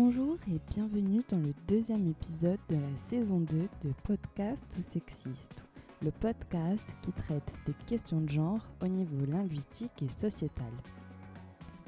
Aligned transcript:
Bonjour 0.00 0.36
et 0.46 0.60
bienvenue 0.70 1.22
dans 1.28 1.40
le 1.40 1.52
deuxième 1.66 2.06
épisode 2.06 2.60
de 2.68 2.76
la 2.76 2.96
saison 3.10 3.40
2 3.40 3.68
de 3.82 3.92
Podcast 4.04 4.62
ou 4.78 4.92
Sexiste, 4.92 5.64
le 6.02 6.12
podcast 6.12 6.84
qui 7.02 7.10
traite 7.10 7.52
des 7.66 7.72
questions 7.84 8.20
de 8.20 8.28
genre 8.28 8.64
au 8.80 8.86
niveau 8.86 9.26
linguistique 9.26 10.00
et 10.00 10.08
sociétal. 10.08 10.70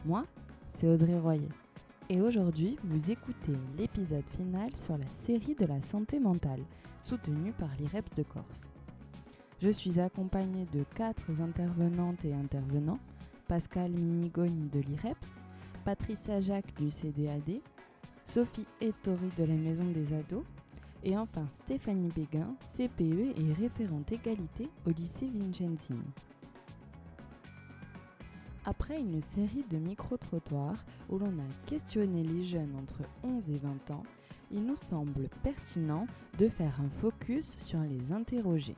Moi, 0.04 0.24
c'est 0.77 0.88
Audrey 0.88 1.20
Royer 1.20 1.50
et 2.09 2.20
aujourd'hui 2.20 2.77
vous 2.82 3.12
écoutez 3.12 3.54
l'épisode 3.78 4.29
final 4.30 4.72
sur 4.84 4.98
la 4.98 5.06
série 5.22 5.54
de 5.54 5.66
la 5.66 5.80
santé 5.80 6.18
mentale 6.18 6.64
soutenue 7.02 7.52
par 7.52 7.70
l'IREPS 7.79 8.16
de 8.16 8.24
Corse. 8.24 8.68
Je 9.62 9.70
suis 9.70 10.00
accompagnée 10.00 10.66
de 10.74 10.83
quatre 10.97 11.30
intervenantes 11.41 12.24
et 12.24 12.34
intervenants 12.34 12.98
Pascal 13.47 13.92
Minigoni 13.92 14.69
de 14.69 14.80
l'IREPS, 14.80 15.36
Patricia 15.84 16.41
Jacques 16.41 16.74
du 16.74 16.91
CDAD, 16.91 17.61
Sophie 18.33 18.66
Ettori 18.80 19.29
de 19.37 19.43
la 19.43 19.55
Maison 19.55 19.83
des 19.87 20.15
Ados 20.15 20.45
et 21.02 21.19
enfin 21.19 21.48
Stéphanie 21.52 22.12
Béguin, 22.15 22.55
CPE 22.77 23.37
et 23.37 23.53
référente 23.59 24.12
égalité 24.12 24.69
au 24.87 24.91
lycée 24.91 25.29
Vincenzini. 25.29 25.98
Après 28.65 29.01
une 29.01 29.20
série 29.20 29.65
de 29.69 29.79
micro-trottoirs 29.79 30.84
où 31.09 31.19
l'on 31.19 31.27
a 31.41 31.66
questionné 31.66 32.23
les 32.23 32.45
jeunes 32.45 32.77
entre 32.80 33.03
11 33.25 33.51
et 33.51 33.59
20 33.59 33.91
ans, 33.91 34.05
il 34.53 34.65
nous 34.65 34.77
semble 34.77 35.28
pertinent 35.42 36.06
de 36.39 36.48
faire 36.48 36.81
un 36.81 37.01
focus 37.01 37.56
sur 37.59 37.81
les 37.81 38.12
interroger. 38.12 38.77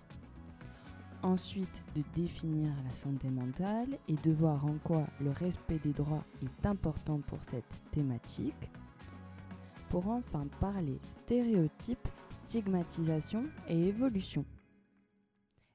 Ensuite, 1.22 1.84
de 1.94 2.02
définir 2.14 2.70
la 2.88 2.96
santé 2.96 3.28
mentale 3.28 3.98
et 4.08 4.14
de 4.14 4.32
voir 4.32 4.64
en 4.64 4.78
quoi 4.82 5.06
le 5.20 5.30
respect 5.30 5.78
des 5.84 5.92
droits 5.92 6.24
est 6.42 6.66
important 6.66 7.20
pour 7.28 7.42
cette 7.42 7.90
thématique 7.90 8.70
pour 9.92 10.08
enfin 10.08 10.46
parler 10.58 10.98
stéréotypes, 11.10 12.08
stigmatisation 12.30 13.44
et 13.68 13.88
évolution. 13.88 14.46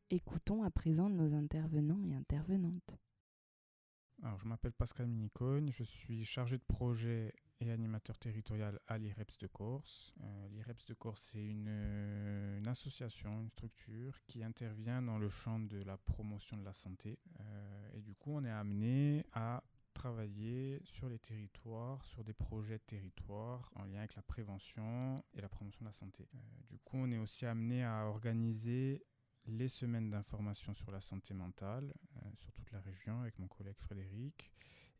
Écoutons 0.09 0.63
à 0.63 0.71
présent 0.71 1.07
nos 1.07 1.35
intervenants 1.35 2.03
et 2.03 2.15
intervenantes. 2.15 2.97
Alors, 4.23 4.39
je 4.39 4.47
m'appelle 4.47 4.71
Pascal 4.71 5.05
Minicone, 5.05 5.71
je 5.71 5.83
suis 5.83 6.25
chargé 6.25 6.57
de 6.57 6.63
projet 6.63 7.31
et 7.59 7.69
animateur 7.69 8.17
territorial 8.17 8.79
à 8.87 8.97
l'IREPS 8.97 9.37
de 9.37 9.45
Corse. 9.45 10.15
Euh, 10.23 10.47
L'IREPS 10.49 10.85
de 10.87 10.95
Corse, 10.95 11.21
c'est 11.31 11.45
une, 11.45 11.67
une, 12.57 12.67
association, 12.67 13.39
une 13.41 13.51
structure 13.51 14.19
qui 14.25 14.43
intervient 14.43 15.03
dans 15.03 15.19
le 15.19 15.29
champ 15.29 15.59
de 15.59 15.83
la 15.83 15.97
promotion 15.97 16.57
de 16.57 16.65
la 16.65 16.73
santé. 16.73 17.19
Euh, 17.39 17.91
et 17.93 18.01
du 18.01 18.15
coup, 18.15 18.31
on 18.31 18.43
est 18.43 18.49
amené 18.49 19.23
à 19.33 19.61
travailler 19.97 20.79
sur 20.83 21.09
les 21.09 21.17
territoires, 21.17 22.03
sur 22.05 22.23
des 22.23 22.33
projets 22.33 22.77
de 22.77 22.83
territoire 22.83 23.71
en 23.75 23.83
lien 23.85 23.97
avec 23.97 24.15
la 24.15 24.21
prévention 24.21 25.23
et 25.33 25.41
la 25.41 25.49
promotion 25.49 25.79
de 25.81 25.89
la 25.89 25.93
santé. 25.93 26.27
Euh, 26.35 26.37
du 26.69 26.77
coup, 26.77 26.97
on 26.97 27.11
est 27.11 27.17
aussi 27.17 27.47
amené 27.47 27.83
à 27.83 28.05
organiser 28.05 29.03
les 29.47 29.67
semaines 29.67 30.11
d'information 30.11 30.75
sur 30.75 30.91
la 30.91 31.01
santé 31.01 31.33
mentale 31.33 31.91
euh, 32.17 32.19
sur 32.35 32.51
toute 32.53 32.71
la 32.71 32.79
région 32.79 33.21
avec 33.21 33.39
mon 33.39 33.47
collègue 33.47 33.79
Frédéric. 33.79 34.51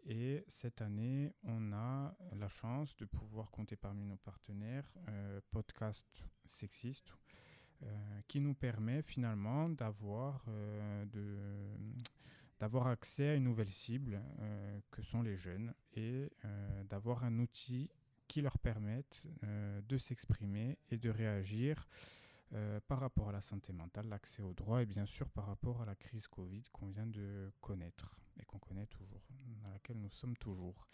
Et 0.04 0.44
cette 0.48 0.82
année, 0.82 1.32
on 1.44 1.74
a 1.74 2.18
la 2.36 2.48
chance 2.48 2.96
de 2.96 3.06
pouvoir 3.06 3.52
compter 3.52 3.76
parmi 3.76 4.04
nos 4.04 4.18
partenaires 4.18 4.90
euh, 5.10 5.42
Podcast 5.52 6.24
Sexiste, 6.46 7.14
qui 8.28 8.40
nous 8.40 8.56
permet 8.56 9.04
finalement 9.04 9.70
d'avoir 9.70 10.44
de 11.14 11.38
d'avoir 12.60 12.88
accès 12.88 13.30
à 13.30 13.36
une 13.36 13.44
nouvelle 13.44 13.70
cible 13.70 14.22
euh, 14.40 14.80
que 14.92 15.02
sont 15.02 15.22
les 15.22 15.36
jeunes 15.36 15.74
et 15.96 16.32
euh, 16.46 16.84
d'avoir 16.84 17.24
un 17.24 17.40
outil 17.40 17.90
qui 18.28 18.42
leur 18.42 18.58
permette 18.58 19.24
euh, 19.44 19.82
de 19.82 19.98
s'exprimer 19.98 20.78
et 20.90 20.98
de 20.98 21.10
réagir 21.10 21.88
par 22.88 23.02
rapport 23.02 23.28
à 23.28 23.34
la 23.34 23.42
santé 23.42 23.74
mentale, 23.74 24.08
l'accès 24.08 24.42
aux 24.42 24.54
droits 24.54 24.82
et 24.82 24.86
bien 24.86 25.06
sûr 25.06 25.30
par 25.30 25.48
rapport 25.48 25.82
à 25.82 25.86
la 25.86 25.96
crise 25.96 26.28
Covid 26.28 26.64
qu'on 26.72 26.88
vient 26.88 27.06
de 27.06 27.52
connaître 27.60 28.18
et 28.40 28.46
qu'on 28.46 28.58
connaît 28.58 28.86
toujours, 28.86 29.28
dans 29.62 29.70
laquelle 29.70 30.00
nous 30.00 30.10
sommes 30.10 30.38
toujours. 30.38 30.88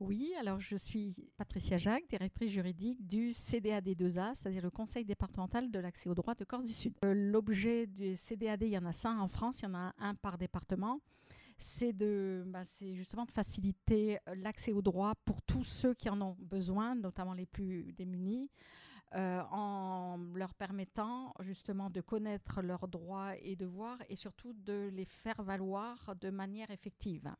Oui, 0.00 0.32
alors 0.40 0.60
je 0.60 0.76
suis 0.76 1.14
Patricia 1.36 1.76
Jacques, 1.76 2.08
directrice 2.08 2.50
juridique 2.50 3.06
du 3.06 3.32
CDAD2A, 3.32 4.34
c'est-à-dire 4.34 4.62
le 4.62 4.70
Conseil 4.70 5.04
départemental 5.04 5.70
de 5.70 5.78
l'accès 5.78 6.08
aux 6.08 6.14
droits 6.14 6.34
de 6.34 6.44
Corse 6.44 6.64
du 6.64 6.72
Sud. 6.72 6.94
Euh, 7.04 7.12
L'objet 7.12 7.86
du 7.86 8.16
CDAD, 8.16 8.62
il 8.62 8.70
y 8.70 8.78
en 8.78 8.86
a 8.86 8.94
cinq 8.94 9.20
en 9.20 9.28
France, 9.28 9.60
il 9.60 9.64
y 9.64 9.68
en 9.68 9.74
a 9.74 9.92
un 9.98 10.14
par 10.14 10.38
département. 10.38 11.00
C'est 11.58 11.92
de, 11.92 12.44
bah, 12.46 12.62
justement 12.80 13.26
de 13.26 13.30
faciliter 13.30 14.18
l'accès 14.36 14.72
aux 14.72 14.80
droits 14.80 15.14
pour 15.26 15.42
tous 15.42 15.64
ceux 15.64 15.92
qui 15.92 16.08
en 16.08 16.18
ont 16.22 16.36
besoin, 16.38 16.94
notamment 16.94 17.34
les 17.34 17.44
plus 17.44 17.92
démunis, 17.92 18.50
euh, 19.16 19.42
en 19.50 20.16
leur 20.34 20.54
permettant 20.54 21.34
justement 21.40 21.90
de 21.90 22.00
connaître 22.00 22.62
leurs 22.62 22.88
droits 22.88 23.36
et 23.42 23.54
devoirs 23.54 23.98
et 24.08 24.16
surtout 24.16 24.54
de 24.54 24.88
les 24.94 25.04
faire 25.04 25.42
valoir 25.42 26.16
de 26.18 26.30
manière 26.30 26.70
effective. 26.70 27.30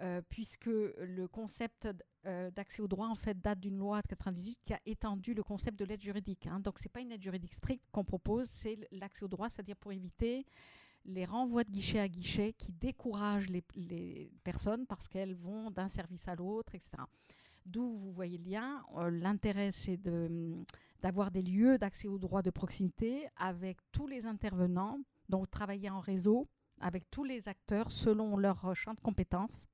Euh, 0.00 0.22
puisque 0.28 0.66
le 0.66 1.26
concept 1.26 1.88
euh, 2.24 2.52
d'accès 2.52 2.80
aux 2.80 2.86
droits 2.86 3.08
en 3.08 3.16
fait 3.16 3.40
date 3.40 3.58
d'une 3.58 3.78
loi 3.78 4.00
de 4.00 4.06
98 4.06 4.60
qui 4.64 4.72
a 4.72 4.78
étendu 4.86 5.34
le 5.34 5.42
concept 5.42 5.76
de 5.76 5.84
l'aide 5.84 6.00
juridique. 6.00 6.46
Hein. 6.46 6.60
Donc 6.60 6.78
c'est 6.78 6.88
pas 6.88 7.00
une 7.00 7.10
aide 7.10 7.22
juridique 7.22 7.52
stricte 7.52 7.84
qu'on 7.90 8.04
propose, 8.04 8.48
c'est 8.48 8.78
l'accès 8.92 9.24
aux 9.24 9.28
droits, 9.28 9.50
c'est-à-dire 9.50 9.74
pour 9.74 9.90
éviter 9.90 10.46
les 11.04 11.24
renvois 11.24 11.64
de 11.64 11.70
guichet 11.72 11.98
à 11.98 12.08
guichet 12.08 12.52
qui 12.52 12.70
découragent 12.70 13.48
les, 13.48 14.30
personnes 14.44 14.86
parce 14.86 15.08
qu'elles 15.08 15.34
vont 15.34 15.72
d'un 15.72 15.88
service 15.88 16.28
à 16.28 16.36
l'autre, 16.36 16.76
etc. 16.76 16.90
D'où 17.66 17.96
vous 17.96 18.12
voyez 18.12 18.38
le 18.38 18.50
lien. 18.50 18.84
Euh, 18.98 19.10
L'intérêt, 19.10 19.72
c'est 19.72 19.98
d'avoir 21.02 21.32
des 21.32 21.42
lieux 21.42 21.76
d'accès 21.76 22.06
aux 22.06 22.18
droits 22.18 22.42
de 22.42 22.50
proximité 22.50 23.26
avec 23.36 23.78
tous 23.90 24.06
les 24.06 24.26
intervenants, 24.26 25.00
donc 25.28 25.50
travailler 25.50 25.90
en 25.90 25.98
réseau 25.98 26.46
avec 26.80 27.10
tous 27.10 27.24
les 27.24 27.48
acteurs 27.48 27.90
selon 27.90 28.36
leur 28.36 28.76
champ 28.76 28.94
de 28.94 29.00
compétences 29.00 29.66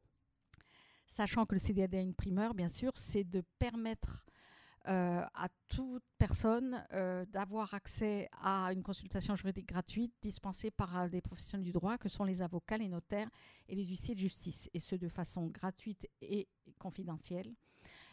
sachant 1.15 1.47
que 1.47 1.55
le 1.55 1.61
CDAD 1.61 1.95
a 1.95 2.01
une 2.01 2.15
primeur, 2.15 2.55
bien 2.55 2.69
sûr, 2.69 2.93
c'est 2.97 3.23
de 3.23 3.43
permettre 3.61 4.27
euh, 4.89 5.23
à 5.33 5.49
toute 5.69 6.03
personne 6.19 6.85
euh, 6.93 7.25
d'avoir 7.27 7.73
accès 7.73 8.29
à 8.33 8.71
une 8.73 8.83
consultation 8.83 9.37
juridique 9.37 9.69
gratuite 9.69 10.13
dispensée 10.21 10.73
par 10.73 11.07
les 11.07 11.21
professionnels 11.21 11.65
du 11.65 11.73
droit, 11.73 11.99
que 11.99 12.09
sont 12.09 12.25
les 12.25 12.43
avocats, 12.43 12.79
les 12.79 12.89
notaires 12.89 13.31
et 13.69 13.77
les 13.77 13.85
huissiers 13.87 14.15
de 14.15 14.21
justice, 14.21 14.69
et 14.75 14.81
ce 14.81 14.97
de 14.97 15.09
façon 15.09 15.47
gratuite 15.47 16.09
et 16.21 16.49
confidentielle 16.79 17.55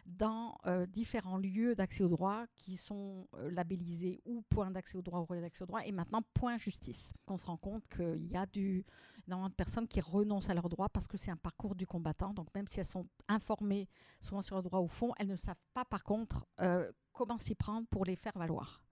dans 0.05 0.57
euh, 0.65 0.85
différents 0.85 1.37
lieux 1.37 1.75
d'accès 1.75 2.03
au 2.03 2.07
droit 2.07 2.45
qui 2.57 2.77
sont 2.77 3.27
euh, 3.35 3.49
labellisés 3.51 4.21
ou 4.25 4.41
point 4.49 4.71
d'accès 4.71 4.97
au 4.97 5.01
droit 5.01 5.19
ou 5.19 5.25
relais 5.25 5.41
d'accès 5.41 5.63
au 5.63 5.67
droit 5.67 5.85
et 5.85 5.91
maintenant 5.91 6.21
point 6.33 6.57
justice. 6.57 7.11
On 7.27 7.37
se 7.37 7.45
rend 7.45 7.57
compte 7.57 7.87
qu'il 7.87 8.25
y 8.31 8.35
a 8.35 8.45
du, 8.45 8.85
énormément 9.27 9.49
de 9.49 9.55
personnes 9.55 9.87
qui 9.87 10.01
renoncent 10.01 10.49
à 10.49 10.53
leurs 10.53 10.69
droits 10.69 10.89
parce 10.89 11.07
que 11.07 11.17
c'est 11.17 11.31
un 11.31 11.37
parcours 11.37 11.75
du 11.75 11.85
combattant. 11.85 12.33
Donc 12.33 12.47
même 12.55 12.67
si 12.67 12.79
elles 12.79 12.85
sont 12.85 13.07
informées 13.27 13.87
souvent 14.19 14.41
sur 14.41 14.55
le 14.55 14.63
droit 14.63 14.79
au 14.79 14.87
fond, 14.87 15.13
elles 15.17 15.27
ne 15.27 15.35
savent 15.35 15.55
pas 15.73 15.85
par 15.85 16.03
contre 16.03 16.45
euh, 16.61 16.91
comment 17.13 17.37
s'y 17.37 17.55
prendre 17.55 17.87
pour 17.87 18.05
les 18.05 18.15
faire 18.15 18.33
valoir. 18.35 18.83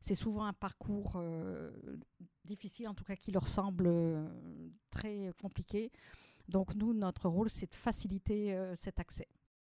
C'est 0.00 0.16
souvent 0.16 0.44
un 0.44 0.52
parcours 0.52 1.22
difficile, 2.44 2.88
en 2.88 2.94
tout 2.94 3.04
cas 3.04 3.14
qui 3.14 3.30
leur 3.30 3.46
semble 3.46 3.88
très 4.90 5.30
compliqué. 5.40 5.92
Donc 6.48 6.74
nous, 6.74 6.92
notre 6.92 7.28
rôle, 7.28 7.48
c'est 7.48 7.70
de 7.70 7.76
faciliter 7.76 8.60
cet 8.74 8.98
accès. 8.98 9.28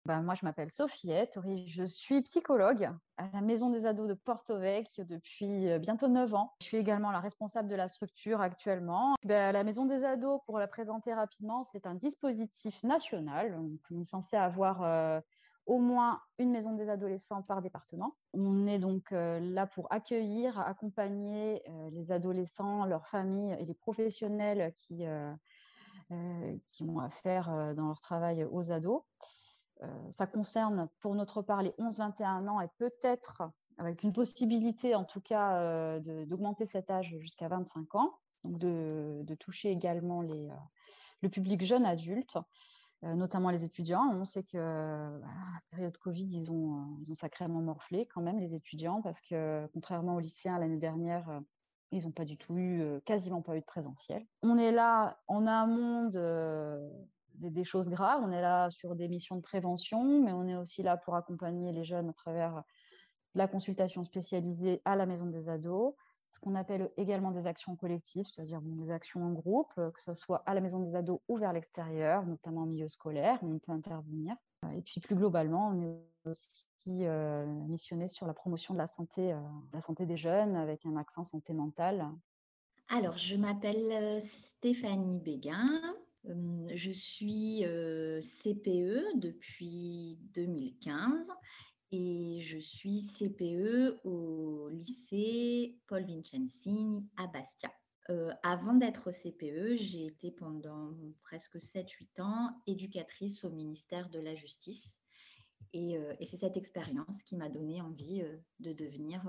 Ben, 0.05 0.23
moi, 0.23 0.35
je 0.35 0.45
m'appelle 0.45 0.71
Sophiette, 0.71 1.39
je 1.67 1.85
suis 1.85 2.23
psychologue 2.23 2.91
à 3.19 3.29
la 3.33 3.41
Maison 3.41 3.71
des 3.71 3.87
ados 3.87 4.09
de 4.09 4.15
Porto 4.15 4.59
Vecchio 4.59 5.05
depuis 5.05 5.79
bientôt 5.79 6.09
9 6.09 6.35
ans. 6.35 6.53
Je 6.61 6.67
suis 6.67 6.77
également 6.77 7.13
la 7.13 7.21
responsable 7.21 7.69
de 7.69 7.77
la 7.77 7.89
structure 7.89 8.41
actuellement. 8.41 9.15
Ben, 9.25 9.53
la 9.53 9.63
Maison 9.63 9.87
des 9.87 10.03
ados, 10.03 10.41
pour 10.45 10.59
la 10.59 10.67
présenter 10.67 11.15
rapidement, 11.15 11.65
c'est 11.65 11.87
un 11.87 11.95
dispositif 11.95 12.83
national. 12.83 13.57
On 13.91 14.01
est 14.01 14.05
censé 14.05 14.37
avoir 14.37 14.83
euh, 14.83 15.21
au 15.67 15.79
moins 15.79 16.21
une 16.39 16.51
maison 16.51 16.75
des 16.75 16.89
adolescents 16.89 17.43
par 17.43 17.63
département. 17.63 18.17
On 18.33 18.67
est 18.67 18.79
donc 18.79 19.13
euh, 19.13 19.39
là 19.41 19.67
pour 19.67 19.93
accueillir, 19.93 20.59
accompagner 20.59 21.63
euh, 21.69 21.91
les 21.91 22.11
adolescents, 22.11 22.85
leurs 22.85 23.07
familles 23.07 23.57
et 23.61 23.65
les 23.65 23.75
professionnels 23.75 24.75
qui, 24.77 25.07
euh, 25.07 25.33
qui 26.73 26.83
ont 26.85 26.99
affaire 26.99 27.75
dans 27.75 27.87
leur 27.87 28.01
travail 28.01 28.45
aux 28.51 28.71
ados. 28.73 29.03
Ça 30.11 30.27
concerne 30.27 30.89
pour 31.01 31.15
notre 31.15 31.43
part 31.43 31.63
les 31.63 31.71
11-21 31.79 32.49
ans 32.49 32.61
et 32.61 32.69
peut-être 32.79 33.43
avec 33.79 34.03
une 34.03 34.13
possibilité 34.13 34.95
en 34.95 35.05
tout 35.05 35.21
cas 35.21 35.99
d'augmenter 36.01 36.67
cet 36.67 36.91
âge 36.91 37.17
jusqu'à 37.19 37.49
25 37.49 37.95
ans, 37.95 38.13
donc 38.45 38.59
de, 38.59 39.35
toucher 39.39 39.71
également 39.71 40.23
les, 40.23 40.51
le 41.23 41.29
public 41.29 41.65
jeune 41.65 41.85
adulte 41.85 42.39
notamment 43.03 43.51
les 43.51 43.65
étudiants. 43.65 44.09
On 44.13 44.25
sait 44.25 44.45
que 44.45 44.59
la 44.59 45.61
période 45.71 45.97
Covid, 45.99 46.29
ils 46.31 46.51
ont, 46.51 46.97
ils 47.01 47.11
ont 47.11 47.17
sacrément 47.17 47.61
morflé 47.61 48.07
quand 48.07 48.21
même, 48.21 48.39
les 48.39 48.55
étudiants, 48.55 49.03
parce 49.03 49.21
que 49.21 49.67
contrairement 49.75 50.15
aux 50.15 50.21
lycéens 50.21 50.59
l'année 50.59 50.79
dernière, 50.79 51.41
ils 51.91 52.05
n'ont 52.05 52.13
pas 52.13 52.25
du 52.25 52.37
tout 52.37 52.57
eu, 52.57 52.87
quasiment 53.05 53.43
pas 53.43 53.57
eu 53.57 53.61
de 53.61 53.67
présentiel. 53.67 54.25
On 54.43 54.57
est 54.57 54.73
là 54.73 55.19
en 55.29 55.47
amont 55.47 56.09
de, 56.09 56.91
des, 57.35 57.65
choses 57.65 57.89
graves. 57.89 58.23
On 58.25 58.31
est 58.31 58.41
là 58.41 58.71
sur 58.71 58.95
des 58.95 59.09
missions 59.09 59.37
de 59.37 59.43
prévention, 59.43 60.21
mais 60.23 60.33
on 60.33 60.47
est 60.47 60.57
aussi 60.57 60.83
là 60.83 60.97
pour 60.97 61.15
accompagner 61.15 61.73
les 61.73 61.85
jeunes 61.85 62.09
à 62.09 62.13
travers 62.13 62.63
la 63.35 63.49
consultation 63.49 64.05
spécialisée 64.05 64.83
à 64.85 64.97
la 64.97 65.07
maison 65.07 65.27
des 65.27 65.49
ados, 65.49 65.95
ce 66.33 66.41
qu'on 66.41 66.55
appelle 66.55 66.91
également 66.97 67.31
des 67.31 67.47
actions 67.47 67.77
collectives, 67.77 68.27
c'est-à-dire 68.27 68.61
des 68.63 68.91
actions 68.91 69.23
en 69.23 69.33
groupe, 69.33 69.73
que 69.75 70.01
ce 70.03 70.15
soit 70.15 70.43
à 70.47 70.55
la 70.55 70.61
maison 70.61 70.81
des 70.81 70.95
ados 70.95 71.21
ou 71.29 71.37
vers 71.37 71.53
l'extérieur, 71.53 72.25
notamment 72.25 72.63
en 72.63 72.67
milieu 72.67 72.89
scolaire, 72.89 73.39
où 73.43 73.53
on 73.55 73.59
peut 73.59 73.73
intervenir. 73.73 74.35
Et 74.75 74.83
puis 74.83 75.01
plus 75.01 75.17
globalement, 75.17 75.69
on 75.69 75.83
est 75.83 76.29
aussi 76.29 77.07
euh, 77.07 77.47
missionné 77.69 78.09
sur 78.09 78.27
la 78.27 78.35
promotion 78.35 78.75
de 78.75 78.79
la 78.79 78.87
santé, 78.87 79.33
euh, 79.33 79.41
la 79.73 79.81
santé 79.81 80.07
des 80.07 80.17
jeunes 80.17 80.57
avec 80.57 80.87
un 80.87 80.97
accent 80.97 81.25
santé 81.25 81.53
mentale. 81.53 82.09
Alors, 82.89 83.17
je 83.17 83.37
m'appelle 83.37 83.91
euh, 83.91 84.21
Stéphanie 84.21 85.19
Béguin. 85.19 85.81
Je 86.25 86.91
suis 86.91 87.65
CPE 88.21 89.19
depuis 89.19 90.19
2015 90.35 91.27
et 91.91 92.41
je 92.41 92.59
suis 92.59 93.03
CPE 93.03 94.01
au 94.05 94.69
lycée 94.71 95.77
Paul 95.87 96.05
Vincenzini 96.05 97.09
à 97.17 97.27
Bastia. 97.27 97.73
Avant 98.43 98.75
d'être 98.75 99.11
CPE, 99.11 99.77
j'ai 99.77 100.07
été 100.07 100.31
pendant 100.31 100.95
presque 101.23 101.57
7-8 101.57 102.23
ans 102.23 102.51
éducatrice 102.67 103.45
au 103.45 103.51
ministère 103.51 104.09
de 104.11 104.21
la 104.21 104.35
Justice. 104.35 104.95
Et, 105.73 105.99
c'est 106.25 106.37
cette 106.37 106.57
expérience 106.57 107.23
qui 107.25 107.37
m'a 107.37 107.49
donné 107.49 107.81
envie 107.81 108.23
de 108.61 108.73
devenir 108.73 109.23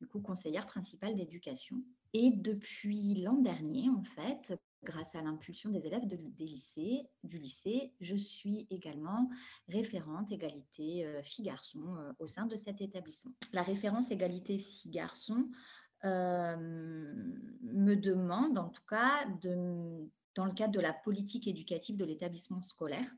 du 0.00 0.06
coup 0.06 0.20
conseillère 0.20 0.66
principale 0.66 1.16
d'éducation. 1.16 1.76
Et 2.12 2.30
depuis 2.30 3.14
l'an 3.22 3.38
dernier, 3.38 3.88
en 3.90 4.02
fait, 4.04 4.54
grâce 4.84 5.14
à 5.14 5.22
l'impulsion 5.22 5.70
des 5.70 5.86
élèves 5.86 6.06
du 6.06 6.44
lycée, 6.44 7.92
je 8.00 8.16
suis 8.16 8.66
également 8.70 9.30
référente 9.68 10.30
égalité 10.30 11.06
filles-garçons 11.22 11.96
au 12.18 12.26
sein 12.26 12.46
de 12.46 12.56
cet 12.56 12.80
établissement. 12.80 13.32
La 13.52 13.62
référence 13.62 14.10
égalité 14.10 14.58
filles-garçons 14.58 15.48
euh, 16.04 16.56
me 17.62 17.94
demande, 17.94 18.58
en 18.58 18.68
tout 18.68 18.84
cas, 18.88 19.26
dans 20.34 20.44
le 20.44 20.52
cadre 20.52 20.72
de 20.72 20.80
la 20.80 20.92
politique 20.92 21.48
éducative 21.48 21.96
de 21.96 22.04
l'établissement 22.04 22.60
scolaire, 22.60 23.10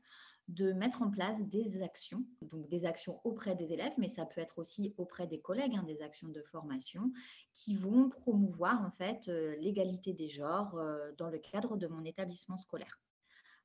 de 0.47 0.71
mettre 0.71 1.01
en 1.01 1.09
place 1.09 1.41
des 1.41 1.81
actions, 1.81 2.23
donc 2.41 2.67
des 2.69 2.85
actions 2.85 3.19
auprès 3.23 3.55
des 3.55 3.73
élèves, 3.73 3.93
mais 3.97 4.09
ça 4.09 4.25
peut 4.25 4.39
être 4.41 4.59
aussi 4.59 4.93
auprès 4.97 5.27
des 5.27 5.39
collègues, 5.39 5.75
hein, 5.75 5.83
des 5.83 6.01
actions 6.01 6.29
de 6.29 6.41
formation 6.41 7.11
qui 7.53 7.75
vont 7.75 8.09
promouvoir 8.09 8.81
en 8.85 8.91
fait 8.91 9.27
euh, 9.27 9.55
l'égalité 9.57 10.13
des 10.13 10.29
genres 10.29 10.75
euh, 10.75 11.11
dans 11.17 11.29
le 11.29 11.39
cadre 11.39 11.77
de 11.77 11.87
mon 11.87 12.03
établissement 12.05 12.57
scolaire. 12.57 12.99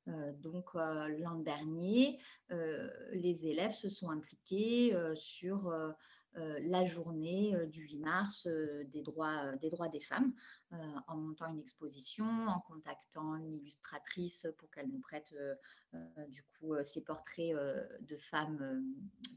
Donc 0.07 0.73
l'an 0.73 1.35
dernier, 1.35 2.19
les 2.49 3.47
élèves 3.47 3.71
se 3.71 3.89
sont 3.89 4.09
impliqués 4.09 4.95
sur 5.15 5.73
euh, 6.37 6.57
la 6.61 6.83
journée 6.83 7.53
euh, 7.53 7.67
du 7.67 7.83
8 7.83 7.99
mars 7.99 8.47
euh, 8.47 8.83
des, 8.85 9.03
droits, 9.03 9.53
des 9.91 9.99
femmes 9.99 10.33
en 11.07 11.17
montant 11.17 11.45
une 11.51 11.59
exposition, 11.59 12.25
en 12.25 12.59
contactant 12.61 13.35
une 13.35 13.53
illustratrice 13.53 14.47
pour 14.57 14.71
qu'elle 14.71 14.89
nous 14.89 14.99
prête 15.01 15.35
du 16.29 16.43
coup 16.43 16.73
ces 16.83 17.01
portraits 17.01 17.53
de 18.01 18.17
femmes 18.17 18.83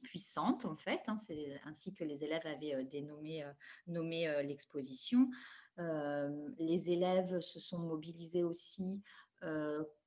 puissantes 0.03 0.65
en 0.65 0.77
fait. 0.77 1.03
Hein, 1.09 1.19
c'est 1.19 1.61
ainsi 1.67 1.93
que 1.93 2.05
les 2.05 2.25
élèves 2.25 2.47
avaient 2.47 2.83
dénommé 2.87 3.45
nommé 3.87 4.43
l'exposition. 4.45 5.29
les 5.77 6.91
élèves 6.91 7.41
se 7.41 7.61
sont 7.61 7.81
mobilisés 7.81 8.43
aussi 8.43 9.03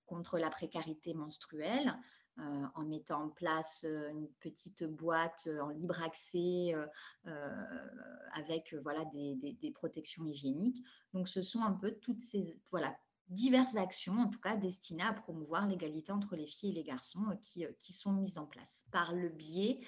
contre 0.10 0.38
la 0.40 0.50
précarité 0.50 1.14
menstruelle. 1.14 1.96
Euh, 2.40 2.66
en 2.76 2.84
mettant 2.84 3.24
en 3.24 3.30
place 3.30 3.84
euh, 3.86 4.12
une 4.12 4.30
petite 4.40 4.86
boîte 4.86 5.44
euh, 5.48 5.60
en 5.60 5.70
libre 5.70 6.02
accès 6.02 6.74
avec 8.32 8.74
voilà, 8.82 9.04
des, 9.06 9.72
protections 9.74 10.26
hygiéniques. 10.26 10.82
Donc, 11.14 11.28
ce 11.28 11.42
sont 11.42 11.62
un 11.62 11.74
peu 11.74 11.92
toutes 11.92 12.22
ces 12.22 12.58
voilà, 12.70 12.98
diverses 13.28 13.76
actions, 13.76 14.18
en 14.18 14.30
tout 14.30 14.40
cas 14.40 14.56
destinées 14.56 15.04
à 15.04 15.14
promouvoir 15.14 15.68
l'égalité 15.68 16.12
entre 16.12 16.36
les 16.36 16.48
filles 16.48 16.70
et 16.72 16.76
les 16.76 16.84
garçons 16.84 17.38
qui, 17.42 17.66
qui 17.78 17.92
sont 17.92 18.14
mises 18.14 18.38
en 18.38 18.46
place 18.46 18.86
par 18.92 19.14
le 19.14 19.30
biais 19.30 19.82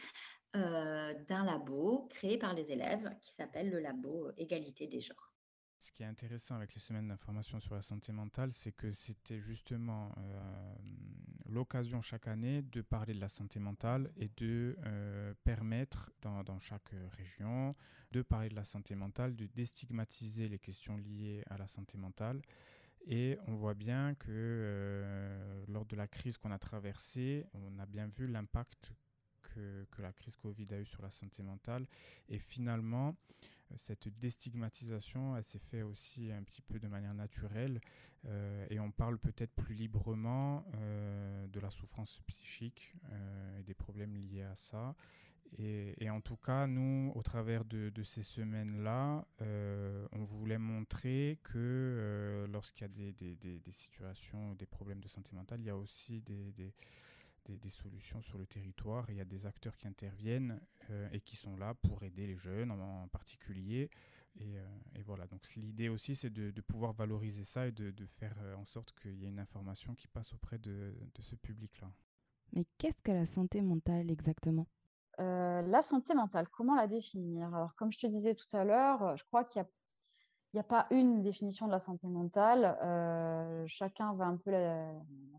d'un 0.54 1.46
labo 1.46 2.08
créé 2.10 2.38
par 2.38 2.54
les 2.54 2.72
élèves 2.72 3.16
qui 3.22 3.32
s'appelle 3.32 3.70
le 3.70 3.80
labo 3.80 4.32
Égalité 4.38 4.88
des 4.88 5.00
genres. 5.00 5.31
Ce 5.82 5.92
qui 5.92 6.04
est 6.04 6.06
intéressant 6.06 6.56
avec 6.56 6.76
les 6.76 6.80
semaines 6.80 7.08
d'information 7.08 7.60
sur 7.60 7.74
la 7.74 7.82
santé 7.82 8.12
mentale, 8.12 8.52
c'est 8.54 8.72
que 8.72 8.92
c'était 8.92 9.40
justement 9.40 10.14
euh, 10.16 10.76
l'occasion 11.48 12.04
chaque 12.04 12.28
année 12.28 12.62
de 12.62 12.82
parler 12.82 13.16
de 13.16 13.20
la 13.20 13.30
santé 13.30 13.60
mentale 13.60 14.12
et 14.16 14.30
de 14.38 14.78
euh, 14.86 15.34
permettre 15.44 16.12
dans, 16.22 16.60
chaque 16.60 16.92
région 17.18 17.76
de 18.12 18.22
parler 18.22 18.50
de 18.50 18.56
la 18.56 18.64
santé 18.64 18.94
mentale, 18.94 19.36
de 19.36 19.48
déstigmatiser 19.48 20.50
les 20.50 20.60
questions 20.60 20.98
liées 20.98 21.44
à 21.50 21.58
la 21.58 21.68
santé 21.68 21.98
mentale. 21.98 22.44
Et 23.08 23.40
on 23.48 23.56
voit 23.56 23.74
bien 23.74 24.14
que 24.14 24.28
euh, 24.30 25.66
lors 25.68 25.88
de 25.88 25.96
la 25.96 26.08
crise 26.08 26.38
qu'on 26.38 26.52
a 26.52 26.60
traversée, 26.60 27.48
on 27.56 27.80
a 27.80 27.88
bien 27.88 28.06
vu 28.06 28.28
l'impact 28.28 28.94
que, 29.42 29.88
que, 29.90 30.04
la 30.04 30.14
crise 30.14 30.36
Covid 30.36 30.68
a 30.70 30.80
eu 30.80 30.86
sur 30.86 31.02
la 31.02 31.10
santé 31.10 31.42
mentale. 31.42 31.88
Et 32.30 32.38
finalement, 32.38 33.16
cette 33.78 34.08
déstigmatisation, 34.20 35.38
elle 35.38 35.44
s'est 35.44 35.60
faite 35.60 35.84
aussi 35.84 36.32
un 36.32 36.44
petit 36.44 36.62
peu 36.62 36.80
de 36.80 36.88
manière 36.88 37.14
naturelle 37.14 37.80
euh, 38.28 38.66
et 38.70 38.80
on 38.80 38.92
parle 38.92 39.18
peut-être 39.18 39.54
plus 39.54 39.74
librement 39.74 40.64
euh, 40.76 41.48
de 41.48 41.60
la 41.60 41.70
souffrance 41.70 42.22
psychique 42.28 42.94
euh, 43.12 43.60
et 43.60 43.64
des 43.64 43.74
problèmes 43.74 44.16
liés 44.16 44.44
à 44.44 44.56
ça. 44.56 44.96
Et, 45.58 46.10
en 46.10 46.22
tout 46.22 46.38
cas, 46.38 46.66
nous, 46.66 47.12
au 47.14 47.22
travers 47.24 47.66
de, 47.66 47.92
ces 48.04 48.24
semaines-là, 48.24 49.26
on 50.14 50.24
voulait 50.24 50.58
montrer 50.58 51.40
que 51.44 52.48
lorsqu'il 52.50 52.84
y 52.84 52.86
a 52.86 53.12
des, 53.12 53.36
des, 53.36 53.60
des, 53.60 53.72
situations, 53.74 54.56
des 54.56 54.66
problèmes 54.66 55.02
de 55.02 55.10
santé 55.10 55.30
mentale, 55.34 55.60
il 55.60 55.66
y 55.66 55.70
a 55.70 55.76
aussi 55.76 56.22
des 56.22 56.74
des, 57.46 57.70
solutions 57.70 58.22
sur 58.22 58.38
le 58.38 58.46
territoire. 58.46 59.10
Il 59.10 59.18
y 59.18 59.22
a 59.22 59.26
des 59.26 59.46
acteurs 59.46 59.78
qui 59.78 59.88
interviennent 59.88 60.60
euh, 60.90 61.10
et 61.12 61.22
qui 61.22 61.36
sont 61.36 61.56
là 61.58 61.74
pour 61.74 62.04
aider 62.04 62.28
les 62.28 62.38
jeunes 62.38 62.72
en, 62.72 63.08
particulier. 63.08 63.90
Euh, 64.40 64.66
et, 64.96 65.02
voilà, 65.04 65.28
donc 65.28 65.42
l'idée 65.56 65.90
aussi, 65.90 66.16
c'est 66.16 66.30
de, 66.30 66.62
pouvoir 66.62 66.94
valoriser 66.94 67.44
ça 67.44 67.68
et 67.68 67.72
de, 67.72 68.06
faire 68.06 68.36
euh, 68.42 68.56
en 68.56 68.66
sorte 68.66 68.94
qu'il 69.00 69.16
y 69.16 69.26
ait 69.26 69.30
une 69.30 69.40
information 69.40 69.94
qui 69.96 70.08
passe 70.08 70.34
auprès 70.34 70.58
de, 70.58 70.94
ce 71.20 71.36
public-là. 71.36 71.92
Mais 72.54 72.66
qu'est-ce 72.78 73.02
que 73.02 73.12
la 73.12 73.26
santé 73.26 73.62
mentale 73.62 74.12
exactement? 74.12 74.68
La 75.18 75.84
santé 75.84 76.16
mentale, 76.16 76.48
comment 76.50 76.74
la 76.74 76.88
définir? 76.88 77.54
Alors, 77.54 77.76
comme 77.76 77.92
je 77.92 78.00
te 78.00 78.08
disais 78.08 78.34
tout 78.34 78.58
à 78.58 78.64
l'heure, 78.64 79.16
je 79.18 79.24
crois 79.26 79.44
qu'il 79.44 79.64
n'y 80.56 80.60
a 80.60 80.64
pas 80.64 80.88
une 80.90 81.22
définition 81.22 81.68
de 81.68 81.72
la 81.72 81.80
santé 81.80 82.08
mentale. 82.08 82.76
chacun 83.68 84.16
va 84.16 84.26
un 84.26 84.38
peu 84.38 84.52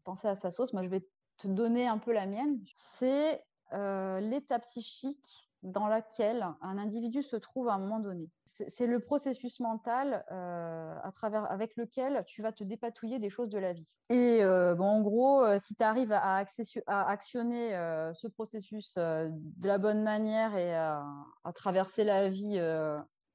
penser 0.04 0.28
à 0.28 0.36
sa 0.36 0.52
sauce. 0.52 0.72
Moi, 0.72 0.84
je 0.84 0.88
vais 0.88 1.04
te 1.38 1.48
donner 1.48 1.86
un 1.86 1.98
peu 1.98 2.12
la 2.12 2.26
mienne, 2.26 2.58
c'est 2.72 3.42
euh, 3.72 4.20
l'état 4.20 4.58
psychique 4.58 5.48
dans 5.62 5.86
laquelle 5.86 6.44
un 6.60 6.76
individu 6.76 7.22
se 7.22 7.36
trouve 7.36 7.68
à 7.68 7.74
un 7.74 7.78
moment 7.78 8.00
donné. 8.00 8.28
C'est 8.44 8.86
le 8.86 8.98
processus 8.98 9.60
mental 9.60 10.24
euh, 10.32 10.96
à 11.02 11.12
travers, 11.12 11.48
avec 11.50 11.76
lequel 11.76 12.24
tu 12.26 12.42
vas 12.42 12.50
te 12.50 12.64
dépatouiller 12.64 13.20
des 13.20 13.30
choses 13.30 13.48
de 13.48 13.58
la 13.58 13.72
vie. 13.72 13.94
Et 14.10 14.42
euh, 14.42 14.74
bon, 14.74 14.86
en 14.86 15.02
gros, 15.02 15.46
si 15.58 15.76
tu 15.76 15.84
arrives 15.84 16.12
à, 16.12 16.44
actionner 16.88 17.70
ce 18.12 18.26
processus 18.26 18.94
de 18.96 19.68
la 19.68 19.78
bonne 19.78 20.02
manière 20.02 20.56
et 20.56 20.74
à, 20.74 21.06
traverser 21.54 22.02
la 22.02 22.28
vie 22.28 22.60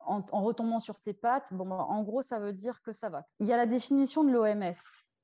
en, 0.02 0.22
en, 0.30 0.44
retombant 0.44 0.80
sur 0.80 1.00
tes 1.00 1.14
pattes, 1.14 1.54
bon, 1.54 1.72
en 1.72 2.04
gros, 2.04 2.22
ça 2.22 2.40
veut 2.40 2.54
dire 2.54 2.82
que 2.82 2.92
ça 2.92 3.08
va. 3.08 3.24
Il 3.40 3.48
y 3.48 3.54
a 3.54 3.58
la 3.58 3.66
définition 3.66 4.26
de 4.26 4.32
l'OMS 4.32 4.74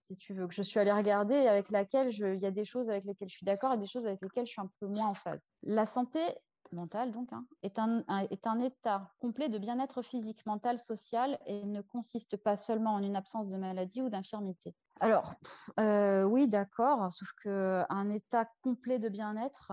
si 0.03 0.15
tu 0.17 0.33
veux, 0.33 0.47
que 0.47 0.53
je 0.53 0.61
suis 0.61 0.79
allée 0.79 0.91
regarder 0.91 1.35
avec 1.47 1.69
laquelle 1.69 2.09
il 2.11 2.41
y 2.41 2.45
a 2.45 2.51
des 2.51 2.65
choses 2.65 2.89
avec 2.89 3.05
lesquelles 3.05 3.29
je 3.29 3.37
suis 3.37 3.45
d'accord 3.45 3.73
et 3.73 3.77
des 3.77 3.87
choses 3.87 4.05
avec 4.05 4.21
lesquelles 4.21 4.45
je 4.45 4.51
suis 4.51 4.61
un 4.61 4.69
peu 4.79 4.87
moins 4.87 5.07
en 5.07 5.13
phase. 5.13 5.45
La 5.63 5.85
santé 5.85 6.19
mentale, 6.71 7.11
donc, 7.11 7.31
hein, 7.31 7.45
est, 7.61 7.79
un, 7.79 8.03
est 8.31 8.47
un 8.47 8.59
état 8.59 9.11
complet 9.19 9.47
de 9.47 9.57
bien-être 9.57 10.01
physique, 10.01 10.45
mental, 10.45 10.79
social 10.79 11.37
et 11.45 11.65
ne 11.65 11.81
consiste 11.81 12.35
pas 12.37 12.55
seulement 12.55 12.93
en 12.95 13.03
une 13.03 13.15
absence 13.15 13.47
de 13.47 13.57
maladie 13.57 14.01
ou 14.01 14.09
d'infirmité. 14.09 14.75
Alors, 14.99 15.33
euh, 15.79 16.23
oui, 16.23 16.47
d'accord, 16.47 17.11
sauf 17.11 17.29
qu'un 17.43 18.09
état 18.09 18.49
complet 18.61 18.99
de 18.99 19.09
bien-être, 19.09 19.71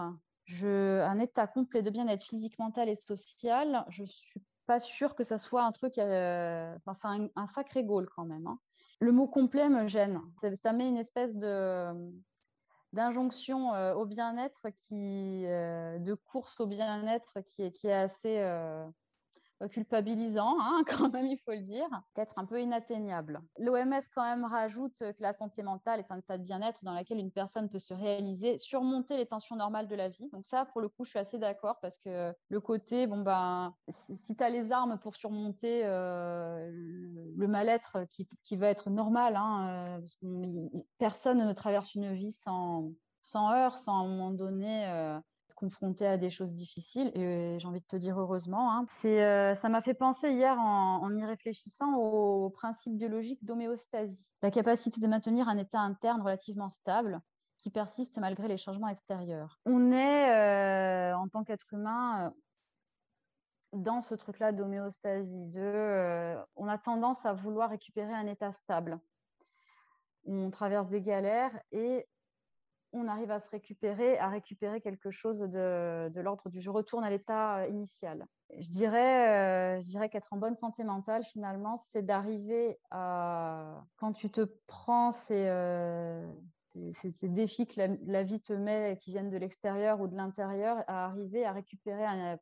un 0.63 1.21
état 1.21 1.47
complet 1.47 1.83
de 1.83 1.91
bien-être 1.91 2.25
physique, 2.25 2.59
mental 2.59 2.89
et 2.89 2.95
social, 2.95 3.85
je 3.89 4.05
suis 4.05 4.43
pas 4.71 4.79
sûr 4.79 5.17
que 5.17 5.25
ça 5.25 5.41
soit 5.41 5.65
un 5.65 5.73
truc. 5.73 5.99
Euh, 5.99 6.77
enfin, 6.77 6.95
c'est 6.95 7.31
un, 7.35 7.47
sacré 7.47 7.83
goal 7.83 8.09
quand 8.15 8.25
même. 8.25 8.47
Hein. 8.47 8.61
Le 9.01 9.11
mot 9.11 9.27
complet 9.27 9.69
me 9.69 9.89
gêne. 9.89 10.21
Ça, 10.63 10.73
met 10.73 10.87
une 10.89 10.97
espèce 10.97 11.37
de 11.37 11.89
d'injonction 12.93 13.75
euh, 13.75 13.95
au 13.95 14.05
bien-être 14.05 14.69
qui 14.85 15.45
euh, 15.47 15.99
de 15.99 16.15
course 16.15 16.61
au 16.61 16.67
bien-être 16.67 17.41
qui 17.49 17.73
qui 17.73 17.89
est 17.89 17.93
assez 17.93 18.39
culpabilisant, 19.69 20.57
hein, 20.61 20.83
quand 20.87 21.13
même, 21.13 21.27
il 21.27 21.39
faut 21.39 21.53
le 21.53 21.61
dire, 21.61 21.89
peut-être 22.15 22.39
un 22.39 22.47
peu 22.47 22.61
inatteignable. 22.61 23.41
L'OMS, 23.59 24.01
quand 24.15 24.23
même, 24.23 24.45
rajoute 24.45 24.99
que 24.99 25.15
la 25.23 25.33
santé 25.33 25.63
mentale 25.63 26.01
est 26.01 26.11
un 26.11 26.19
état 26.19 26.39
de 26.39 26.43
bien-être 26.43 26.85
dans 26.85 26.95
lequel 26.95 27.19
une 27.19 27.31
personne 27.31 27.69
peut 27.69 27.79
se 27.79 27.95
réaliser, 27.95 28.59
surmonter 28.59 29.17
les 29.17 29.27
tensions 29.27 29.57
normales 29.57 29.89
de 29.89 29.95
la 29.95 30.09
vie. 30.09 30.29
Donc, 30.31 30.45
ça, 30.45 30.65
pour 30.65 30.81
le 30.81 30.89
coup, 30.89 31.05
je 31.05 31.11
suis 31.11 31.19
assez 31.19 31.39
d'accord 31.39 31.79
parce 31.81 31.99
que 31.99 32.33
le 32.49 32.61
côté, 32.61 33.07
bon, 33.07 33.21
ben, 33.21 33.75
si 33.89 34.37
tu 34.37 34.43
as 34.43 34.51
les 34.51 34.73
armes 34.73 34.99
pour 34.99 35.17
surmonter 35.17 35.83
euh, 35.85 36.71
le 36.71 37.49
mal-être 37.49 38.05
qui, 38.11 38.29
qui, 38.45 38.57
va 38.57 38.69
être 38.69 38.91
normal, 38.91 39.37
hein, 39.37 40.01
euh, 40.23 40.69
personne 40.99 41.47
ne 41.47 41.53
traverse 41.53 41.95
une 41.95 42.15
vie 42.15 42.33
sans, 42.33 42.93
sans 43.23 43.53
heurts, 43.53 43.79
sans 43.79 43.95
à 43.95 44.05
un 44.05 44.09
moment 44.09 44.31
donné. 44.31 44.87
Euh, 44.89 45.19
confrontée 45.61 46.07
à 46.07 46.17
des 46.17 46.31
choses 46.31 46.53
difficiles 46.53 47.13
et 47.15 47.59
j'ai 47.61 47.69
envie 47.69 47.83
de 47.83 47.87
te 47.87 47.97
dire 47.97 48.19
heureusement. 48.19 48.73
Hein. 48.73 48.87
Euh, 49.05 49.55
ça 49.55 49.69
m'a 49.69 49.83
fait 49.83 49.93
penser 49.93 50.33
hier 50.33 50.59
en, 50.59 51.15
y 51.15 51.25
réfléchissant 51.25 51.97
au, 51.97 52.49
principe 52.49 52.97
biologique 52.97 53.45
d'homéostasie, 53.45 54.33
la 54.43 54.51
capacité 54.51 55.01
de 55.01 55.07
maintenir 55.07 55.49
un 55.49 55.59
état 55.59 55.81
interne 55.81 56.23
relativement 56.23 56.71
stable 56.71 57.21
qui 57.59 57.71
persiste 57.71 58.19
malgré 58.19 58.49
les 58.49 58.57
changements 58.57 58.89
extérieurs. 58.89 59.61
On 59.67 59.93
est, 59.93 60.31
euh, 60.31 61.15
en 61.15 61.29
tant 61.29 61.45
qu'être 61.45 61.73
humain, 61.73 62.29
euh, 62.29 62.31
dans 63.75 64.01
ce 64.01 64.15
truc-là 64.15 64.53
d'homéostasie, 64.53 65.53
on 66.57 66.69
a 66.69 66.79
tendance 66.79 67.27
à 67.27 67.35
vouloir 67.35 67.69
récupérer 67.69 68.15
un 68.15 68.27
état 68.27 68.53
stable. 68.53 68.99
On 70.25 70.51
traverse 70.51 70.89
des 70.89 71.03
galères 71.03 71.57
et 71.71 72.07
on 72.93 73.09
arrive 73.09 73.31
à 73.31 73.41
se 73.41 73.51
récupérer, 73.51 74.19
à 74.19 74.29
récupérer 74.29 74.81
quelque 74.81 75.11
chose 75.11 75.41
de, 75.41 76.21
l'ordre 76.21 76.49
du 76.49 76.61
je 76.61 76.71
retourne 76.71 77.05
à 77.05 77.11
l'état 77.11 77.59
euh, 77.59 77.67
initial. 77.67 78.27
Je 78.59 78.69
dirais, 78.69 79.79
euh, 79.79 79.81
dirais 79.81 80.09
qu'être 80.09 80.33
en 80.33 80.37
bonne 80.37 80.57
santé 80.57 80.83
mentale, 80.83 81.25
finalement, 81.25 81.77
c'est 81.77 82.03
d'arriver 82.03 82.79
à, 82.91 83.85
quand 83.97 84.13
tu 84.13 84.31
te 84.31 84.41
prends 84.67 85.13
ces, 85.13 85.47
euh, 85.49 86.29
ces, 86.95 87.29
défis 87.29 87.67
que 87.67 87.81
la, 88.07 88.23
vie 88.23 88.41
te 88.41 88.53
met, 88.53 88.99
qui 89.01 89.11
viennent 89.11 89.31
de 89.31 89.39
l'extérieur 89.39 90.01
ou 90.01 90.09
de 90.09 90.17
l'intérieur, 90.17 90.79
à 90.89 91.05
arriver 91.05 91.45
à 91.45 91.53
récupérer, 91.53 92.05
à 92.05 92.39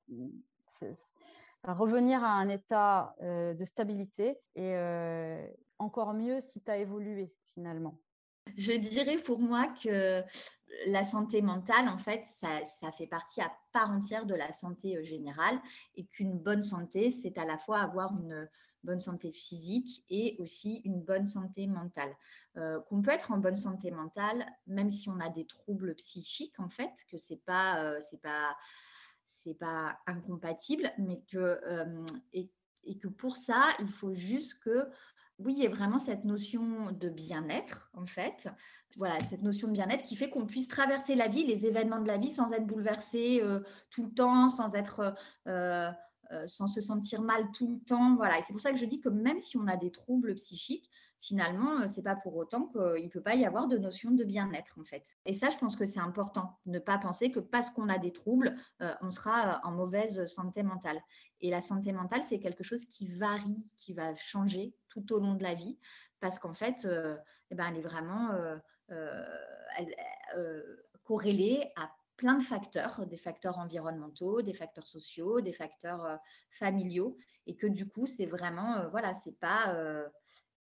revenir 1.75 2.25
à 2.25 2.33
un 2.33 2.49
état 2.49 3.15
de 3.21 3.65
stabilité 3.65 4.39
et 4.55 4.77
encore 5.79 6.15
mieux 6.15 6.41
si 6.41 6.63
tu 6.63 6.71
as 6.71 6.79
évolué 6.79 7.33
finalement. 7.55 7.99
Je 8.57 8.73
dirais 8.73 9.19
pour 9.19 9.39
moi 9.39 9.67
que 9.83 10.23
la 10.87 11.05
santé 11.05 11.43
mentale, 11.43 11.89
en 11.89 11.99
fait, 11.99 12.25
ça, 12.25 12.93
fait 12.93 13.07
partie 13.07 13.41
à 13.41 13.53
part 13.73 13.91
entière 13.91 14.27
de 14.27 14.35
la 14.35 14.53
santé 14.53 14.97
euh, 14.97 15.03
générale 15.03 15.61
et 15.95 16.07
qu'une 16.07 16.39
bonne 16.39 16.63
santé, 16.63 17.11
c'est 17.11 17.39
à 17.39 17.45
la 17.45 17.59
fois 17.59 17.81
avoir 17.81 18.13
une 18.13 18.49
bonne 18.85 19.01
santé 19.01 19.33
physique 19.33 20.05
et 20.09 20.37
aussi 20.39 20.81
une 20.85 21.01
bonne 21.01 21.27
santé 21.27 21.67
mentale. 21.67 22.15
Euh, 22.57 22.81
qu'on 22.83 23.03
peut 23.03 23.11
être 23.11 23.33
en 23.33 23.39
bonne 23.39 23.57
santé 23.57 23.91
mentale, 23.91 24.47
même 24.67 24.91
si 24.91 25.09
on 25.09 25.19
a 25.21 25.29
des 25.29 25.47
troubles 25.47 25.95
psychiques, 25.97 26.59
en 26.61 26.69
fait, 26.69 26.93
que 27.11 27.19
c'est 27.19 27.45
pas, 27.45 27.83
euh, 27.83 27.99
pas, 29.59 29.99
incompatible, 30.07 30.93
mais 30.99 31.23
que 31.31 31.61
et, 32.33 32.51
que 32.99 33.09
pour 33.09 33.37
ça, 33.37 33.65
il 33.81 33.89
faut 33.89 34.15
juste 34.15 34.61
que 34.61 34.89
oui, 35.39 35.55
il 35.57 35.63
y 35.63 35.67
a 35.67 35.71
vraiment 35.71 35.99
cette 35.99 36.25
notion 36.25 36.91
de 36.93 37.09
bien-être, 37.09 37.91
en 37.95 38.07
fait. 38.07 38.49
Voilà, 38.97 39.23
cette 39.31 39.43
notion 39.43 39.69
de 39.69 39.73
bien-être 39.73 40.03
qui 40.03 40.17
fait 40.17 40.31
qu'on 40.31 40.47
puisse 40.47 40.67
traverser 40.67 41.15
la 41.15 41.29
vie, 41.29 41.45
les 41.45 41.67
événements 41.67 42.01
de 42.01 42.09
la 42.09 42.19
vie, 42.19 42.33
sans 42.33 42.51
être 42.53 42.67
bouleversé 42.67 43.41
euh, 43.43 43.61
tout 43.91 44.05
le 44.05 44.11
temps, 44.11 44.49
sans 44.49 44.75
être, 44.75 45.15
euh, 45.47 45.91
euh, 46.33 46.45
sans 46.49 46.67
se 46.67 46.81
sentir 46.81 47.23
mal 47.23 47.51
tout 47.53 47.69
le 47.69 47.79
temps. 47.79 48.17
Voilà, 48.17 48.39
et 48.39 48.43
c'est 48.43 48.53
pour 48.53 48.61
ça 48.61 48.73
que 48.73 48.79
je 48.79 48.87
dis 48.87 49.01
que 49.01 49.09
même 49.09 49.39
si 49.39 49.57
on 49.57 49.69
a 49.69 49.77
des 49.77 49.93
troubles 49.93 50.35
psychiques, 50.35 50.91
finalement, 51.21 51.89
c'est 51.89 52.03
pas 52.03 52.17
pour 52.17 52.37
autant 52.37 52.67
qu'il 52.67 53.05
ne 53.05 53.09
peut 53.09 53.23
pas 53.23 53.35
y 53.35 53.45
avoir 53.45 53.67
de 53.67 53.79
notion 53.79 54.11
de 54.11 54.25
bien-être, 54.25 54.79
en 54.79 54.85
fait. 54.85 55.05
Et 55.25 55.35
ça, 55.35 55.51
je 55.51 55.59
pense 55.59 55.77
que 55.77 55.85
c'est 55.85 56.01
important, 56.01 56.59
ne 56.67 56.79
pas 56.79 56.99
penser 56.99 57.33
que 57.33 57.41
parce 57.41 57.71
qu'on 57.71 57.89
a 57.89 57.99
des 57.99 58.13
troubles, 58.13 58.55
on 59.03 59.11
sera 59.11 59.61
en 59.65 59.73
mauvaise 59.73 60.27
santé 60.27 60.63
mentale. 60.63 61.01
Et 61.41 61.51
la 61.51 61.61
santé 61.61 61.93
mentale, 61.93 62.23
c'est 62.25 62.41
quelque 62.41 62.65
chose 62.65 62.85
qui 62.87 63.07
varie, 63.07 63.65
qui 63.79 63.95
va 63.95 64.15
changer 64.17 64.75
tout 64.89 65.13
au 65.13 65.19
long 65.19 65.35
de 65.35 65.43
la 65.43 65.55
vie, 65.55 65.79
parce 66.21 66.39
qu'en 66.39 66.55
fait, 66.55 66.85
euh, 66.85 67.17
eh 67.51 67.55
ben, 67.55 67.69
elle 67.71 67.79
est 67.79 67.83
vraiment 67.83 68.33
euh, 68.33 68.57
euh, 70.37 70.77
corrélée 71.05 71.73
à 71.77 71.91
plein 72.17 72.35
de 72.35 72.43
facteurs, 72.43 73.07
des 73.07 73.17
facteurs 73.17 73.59
environnementaux, 73.59 74.43
des 74.43 74.55
facteurs 74.55 74.89
sociaux, 74.89 75.41
des 75.41 75.53
facteurs 75.53 76.19
familiaux, 76.51 77.17
et 77.47 77.55
que 77.55 77.67
du 77.67 77.89
coup, 77.89 78.07
c'est 78.07 78.27
vraiment, 78.27 78.89
voilà, 78.91 79.15
c'est 79.15 79.39
pas 79.39 79.73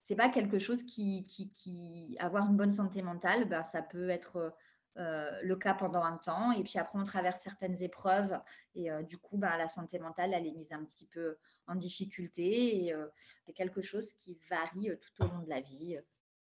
c'est 0.03 0.15
pas 0.15 0.29
quelque 0.29 0.59
chose 0.59 0.83
qui, 0.83 1.25
qui, 1.25 1.49
qui, 1.49 2.15
avoir 2.19 2.47
une 2.49 2.57
bonne 2.57 2.71
santé 2.71 3.01
mentale, 3.01 3.47
ben, 3.47 3.63
ça 3.63 3.81
peut 3.81 4.09
être 4.09 4.53
euh, 4.97 5.31
le 5.41 5.55
cas 5.55 5.73
pendant 5.73 6.03
un 6.03 6.17
temps. 6.17 6.51
Et 6.51 6.63
puis 6.63 6.77
après, 6.77 6.99
on 6.99 7.03
traverse 7.03 7.41
certaines 7.41 7.81
épreuves. 7.81 8.37
Et 8.75 8.91
euh, 8.91 9.01
du 9.01 9.17
coup, 9.17 9.37
bah, 9.37 9.57
la 9.57 9.67
santé 9.67 9.97
mentale, 9.99 10.33
elle 10.33 10.45
est 10.45 10.51
mise 10.51 10.73
un 10.73 10.83
petit 10.83 11.07
peu 11.07 11.37
en 11.67 11.75
difficulté. 11.75 12.85
Et 12.85 12.93
euh, 12.93 13.07
c'est 13.45 13.53
quelque 13.53 13.81
chose 13.81 14.13
qui 14.13 14.37
varie 14.49 14.89
tout 14.99 15.23
au 15.23 15.27
long 15.27 15.39
de 15.39 15.49
la 15.49 15.61
vie. 15.61 15.97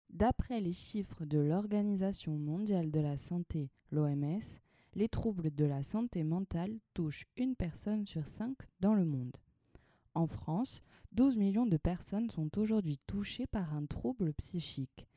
D'après 0.09 0.61
les 0.61 0.73
chiffres 0.73 1.25
de 1.25 1.37
l'Organisation 1.37 2.31
mondiale 2.31 2.89
de 2.89 2.99
la 3.01 3.17
santé, 3.17 3.69
l'OMS, 3.91 4.41
les 4.95 5.09
troubles 5.09 5.53
de 5.53 5.65
la 5.65 5.83
santé 5.83 6.23
mentale 6.23 6.79
touchent 6.93 7.27
une 7.35 7.55
personne 7.55 8.07
sur 8.07 8.25
cinq 8.25 8.57
dans 8.79 8.95
le 8.95 9.05
monde. 9.05 9.37
En 10.15 10.27
France, 10.27 10.81
12 11.11 11.37
millions 11.37 11.65
de 11.65 11.77
personnes 11.77 12.29
sont 12.29 12.57
aujourd'hui 12.57 12.99
touchées 13.07 13.47
par 13.47 13.73
un 13.73 13.85
trouble 13.85 14.33
psychique. 14.33 15.07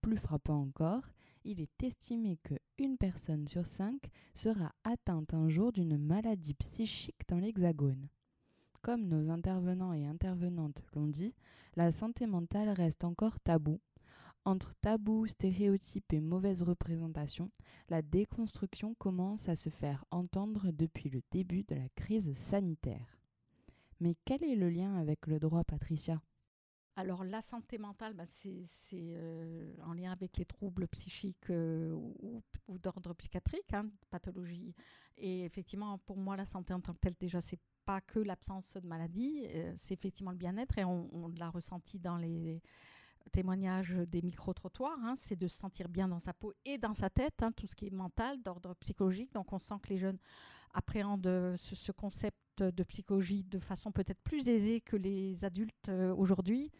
Plus 0.00 0.16
frappant 0.16 0.60
encore, 0.60 1.02
il 1.44 1.60
est 1.60 1.82
estimé 1.82 2.38
que 2.42 2.54
une 2.78 2.98
personne 2.98 3.48
sur 3.48 3.66
cinq 3.66 4.10
sera 4.34 4.72
atteinte 4.84 5.34
un 5.34 5.48
jour 5.48 5.72
d'une 5.72 5.96
maladie 5.96 6.54
psychique 6.54 7.22
dans 7.28 7.38
l'Hexagone. 7.38 8.08
Comme 8.82 9.06
nos 9.08 9.30
intervenants 9.30 9.92
et 9.92 10.06
intervenantes 10.06 10.82
l'ont 10.94 11.06
dit, 11.06 11.34
la 11.76 11.92
santé 11.92 12.26
mentale 12.26 12.70
reste 12.70 13.04
encore 13.04 13.38
tabou. 13.40 13.80
Entre 14.46 14.74
tabou, 14.80 15.26
stéréotypes 15.26 16.12
et 16.14 16.20
mauvaises 16.20 16.62
représentations, 16.62 17.50
la 17.90 18.00
déconstruction 18.00 18.94
commence 18.94 19.48
à 19.50 19.56
se 19.56 19.68
faire 19.68 20.04
entendre 20.10 20.70
depuis 20.72 21.10
le 21.10 21.20
début 21.30 21.62
de 21.64 21.74
la 21.74 21.88
crise 21.90 22.32
sanitaire. 22.34 23.19
Mais 24.00 24.16
quel 24.24 24.42
est 24.42 24.56
le 24.56 24.70
lien 24.70 24.96
avec 24.96 25.26
le 25.26 25.38
droit, 25.38 25.64
Patricia? 25.64 26.20
Alors 26.96 27.24
la 27.24 27.40
santé 27.40 27.78
mentale, 27.78 28.14
bah, 28.14 28.24
c'est 28.26 28.66
euh, 28.94 29.74
en 29.84 29.92
lien 29.92 30.12
avec 30.12 30.36
les 30.36 30.44
troubles 30.44 30.88
psychiques 30.88 31.50
euh, 31.50 31.92
ou, 31.92 32.42
d'ordre 32.78 33.14
psychiatrique, 33.14 33.72
hein, 33.72 33.88
pathologie. 34.10 34.74
Et 35.16 35.44
effectivement, 35.44 35.98
pour 35.98 36.16
moi, 36.16 36.36
la 36.36 36.44
santé 36.44 36.74
en 36.74 36.80
tant 36.80 36.92
que 36.92 36.98
telle, 36.98 37.14
déjà, 37.18 37.40
c'est 37.40 37.60
pas 37.84 38.00
que 38.00 38.18
l'absence 38.18 38.74
de 38.74 38.86
maladie, 38.86 39.46
euh, 39.48 39.72
c'est 39.76 39.94
effectivement 39.94 40.32
le 40.32 40.36
bien-être 40.36 40.78
et 40.78 40.84
on, 40.84 41.28
l'a 41.38 41.48
ressenti 41.48 41.98
dans 41.98 42.16
les 42.16 42.60
témoignages 43.32 43.94
des 44.08 44.22
micro-trottoirs, 44.22 44.98
hein, 45.02 45.14
c'est 45.16 45.36
de 45.36 45.46
se 45.46 45.56
sentir 45.56 45.88
bien 45.88 46.08
dans 46.08 46.20
sa 46.20 46.32
peau 46.32 46.52
et 46.64 46.78
dans 46.78 46.94
sa 46.94 47.08
tête, 47.08 47.42
hein, 47.42 47.52
tout 47.52 47.66
ce 47.66 47.74
qui 47.74 47.86
est 47.86 47.90
mental, 47.90 48.42
d'ordre 48.42 48.74
psychologique. 48.74 49.32
Donc 49.32 49.52
on 49.52 49.58
sent 49.58 49.76
que 49.82 49.88
les 49.88 49.98
jeunes 49.98 50.18
appréhendent 50.72 51.54
ce 51.56 51.92
concept 51.92 52.36
de 52.62 52.82
psychologie 52.84 53.44
de 53.44 53.58
façon 53.58 53.92
peut-être 53.92 54.20
plus 54.22 54.48
aisée 54.48 54.80
que 54.80 54.96
les 54.96 55.44
adultes 55.44 55.88
euh, 55.88 56.14
aujourd'hui. 56.14 56.70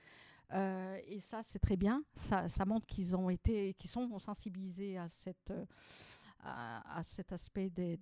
Euh, 0.53 0.99
et 1.07 1.21
ça, 1.21 1.43
c'est 1.45 1.59
très 1.59 1.77
bien. 1.77 2.03
Ça, 2.15 2.65
montre 2.67 2.87
qu'ils 2.87 3.15
ont 3.15 3.31
été, 3.31 3.75
qu'ils 3.75 3.91
sont 3.91 4.19
sensibilisés 4.19 4.99
à, 4.99 5.09
cette, 5.09 5.51
euh, 5.51 5.65
à, 6.41 7.03
cet 7.05 7.33
aspect 7.33 7.71
de, 7.71 7.97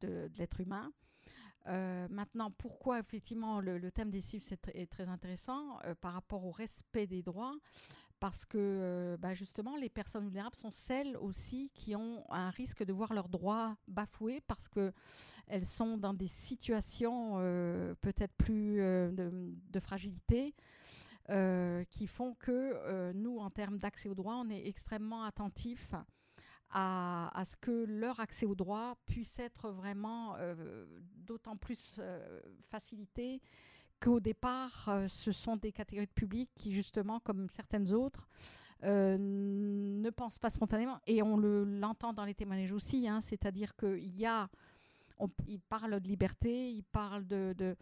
de, 0.00 0.30
l'être 0.38 0.60
humain. 0.60 0.90
maintenant, 2.10 2.50
pourquoi 2.50 2.98
effectivement 2.98 3.60
le, 3.60 3.90
thème 3.92 4.10
des 4.10 4.20
cibles 4.20 4.44
est, 4.74 4.90
très 4.90 5.08
intéressant 5.08 5.78
par 6.00 6.12
rapport 6.14 6.44
au 6.44 6.50
respect 6.50 7.06
des 7.06 7.22
droits 7.22 7.56
parce 8.20 8.44
que 8.44 8.58
euh, 8.58 9.16
bah, 9.18 9.34
justement, 9.34 9.76
les 9.76 9.88
personnes 9.88 10.24
vulnérables 10.24 10.56
sont 10.56 10.70
celles 10.70 11.16
aussi 11.18 11.70
qui 11.74 11.94
ont 11.94 12.24
un 12.30 12.50
risque 12.50 12.84
de 12.84 12.92
voir 12.92 13.12
leurs 13.12 13.28
droits 13.28 13.76
bafoués 13.88 14.40
parce 14.46 14.68
qu'elles 14.68 15.66
sont 15.66 15.98
dans 15.98 16.14
des 16.14 16.26
situations 16.26 17.34
euh, 17.36 17.94
peut-être 18.00 18.34
plus 18.34 18.80
euh, 18.80 19.10
de, 19.12 19.80
fragilité. 19.80 20.54
qui 21.90 22.06
font 22.06 22.34
que 22.34 23.12
nous, 23.12 23.38
en 23.38 23.50
termes 23.50 23.78
d'accès 23.78 24.08
aux 24.08 24.14
droits, 24.14 24.36
on 24.36 24.48
est 24.48 24.66
extrêmement 24.66 25.24
attentifs 25.24 25.92
à, 26.70 27.38
à, 27.38 27.44
ce 27.44 27.56
que 27.56 27.84
leur 27.86 28.20
accès 28.20 28.46
aux 28.46 28.54
droits 28.54 28.96
puisse 29.06 29.38
être 29.38 29.70
vraiment 29.70 30.36
d'autant 31.26 31.56
plus 31.56 32.00
facilité 32.70 33.42
qu'au 34.00 34.20
départ, 34.20 34.88
euh, 34.88 35.08
ce 35.08 35.32
sont 35.32 35.56
des 35.56 35.72
catégories 35.72 36.06
de 36.06 36.12
public 36.12 36.50
qui, 36.54 36.72
justement, 36.72 37.20
comme 37.20 37.48
certaines 37.48 37.92
autres, 37.92 38.28
euh, 38.84 39.16
ne 39.18 40.10
pensent 40.10 40.38
pas 40.38 40.50
spontanément. 40.50 41.00
Et 41.06 41.22
on 41.22 41.36
l'entend 41.36 42.12
dans 42.12 42.24
les 42.24 42.34
témoignages 42.34 42.72
aussi, 42.72 43.08
hein, 43.08 43.20
c'est-à-dire 43.20 43.74
qu'il 43.76 44.16
y 44.16 44.26
a, 44.26 44.48
il 45.46 45.60
parle 45.60 46.00
de 46.00 46.08
liberté, 46.08 46.70
il 46.70 46.84
parle 46.84 47.26
de, 47.26 47.76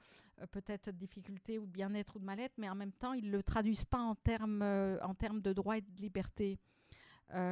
peut-être 0.51 0.91
de 0.91 0.97
difficultés 0.97 1.59
ou 1.59 1.67
de 1.67 1.73
bien-être 1.73 2.17
ou 2.17 2.19
de 2.21 2.25
mal-être, 2.25 2.55
mais 2.59 2.69
en 2.69 2.75
même 2.75 2.93
temps, 2.93 3.13
ils 3.13 3.27
ne 3.27 3.33
le 3.33 3.43
traduisent 3.43 3.85
pas 3.85 3.99
en 3.99 4.15
termes, 4.15 4.63
en 5.03 5.15
termes 5.15 5.41
de 5.41 5.53
droit 5.53 5.79
et 5.79 5.81
de 5.81 6.01
liberté. 6.01 6.59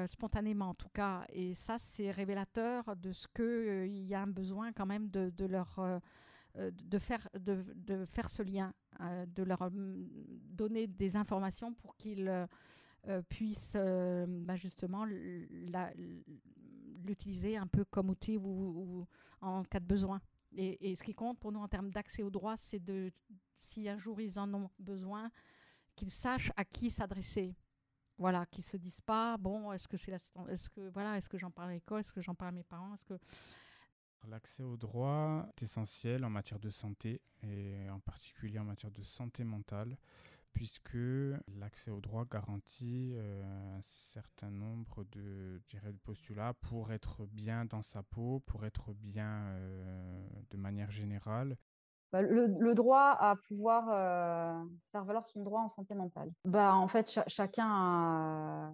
spontanément 0.07 0.69
en 0.69 0.75
tout 0.75 0.90
cas. 0.90 1.25
Et 1.33 1.54
ça, 1.54 1.78
c'est 1.78 2.12
révélateur 2.12 2.95
de 2.95 3.12
ce 3.12 3.26
qu'il 3.26 4.07
y 4.07 4.14
a 4.14 4.23
un 4.23 4.28
besoin 4.28 4.73
quand 4.73 4.87
même 4.87 5.09
de 5.11 5.47
leur, 5.47 5.81
de, 6.54 6.99
faire, 6.99 7.28
de, 7.38 7.64
de, 7.75 8.04
faire 8.04 8.28
ce 8.30 8.42
lien, 8.42 8.75
de 9.00 9.42
leur 9.42 9.71
mm, 9.71 10.09
donner 10.50 10.87
des 10.87 11.16
informations 11.16 11.73
pour 11.75 11.97
qu'ils 11.97 12.49
puissent 13.28 13.76
bah, 13.76 14.56
justement 14.56 15.04
l'utiliser 17.04 17.56
un 17.56 17.66
peu 17.66 17.85
comme 17.85 18.11
outil 18.11 18.37
ou 18.37 19.06
en 19.40 19.62
cas 19.64 19.80
de 19.80 19.87
besoin. 19.87 20.21
Et, 20.54 20.94
ce 20.94 21.02
qui 21.02 21.14
compte 21.14 21.38
pour 21.38 21.50
nous 21.52 21.61
en 21.61 21.68
termes 21.68 21.90
d'accès 21.90 22.23
aux 22.23 22.30
droits, 22.30 22.56
c'est 22.56 22.78
de, 22.78 23.11
si 23.54 23.88
un 23.88 23.97
jour 23.97 24.21
ils 24.21 24.38
en 24.38 24.52
ont 24.52 24.71
besoin, 24.78 25.30
qu'ils 25.97 26.11
sachent 26.11 26.52
à 26.56 26.64
qui 26.64 26.90
s'adresser. 26.90 27.56
Voilà, 28.18 28.44
qu'ils 28.47 28.64
se 28.64 28.76
disent 28.76 29.00
pas, 29.00 29.38
bon, 29.38 29.73
est-ce 29.73 29.88
que 29.88 29.97
c'est 29.97 30.12
est-ce 30.12 30.68
que 30.68 30.88
voilà, 30.90 31.16
est-ce 31.16 31.28
que 31.28 31.38
j'en 31.38 31.50
parle 31.50 31.71
à 31.71 31.73
l'école, 31.73 32.00
est-ce 32.00 32.12
que 32.12 32.21
j'en 32.21 32.35
parle 32.35 32.50
à 32.50 32.52
mes 32.52 32.62
parents, 32.62 32.94
est-ce 32.94 33.06
que 33.06 33.18
L'accès 34.28 34.62
aux 34.62 34.76
droits 34.76 35.46
est 35.48 35.64
essentiel 35.64 36.24
en 36.24 36.30
matière 36.30 36.60
de 36.60 36.70
santé 36.70 37.20
et 37.42 37.90
en 37.90 38.00
particulier 38.00 38.58
en 38.58 38.64
matière 38.64 38.92
de 38.92 39.02
santé 39.02 39.44
mentale 39.44 39.96
puisque 40.52 40.98
l'accès 41.58 41.90
au 41.90 42.00
droit 42.00 42.24
garantit 42.30 43.12
euh, 43.14 43.78
un 43.78 43.80
certain 43.82 44.50
nombre 44.50 45.04
de, 45.12 45.60
de 45.70 45.98
postulats 46.04 46.54
pour 46.60 46.92
être 46.92 47.26
bien 47.26 47.64
dans 47.64 47.82
sa 47.82 48.02
peau, 48.02 48.40
pour 48.46 48.64
être 48.64 48.92
bien 48.94 49.46
euh, 49.46 50.28
de 50.50 50.56
manière 50.56 50.90
générale. 50.90 51.56
Bah, 52.12 52.20
le, 52.20 52.74
droit 52.74 53.16
à 53.18 53.36
pouvoir 53.48 53.88
euh, 53.88 54.64
faire 54.92 55.04
valoir 55.04 55.24
son 55.24 55.42
droit 55.42 55.62
en 55.62 55.70
santé 55.70 55.94
mentale. 55.94 56.30
Bah, 56.44 56.74
en 56.74 56.86
fait, 56.86 57.18
chacun 57.26 57.66
a, 57.66 58.72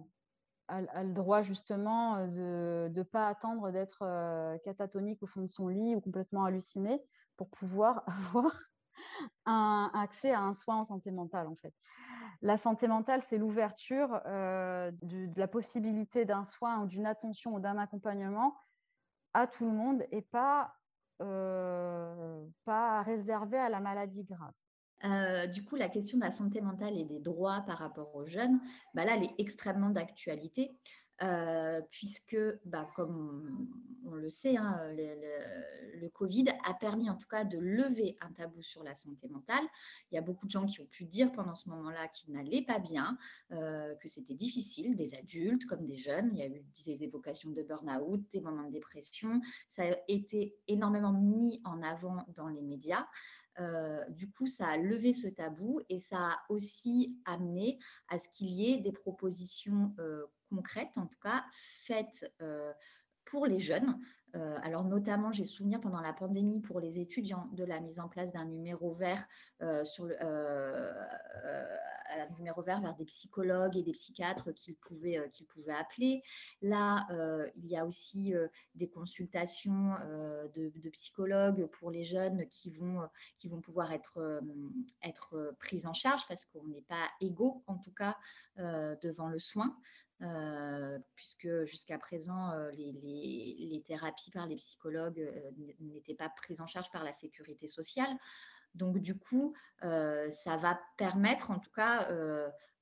a, 0.69 1.03
le 1.03 1.13
droit 1.13 1.41
justement 1.41 2.27
de 2.27 2.89
ne 2.93 3.03
pas 3.03 3.27
attendre 3.27 3.71
d'être 3.71 3.99
catatonique 4.63 5.21
au 5.23 5.27
fond 5.27 5.41
de 5.41 5.47
son 5.47 5.67
lit 5.67 5.95
ou 5.95 6.01
complètement 6.01 6.45
halluciné 6.45 7.01
pour 7.37 7.49
pouvoir 7.49 8.03
avoir 8.07 8.51
un 9.45 9.89
accès 9.93 10.31
à 10.31 10.41
un 10.41 10.53
soin 10.53 10.77
en 10.77 10.83
santé 10.83 11.11
mentale, 11.11 11.47
en 11.47 11.55
fait. 11.55 11.73
La 12.41 12.57
santé 12.57 12.87
mentale, 12.87 13.21
c'est 13.21 13.37
l'ouverture 13.37 14.21
euh, 14.25 14.91
de, 15.01 15.29
la 15.35 15.47
possibilité 15.47 16.25
d'un 16.25 16.45
soin 16.45 16.81
ou 16.81 16.87
d'une 16.87 17.05
attention 17.05 17.55
ou 17.55 17.59
d'un 17.59 17.77
accompagnement 17.77 18.55
à 19.33 19.47
tout 19.47 19.65
le 19.65 19.71
monde 19.71 20.05
et 20.11 20.21
pas, 20.21 20.73
euh, 21.21 22.45
pas 22.65 23.01
réservé 23.03 23.57
à 23.57 23.69
la 23.69 23.79
maladie 23.79 24.23
grave. 24.23 24.53
Euh, 25.05 25.47
du 25.47 25.63
coup, 25.63 25.75
la 25.75 25.89
question 25.89 26.17
de 26.17 26.23
la 26.23 26.31
santé 26.31 26.61
mentale 26.61 26.97
et 26.97 27.05
des 27.05 27.19
droits 27.19 27.61
par 27.61 27.77
rapport 27.77 28.15
aux 28.15 28.25
jeunes, 28.25 28.59
bah 28.93 29.05
là, 29.05 29.15
elle 29.15 29.23
est 29.23 29.35
extrêmement 29.37 29.89
d'actualité. 29.89 30.77
Euh, 31.21 31.81
puisque, 31.91 32.37
bah, 32.63 32.87
comme 32.95 33.67
on, 34.05 34.13
le 34.13 34.29
sait, 34.29 34.55
hein, 34.55 34.79
le, 34.95 36.07
Covid 36.13 36.45
a 36.65 36.73
permis 36.73 37.09
en 37.09 37.15
tout 37.15 37.27
cas 37.27 37.43
de 37.43 37.57
lever 37.57 38.17
un 38.21 38.31
tabou 38.31 38.61
sur 38.61 38.83
la 38.83 38.95
santé 38.95 39.27
mentale. 39.27 39.63
Il 40.11 40.15
y 40.15 40.17
a 40.17 40.21
beaucoup 40.21 40.45
de 40.45 40.51
gens 40.51 40.65
qui 40.65 40.79
ont 40.79 40.85
pu 40.85 41.05
dire 41.05 41.31
pendant 41.33 41.55
ce 41.55 41.69
moment-là 41.69 42.07
qu'ils 42.07 42.33
n'allaient 42.33 42.63
pas 42.63 42.79
bien, 42.79 43.17
euh, 43.51 43.95
que 43.95 44.07
c'était 44.07 44.33
difficile, 44.33 44.95
des 44.95 45.13
adultes 45.13 45.65
comme 45.65 45.85
des 45.85 45.97
jeunes. 45.97 46.29
Il 46.33 46.39
y 46.39 46.41
a 46.41 46.47
eu 46.47 46.63
des 46.85 47.03
évocations 47.03 47.49
de 47.49 47.63
burn-out, 47.63 48.21
des 48.31 48.39
moments 48.39 48.63
de 48.63 48.71
dépression. 48.71 49.41
Ça 49.67 49.83
a 49.83 49.95
été 50.07 50.55
énormément 50.67 51.13
mis 51.13 51.61
en 51.65 51.81
avant 51.83 52.25
dans 52.35 52.47
les 52.47 52.61
médias. 52.61 53.05
Euh, 53.59 54.03
du 54.09 54.29
coup, 54.29 54.47
ça 54.47 54.67
a 54.67 54.77
levé 54.77 55.13
ce 55.13 55.27
tabou 55.27 55.81
et 55.89 55.99
ça 55.99 56.31
a 56.31 56.45
aussi 56.49 57.17
amené 57.25 57.79
à 58.07 58.19
ce 58.19 58.29
qu'il 58.29 58.49
y 58.49 58.71
ait 58.71 58.77
des 58.77 58.91
propositions 58.91 59.95
concrètes, 60.49 60.97
en 60.97 61.05
tout 61.05 61.19
cas, 61.21 61.45
faites 61.83 62.33
pour 63.25 63.45
les 63.45 63.59
jeunes. 63.59 63.99
Alors 64.33 64.85
notamment, 64.85 65.31
j'ai 65.31 65.45
souvenir 65.45 65.81
pendant 65.81 66.01
la 66.01 66.13
pandémie 66.13 66.59
pour 66.61 66.79
les 66.79 66.99
étudiants 66.99 67.49
de 67.53 67.63
la 67.63 67.79
mise 67.79 67.99
en 67.99 68.07
place 68.07 68.31
d'un 68.31 68.45
numéro 68.45 68.93
vert 68.93 69.27
sur 69.83 70.07
un 72.17 72.27
numéro 72.37 72.61
vert 72.61 72.81
vers 72.81 72.95
des 72.95 73.05
psychologues 73.05 73.77
et 73.77 73.83
des 73.83 73.91
psychiatres 73.93 74.51
qu'ils 74.51 74.75
pouvaient, 74.75 75.19
appeler. 75.69 76.23
Là, 76.61 77.07
il 77.55 77.67
y 77.67 77.77
a 77.77 77.85
aussi 77.85 78.33
des 78.75 78.89
consultations 78.89 79.93
de, 80.55 80.89
psychologues 80.89 81.67
pour 81.67 81.91
les 81.91 82.03
jeunes 82.03 82.47
qui 82.49 82.71
vont, 82.71 83.07
qui 83.37 83.47
vont 83.47 83.61
pouvoir 83.61 83.91
être, 83.91 84.41
être 85.03 85.55
prises 85.59 85.85
en 85.85 85.93
charge 85.93 86.27
parce 86.27 86.45
qu'on 86.45 86.65
n'est 86.67 86.81
pas 86.81 87.09
égaux, 87.21 87.63
en 87.67 87.77
tout 87.77 87.93
cas, 87.93 88.17
devant 88.57 89.27
le 89.27 89.39
soin. 89.39 89.77
Euh, 90.21 90.99
puisque 91.15 91.47
jusqu'à 91.63 91.97
présent, 91.97 92.51
euh, 92.51 92.71
les, 92.71 93.81
thérapies 93.87 94.31
par 94.31 94.47
les 94.47 94.57
psychologues 94.57 95.21
euh, 95.21 95.51
n'étaient 95.79 96.13
pas 96.13 96.27
prises 96.27 96.59
en 96.59 96.67
charge 96.67 96.91
par 96.91 97.05
la 97.05 97.13
sécurité 97.13 97.67
sociale. 97.67 98.09
Donc, 98.75 98.99
du 98.99 99.17
coup, 99.17 99.55
ça 99.81 100.57
va 100.57 100.79
permettre, 100.95 101.49
en 101.49 101.57
tout 101.57 101.71
cas, 101.71 102.07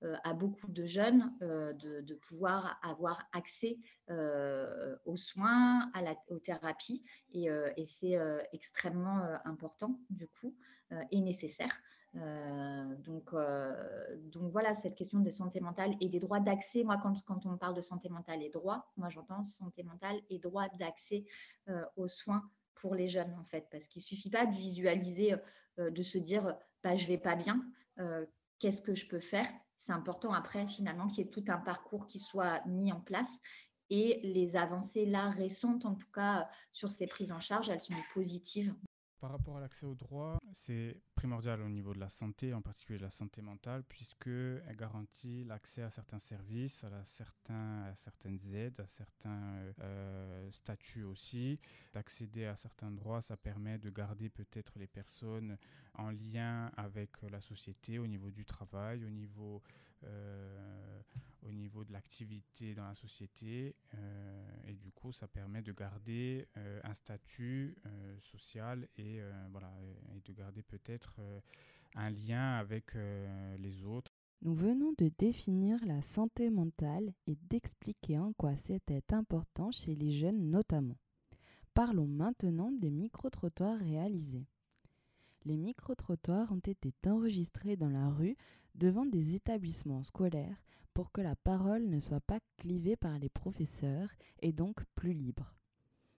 à 0.02 0.34
beaucoup 0.34 0.68
de 0.68 0.84
jeunes 0.84 1.34
de, 1.40 2.14
pouvoir 2.16 2.78
avoir 2.84 3.22
accès 3.32 3.78
aux 4.10 5.16
soins, 5.16 5.90
aux 6.28 6.40
thérapies. 6.40 7.06
Et, 7.32 7.46
et 7.46 7.86
c'est 7.86 8.20
extrêmement 8.52 9.22
important, 9.46 9.98
du 10.10 10.28
coup, 10.28 10.58
et 11.12 11.22
nécessaire. 11.22 11.72
Euh, 12.16 12.96
donc, 12.98 13.34
euh, 13.34 14.18
donc 14.32 14.52
voilà, 14.52 14.74
cette 14.74 14.96
question 14.96 15.20
de 15.20 15.30
santé 15.30 15.60
mentale 15.60 15.96
et 16.02 16.10
des 16.10 16.20
droits 16.20 16.40
d'accès. 16.40 16.84
Moi, 16.84 16.98
quand, 17.02 17.22
quand 17.26 17.46
on 17.46 17.58
parle 17.58 17.76
de 17.76 17.82
santé 17.82 18.10
mentale 18.10 18.42
et 18.42 18.50
droits, 18.50 18.88
moi 18.98 19.10
j'entends 19.10 19.44
santé 19.44 19.84
mentale 19.84 20.20
et 20.30 20.40
droit 20.40 20.68
d'accès 20.80 21.26
euh, 21.70 21.84
aux 21.96 22.08
soins 22.08 22.50
pour 22.76 22.96
les 22.96 23.08
jeunes, 23.08 23.34
en 23.40 23.44
fait, 23.44 23.68
parce 23.72 23.88
qu'il 23.88 24.02
ne 24.02 24.06
suffit 24.06 24.30
pas 24.30 24.46
de 24.46 24.56
visualiser, 24.56 25.36
de 25.80 26.04
se 26.04 26.20
dire, 26.20 26.56
bah, 26.84 26.96
je 26.96 27.08
vais 27.08 27.18
pas 27.18 27.36
bien, 27.36 27.66
qu'est-ce 28.60 28.84
que 28.84 28.94
je 28.94 29.08
peux 29.08 29.20
faire? 29.20 29.48
C'est 29.78 29.92
important 29.94 30.32
après, 30.32 30.68
finalement, 30.68 31.08
qu'il 31.08 31.26
y 31.26 31.28
ait 31.28 31.32
tout 31.32 31.44
un 31.48 31.58
parcours 31.58 32.06
qui 32.06 32.20
soit 32.20 32.64
mis 32.68 32.92
en 32.92 33.02
place. 33.02 33.40
Et 33.90 34.20
les 34.22 34.56
avancées 34.56 35.08
là 35.08 35.32
récentes, 35.32 35.88
en 35.88 35.96
tout 35.96 36.12
cas, 36.14 36.48
sur 36.72 36.92
ces 36.92 37.08
prises 37.08 37.32
en 37.32 37.40
charge, 37.40 37.70
elles 37.70 37.82
sont 37.82 37.96
positives 38.14 38.76
par 39.20 39.32
rapport 39.32 39.58
à 39.58 39.60
l'accès 39.60 39.86
aux 39.86 39.96
droits, 39.96 40.38
c'est 40.54 41.02
primordial 41.16 41.62
au 41.62 41.70
niveau 41.70 41.94
de 41.94 42.00
la 42.00 42.10
santé, 42.10 42.54
en 42.54 42.62
particulier 42.62 43.00
la 43.00 43.12
santé 43.12 43.42
mentale, 43.42 43.84
puisqu'elle 43.84 44.76
garantit 44.78 45.44
l'accès 45.44 45.82
à 45.82 45.90
certains 45.90 46.20
services, 46.20 46.84
à, 46.84 47.04
certains, 47.06 47.94
certaines 47.96 48.40
aides, 48.54 48.80
à 48.80 48.88
certains 48.88 49.74
euh, 49.82 50.52
statuts 50.52 51.04
aussi. 51.04 51.60
D'accéder 51.94 52.46
à 52.46 52.56
certains 52.56 52.92
droits, 52.92 53.22
ça 53.22 53.38
permet 53.38 53.78
de 53.80 53.90
garder 53.90 54.30
peut-être 54.30 54.78
les 54.78 54.88
personnes 54.88 55.58
en 55.96 56.12
lien 56.12 56.72
avec 56.78 57.10
la 57.24 57.42
société 57.42 58.00
au 58.00 58.08
niveau 58.08 58.30
du 58.30 58.46
travail, 58.46 59.04
au 59.04 59.10
niveau 59.10 59.62
euh, 60.04 61.02
au 61.42 61.52
niveau 61.52 61.84
de 61.84 61.94
l'activité 61.94 62.76
dans 62.76 62.88
la 62.88 62.96
société 62.96 63.76
euh, 63.96 64.48
et 64.68 64.74
du 64.74 64.92
coup 64.92 65.14
ça 65.14 65.28
permet 65.28 65.62
de 65.62 65.72
garder 65.72 66.48
euh, 66.58 66.82
un 66.84 66.94
statut 66.94 67.76
social 68.20 68.88
et 68.98 69.22
voilà 69.52 69.72
et 70.16 70.20
de 70.20 70.34
garder 70.34 70.62
peut-être 70.62 71.22
un 71.96 72.10
lien 72.10 72.58
avec 72.58 72.96
les 73.58 73.84
autres. 73.84 74.14
Nous 74.42 74.54
venons 74.54 74.94
de 74.98 75.10
définir 75.18 75.84
la 75.86 76.02
santé 76.02 76.50
mentale 76.50 77.14
et 77.26 77.38
d'expliquer 77.50 78.20
en 78.20 78.34
quoi 78.34 78.56
c'était 78.56 79.14
important 79.14 79.72
chez 79.72 79.96
les 79.96 80.12
jeunes 80.12 80.52
notamment. 80.52 80.98
Parlons 81.74 82.08
maintenant 82.08 82.72
des 82.72 82.92
micro-trottoirs 82.92 83.80
réalisés. 83.80 84.48
Les 85.46 85.58
micro-trottoirs 85.58 86.52
ont 86.52 86.60
été 86.60 86.94
enregistrés 87.06 87.78
dans 87.78 87.90
la 87.90 88.10
rue 88.10 88.36
devant 88.78 89.06
des 89.06 89.36
établissements 89.36 90.04
scolaires 90.04 90.64
pour 90.94 91.12
que 91.12 91.22
la 91.22 91.36
parole 91.36 91.88
ne 91.88 92.00
soit 92.00 92.22
pas 92.22 92.40
clivée 92.58 92.96
par 92.96 93.20
les 93.20 93.30
professeurs 93.30 94.10
et 94.42 94.54
donc 94.54 94.84
plus 94.96 95.14
libre. 95.14 95.54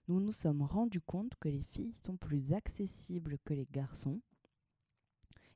Nous 0.08 0.20
nous 0.20 0.32
sommes 0.32 0.62
rendus 0.62 1.00
compte 1.00 1.34
que 1.40 1.48
les 1.48 1.62
filles 1.62 1.94
sont 1.96 2.16
plus 2.16 2.52
accessibles 2.52 3.38
que 3.44 3.54
les 3.54 3.68
garçons 3.70 4.20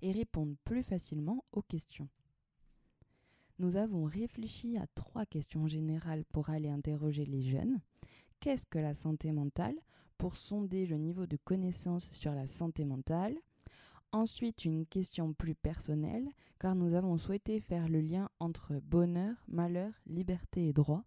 et 0.03 0.13
répondent 0.13 0.57
plus 0.65 0.83
facilement 0.83 1.45
aux 1.53 1.63
questions. 1.63 2.09
Nous 3.59 3.77
avons 3.77 4.05
réfléchi 4.05 4.77
à 4.77 4.87
trois 4.95 5.27
questions 5.27 5.67
générales 5.67 6.25
pour 6.27 6.51
aller 6.51 6.69
interroger 6.69 7.25
les 7.25 7.43
jeunes. 7.43 7.81
Qu'est-ce 8.41 8.67
que 8.67 8.79
la 8.79 8.95
santé 8.95 9.33
mentale? 9.33 9.77
Pour 10.19 10.37
sonder 10.37 10.87
le 10.87 10.97
niveau 10.97 11.27
de 11.27 11.37
connaissance 11.37 12.11
sur 12.13 12.33
la 12.33 12.47
santé 12.47 12.85
mentale 12.85 13.37
Ensuite, 14.15 14.65
une 14.65 14.87
question 14.87 15.33
plus 15.33 15.57
personnelle, 15.57 16.29
car 16.61 16.77
nous 16.77 16.95
avons 16.95 17.19
souhaité 17.19 17.59
faire 17.59 17.89
le 17.89 18.01
lien 18.01 18.29
entre 18.39 18.81
bonheur, 18.81 19.35
malheur, 19.49 19.93
liberté 20.07 20.69
et 20.69 20.73
droit. 20.73 21.03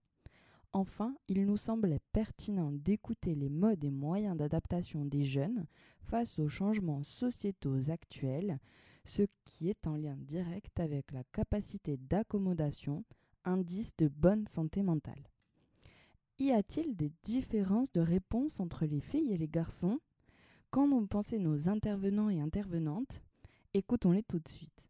Enfin, 0.74 1.16
il 1.30 1.46
nous 1.46 1.56
semblait 1.56 2.02
pertinent 2.12 2.70
d'écouter 2.74 3.34
les 3.34 3.48
modes 3.48 3.86
et 3.86 3.92
moyens 3.92 4.36
d'adaptation 4.36 5.06
des 5.06 5.24
jeunes 5.24 5.68
face 6.02 6.38
aux 6.38 6.50
changements 6.50 7.02
sociétaux 7.02 7.90
actuels, 7.90 8.60
ce 9.06 9.24
qui 9.46 9.70
est 9.70 9.88
en 9.88 9.96
lien 9.96 10.18
direct 10.18 10.78
avec 10.78 11.14
la 11.14 11.24
capacité 11.32 11.96
d'accommodation, 11.96 13.06
indice 13.46 13.96
de 13.96 14.10
bonne 14.10 14.48
santé 14.48 14.84
mentale. 14.84 15.30
Y 16.40 16.52
a-t-il 16.52 16.98
des 16.98 17.14
différences 17.24 17.94
de 17.94 18.02
réponse 18.02 18.60
entre 18.60 18.86
les 18.86 19.00
filles 19.00 19.32
et 19.32 19.38
les 19.38 19.48
garçons? 19.48 20.02
Qu'en 20.70 20.92
ont 20.92 21.08
pensé 21.08 21.40
nos 21.40 21.70
intervenants 21.70 22.30
et 22.30 22.42
intervenantes? 22.42 23.22
Écoutons-les 23.74 24.24
tout 24.24 24.40
de 24.40 24.48
suite. 24.48 24.84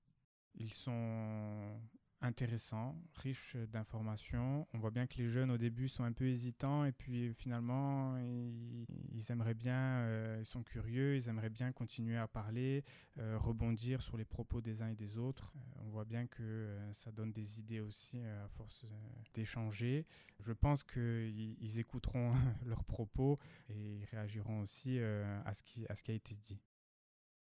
Ils 0.55 0.73
sont 0.73 1.79
intéressants, 2.21 2.95
riches 3.15 3.56
d'informations. 3.71 4.67
On 4.73 4.80
voit 4.80 4.91
bien 4.91 5.06
que 5.08 5.17
les 5.17 5.30
jeunes 5.30 5.51
au 5.51 5.58
début 5.58 5.88
sont 5.88 6.03
un 6.03 6.12
peu 6.12 6.25
hésitants 6.25 6.86
et 6.86 6.91
puis 6.91 7.34
finalement 7.34 8.17
ils, 8.17 9.32
aimeraient 9.32 9.53
bien, 9.53 9.99
euh, 9.99 10.38
ils 10.39 10.45
sont 10.45 10.63
curieux, 10.63 11.15
ils 11.15 11.27
aimeraient 11.30 11.49
bien 11.49 11.71
continuer 11.71 12.17
à 12.17 12.27
parler, 12.27 12.84
euh, 13.19 13.38
rebondir 13.38 14.01
sur 14.01 14.17
les 14.17 14.25
propos 14.25 14.62
des 14.62 14.82
uns 14.82 14.89
et 14.89 14.95
des 14.95 15.17
autres. 15.17 15.53
Euh, 15.56 15.82
on 15.86 15.89
voit 15.89 16.06
bien 16.06 16.27
que 16.27 16.77
ça 16.93 17.12
donne 17.12 17.32
des 17.32 17.60
idées 17.60 17.82
aussi 17.82 18.19
à 18.19 18.47
force 18.49 18.86
d'échanger. 19.34 20.06
Je 20.39 20.53
pense 20.53 20.84
qu'ils 20.84 21.80
écouteront 21.80 22.34
leurs 22.65 22.84
propos 22.84 23.38
et 23.69 23.97
ils 23.97 24.06
réagiront 24.06 24.62
aussi 24.62 24.99
à 24.99 25.53
ce 25.53 25.63
qui, 25.63 25.86
à 25.88 25.95
ce 25.95 26.03
qui 26.03 26.12
a 26.12 26.15
été 26.15 26.36
dit. 26.36 26.60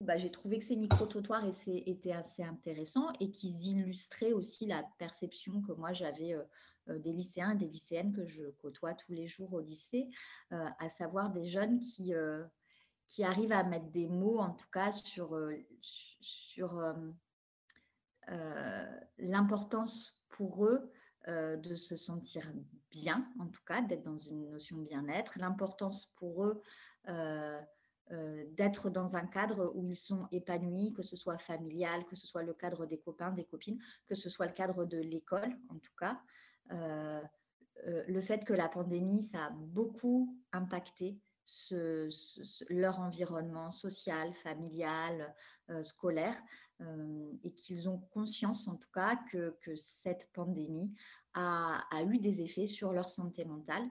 Bah, 0.01 0.17
j'ai 0.17 0.31
trouvé 0.31 0.59
que 0.59 0.65
ces 0.65 0.77
micro-trottoirs 0.77 1.45
étaient 1.67 2.13
assez 2.13 2.43
intéressants 2.43 3.13
et 3.21 3.31
qu'ils 3.31 3.67
illustraient 3.67 4.33
aussi 4.33 4.65
la 4.67 4.83
perception 4.99 5.61
que 5.61 5.73
moi 5.73 5.93
j'avais 5.93 6.33
euh, 6.33 6.43
euh, 6.89 6.99
des 6.99 7.13
lycéens 7.13 7.51
et 7.51 7.59
des 7.59 7.69
lycéennes 7.69 8.15
que 8.15 8.25
je 8.25 8.45
côtoie 8.63 8.95
tous 8.95 9.13
les 9.13 9.29
jours 9.29 9.53
au 9.53 9.61
lycée, 9.61 10.09
euh, 10.53 10.67
à 10.79 10.89
savoir 10.89 11.31
des 11.31 11.45
jeunes 11.45 11.81
qui, 11.81 12.15
qui 13.09 13.25
arrivent 13.25 13.53
à 13.53 13.63
mettre 13.63 13.91
des 13.91 14.09
mots, 14.09 14.39
en 14.39 14.55
tout 14.55 14.71
cas, 14.73 14.91
sur, 14.91 15.39
sur 15.83 16.95
l'importance 19.19 20.25
pour 20.31 20.65
eux 20.65 20.91
de 21.27 21.77
se 21.77 21.95
sentir 21.95 22.51
bien, 22.91 23.31
en 23.39 23.49
tout 23.49 23.63
cas, 23.67 23.83
d'être 23.83 24.05
dans 24.05 24.17
une 24.17 24.49
notion 24.49 24.79
de 24.79 24.85
bien-être, 24.85 25.39
l'importance 25.39 26.07
pour 26.17 26.45
eux 26.45 26.63
euh, 28.13 28.45
d'être 28.57 28.91
dans 28.91 29.15
un 29.15 29.25
cadre 29.25 29.71
où 29.77 29.87
ils 29.87 29.95
sont 29.95 30.27
épanouis, 30.33 30.93
que 30.93 31.03
ce 31.03 31.15
soit 31.15 31.39
familial, 31.39 32.05
que 32.07 32.17
ce 32.17 32.27
soit 32.27 32.43
le 32.43 32.55
cadre 32.55 32.85
des 32.85 32.99
copains, 32.99 33.31
des 33.31 33.45
copines, 33.45 33.79
que 34.09 34.17
ce 34.17 34.29
soit 34.29 34.47
le 34.47 34.53
cadre 34.53 34.85
de 34.85 34.99
l'école 34.99 35.57
en 35.69 35.79
tout 35.79 35.95
cas. 35.97 36.21
Euh, 36.73 37.23
euh, 37.87 38.03
le 38.09 38.21
fait 38.21 38.45
que 38.45 38.53
la 38.53 38.69
pandémie, 38.69 39.23
ça 39.23 39.47
a 39.47 39.51
beaucoup 39.51 40.37
impacté 40.51 41.21
leur 42.69 43.01
environnement 43.01 43.71
social, 43.71 44.33
familial, 44.35 45.35
scolaire, 45.83 46.37
et 47.43 47.53
qu'ils 47.55 47.89
ont 47.89 47.99
conscience 48.13 48.69
en 48.69 48.77
tout 48.77 48.91
cas 48.95 49.19
que, 49.33 49.57
cette 49.75 50.31
pandémie 50.33 50.95
a, 51.35 51.83
a, 51.91 52.03
eu 52.05 52.19
des 52.19 52.41
effets 52.41 52.69
sur 52.69 52.93
leur 52.93 53.09
santé 53.09 53.45
mentale 53.45 53.89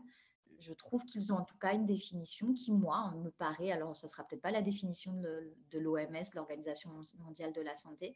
je 0.60 0.74
trouve 0.74 1.04
qu'ils 1.06 1.32
ont 1.34 1.38
en 1.38 1.44
tout 1.44 1.58
cas 1.58 1.74
une 1.74 1.86
définition 1.86 2.54
qui, 2.54 2.72
moi, 2.72 3.14
me 3.24 3.30
paraît, 3.30 3.72
alors 3.72 3.96
ça 3.96 4.08
ne 4.08 4.12
sera 4.12 4.26
peut-être 4.26 4.42
pas 4.42 4.52
la 4.52 4.62
définition 4.62 5.14
de, 5.14 5.80
l'OMS, 5.80 6.24
l'Organisation 6.36 6.92
mondiale 7.20 7.54
de 7.54 7.62
la 7.62 7.76
santé, 7.76 8.16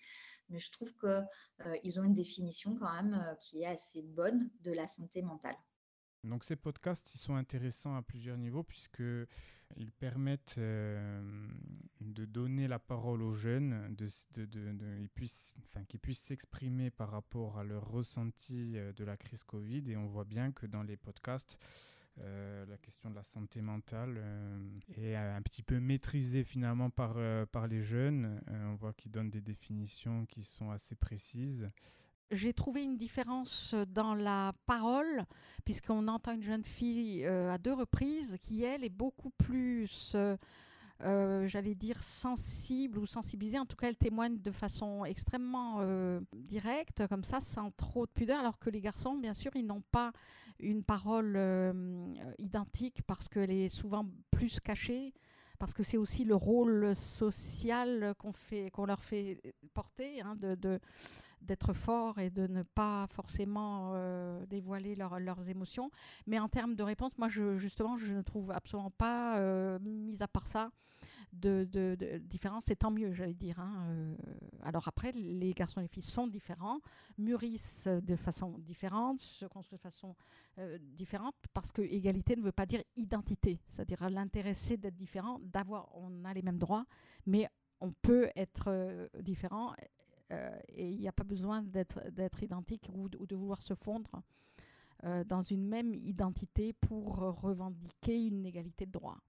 mais 0.50 0.60
je 0.60 0.72
trouve 0.72 0.94
qu'ils 0.96 1.26
euh, 1.66 2.02
ont 2.02 2.04
une 2.04 2.14
définition 2.14 2.76
quand 2.76 2.94
même 2.94 3.14
euh, 3.14 3.36
qui 3.36 3.62
est 3.62 3.68
assez 3.68 4.02
bonne 4.02 4.50
de 4.62 4.72
la 4.72 4.88
santé 4.88 5.22
mentale. 5.22 5.56
Donc 6.24 6.44
ces 6.44 6.56
podcasts, 6.56 7.14
ils 7.16 7.20
sont 7.20 7.36
intéressants 7.36 7.96
à 7.96 8.02
plusieurs 8.02 8.38
niveaux 8.38 8.64
puisqu'ils 8.64 9.92
permettent 10.00 10.58
euh, 10.58 11.22
de 12.00 12.24
donner 12.24 12.70
la 12.70 12.80
parole 12.80 13.22
aux 13.22 13.34
jeunes, 13.34 13.94
qu'ils 13.98 15.10
puissent 16.00 16.14
s'exprimer 16.14 16.92
par 16.92 17.12
rapport 17.12 17.58
à 17.58 17.66
leur 17.66 17.90
ressenti 17.90 18.78
de 18.96 19.04
la 19.04 19.18
crise 19.18 19.44
Covid. 19.44 19.92
Et 19.92 19.98
on 19.98 20.08
voit 20.08 20.24
bien 20.24 20.54
que 20.54 20.66
dans 20.66 20.84
les 20.84 20.96
podcasts, 20.96 21.58
la 22.18 22.78
question 22.78 23.10
de 23.10 23.16
la 23.16 23.24
santé 23.24 23.62
mentale 23.62 24.16
euh, 24.18 24.60
est 24.98 25.16
un 25.16 25.42
petit 25.42 25.64
peu 25.64 25.80
maîtrisée 25.80 26.44
finalement 26.44 26.90
par, 26.90 27.14
euh, 27.18 27.46
par 27.46 27.68
les 27.68 27.84
jeunes. 27.84 28.42
on 28.50 28.76
voit 28.76 28.94
qu'ils 28.94 29.12
donnent 29.12 29.30
des 29.30 29.42
définitions 29.42 30.26
qui 30.26 30.44
sont 30.44 30.72
assez 30.72 30.96
précises. 30.96 31.70
J'ai 32.32 32.54
trouvé 32.54 32.84
une 32.84 32.98
différence 32.98 33.76
dans 33.90 34.16
la 34.16 34.54
parole, 34.66 35.26
puisqu'on 35.66 36.08
entend 36.08 36.34
une 36.34 36.42
jeune 36.42 36.64
fille 36.64 37.26
à 37.26 37.58
deux 37.60 37.74
reprises 37.74 38.38
qui, 38.42 38.64
elle, 38.64 38.84
est 38.84 38.90
beaucoup 38.90 39.30
plus 39.30 40.14
euh, 40.16 40.36
j'allais 41.48 41.76
dire, 41.76 42.02
sensible 42.02 43.00
ou 43.00 43.06
sensibilisée. 43.06 43.60
En 43.60 43.66
tout 43.66 43.76
cas, 43.76 43.90
elle 43.90 43.98
témoigne 43.98 44.40
de 44.40 44.52
façon 44.52 45.06
extrêmement 45.06 45.78
euh, 45.80 46.20
directe, 46.34 47.08
comme 47.08 47.24
ça, 47.24 47.42
sans 47.42 47.72
trop 47.72 48.06
de 48.06 48.12
pudeur, 48.12 48.40
alors 48.40 48.60
que 48.60 48.70
les 48.70 48.82
garçons, 48.82 49.16
bien 49.16 49.34
sûr, 49.34 49.52
ils 49.56 49.66
n'ont 49.66 49.84
pas 49.92 50.12
une 50.60 50.84
parole 50.84 51.34
euh, 51.36 52.14
identique 52.40 53.02
parce 53.04 53.28
qu'elle 53.28 53.52
est 53.52 53.70
souvent 53.70 54.06
plus 54.32 54.60
cachée 54.60 55.14
parce 55.60 55.74
que 55.74 55.84
c'est 55.84 55.98
aussi 55.98 56.26
le 56.26 56.36
rôle 56.36 56.94
social 56.94 58.14
qu'on 58.18 58.34
fait, 58.34 58.70
leur 58.86 59.02
fait 59.02 59.40
porter, 59.74 60.20
hein, 60.20 60.36
de, 60.36 60.80
d'être 61.44 61.74
fort 61.74 62.20
et 62.20 62.30
de 62.30 62.48
ne 62.48 62.64
pas 62.64 63.08
forcément 63.12 63.94
dévoiler 64.48 64.96
leurs 64.96 65.50
émotions. 65.50 65.90
Mais 66.28 66.40
en 66.40 66.50
termes 66.50 66.76
de 66.76 66.84
réponse, 66.84 67.18
moi, 67.18 67.30
justement, 67.30 67.98
je 67.98 68.14
ne 68.14 68.22
trouve 68.22 68.52
absolument 68.52 68.92
pas, 68.92 69.80
mis 69.80 70.22
à 70.22 70.28
part 70.28 70.48
ça, 70.48 70.72
de, 71.34 72.20
différence, 72.20 72.66
c'est 72.68 72.76
tant 72.76 72.92
mieux, 72.92 73.14
j'allais 73.14 73.34
dire. 73.34 73.60
Hein, 73.60 73.88
euh. 73.90 74.16
alors 74.62 74.88
après, 74.88 75.12
les 75.12 75.54
garçons 75.54 75.80
et 75.80 75.84
les 75.84 75.88
filles 75.88 76.02
sont 76.02 76.28
différents, 76.28 76.80
mûrissent 77.18 77.88
de 77.88 78.16
façon 78.16 78.58
différente, 78.60 79.22
se 79.22 79.46
construisent 79.46 79.80
de 79.80 79.84
façon 79.84 80.16
euh, 80.60 80.78
différente, 80.80 81.36
parce 81.54 81.72
que 81.72 81.82
égalité 81.82 82.36
ne 82.36 82.42
veut 82.42 82.52
pas 82.52 82.66
dire 82.66 82.84
identité, 82.96 83.60
c'est-à-dire 83.70 84.10
l'intéresser 84.10 84.78
d'être 84.78 84.96
différent, 84.96 85.40
d'avoir, 85.42 85.90
on 85.96 86.24
a 86.26 86.34
les 86.34 86.42
mêmes 86.42 86.60
droits, 86.60 86.86
mais 87.26 87.48
on 87.82 87.92
peut 87.92 88.30
être 88.36 88.66
euh, 88.68 89.08
différent 89.22 89.74
et 90.70 90.90
il 90.90 91.00
n'y 91.00 91.08
a 91.08 91.12
pas 91.12 91.24
besoin 91.24 91.62
d'être 91.62 92.44
identique 92.44 92.90
ou, 92.94 93.10
de 93.10 93.36
vouloir 93.36 93.62
se 93.62 93.74
fondre 93.74 94.22
dans 95.26 95.42
une 95.42 95.68
même 95.68 95.94
identité 95.94 96.74
pour 96.74 97.18
revendiquer 97.18 98.26
une 98.28 98.46
égalité 98.46 98.86
de 98.86 98.92
droits. 98.92 99.20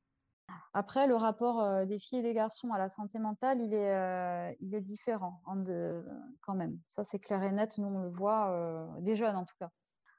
Après, 0.72 1.06
le 1.06 1.14
rapport 1.14 1.62
euh, 1.62 1.84
des 1.84 1.98
filles 1.98 2.18
et 2.18 2.22
des 2.22 2.34
garçons 2.34 2.72
à 2.72 2.78
la 2.78 2.88
santé 2.88 3.18
mentale, 3.18 3.60
il 3.60 3.72
est, 3.72 3.94
euh, 3.94 4.80
différent 4.80 5.40
hein, 5.46 5.62
quand 6.40 6.54
même. 6.54 6.78
Ça, 6.88 7.04
c'est 7.04 7.18
clair 7.18 7.42
et 7.42 7.52
net. 7.52 7.78
Nous, 7.78 7.86
on 7.86 8.00
le 8.00 8.08
voit, 8.08 8.50
euh, 8.50 8.86
des 9.00 9.14
jeunes 9.14 9.36
en 9.36 9.44
tout 9.44 9.54
cas. 9.58 9.70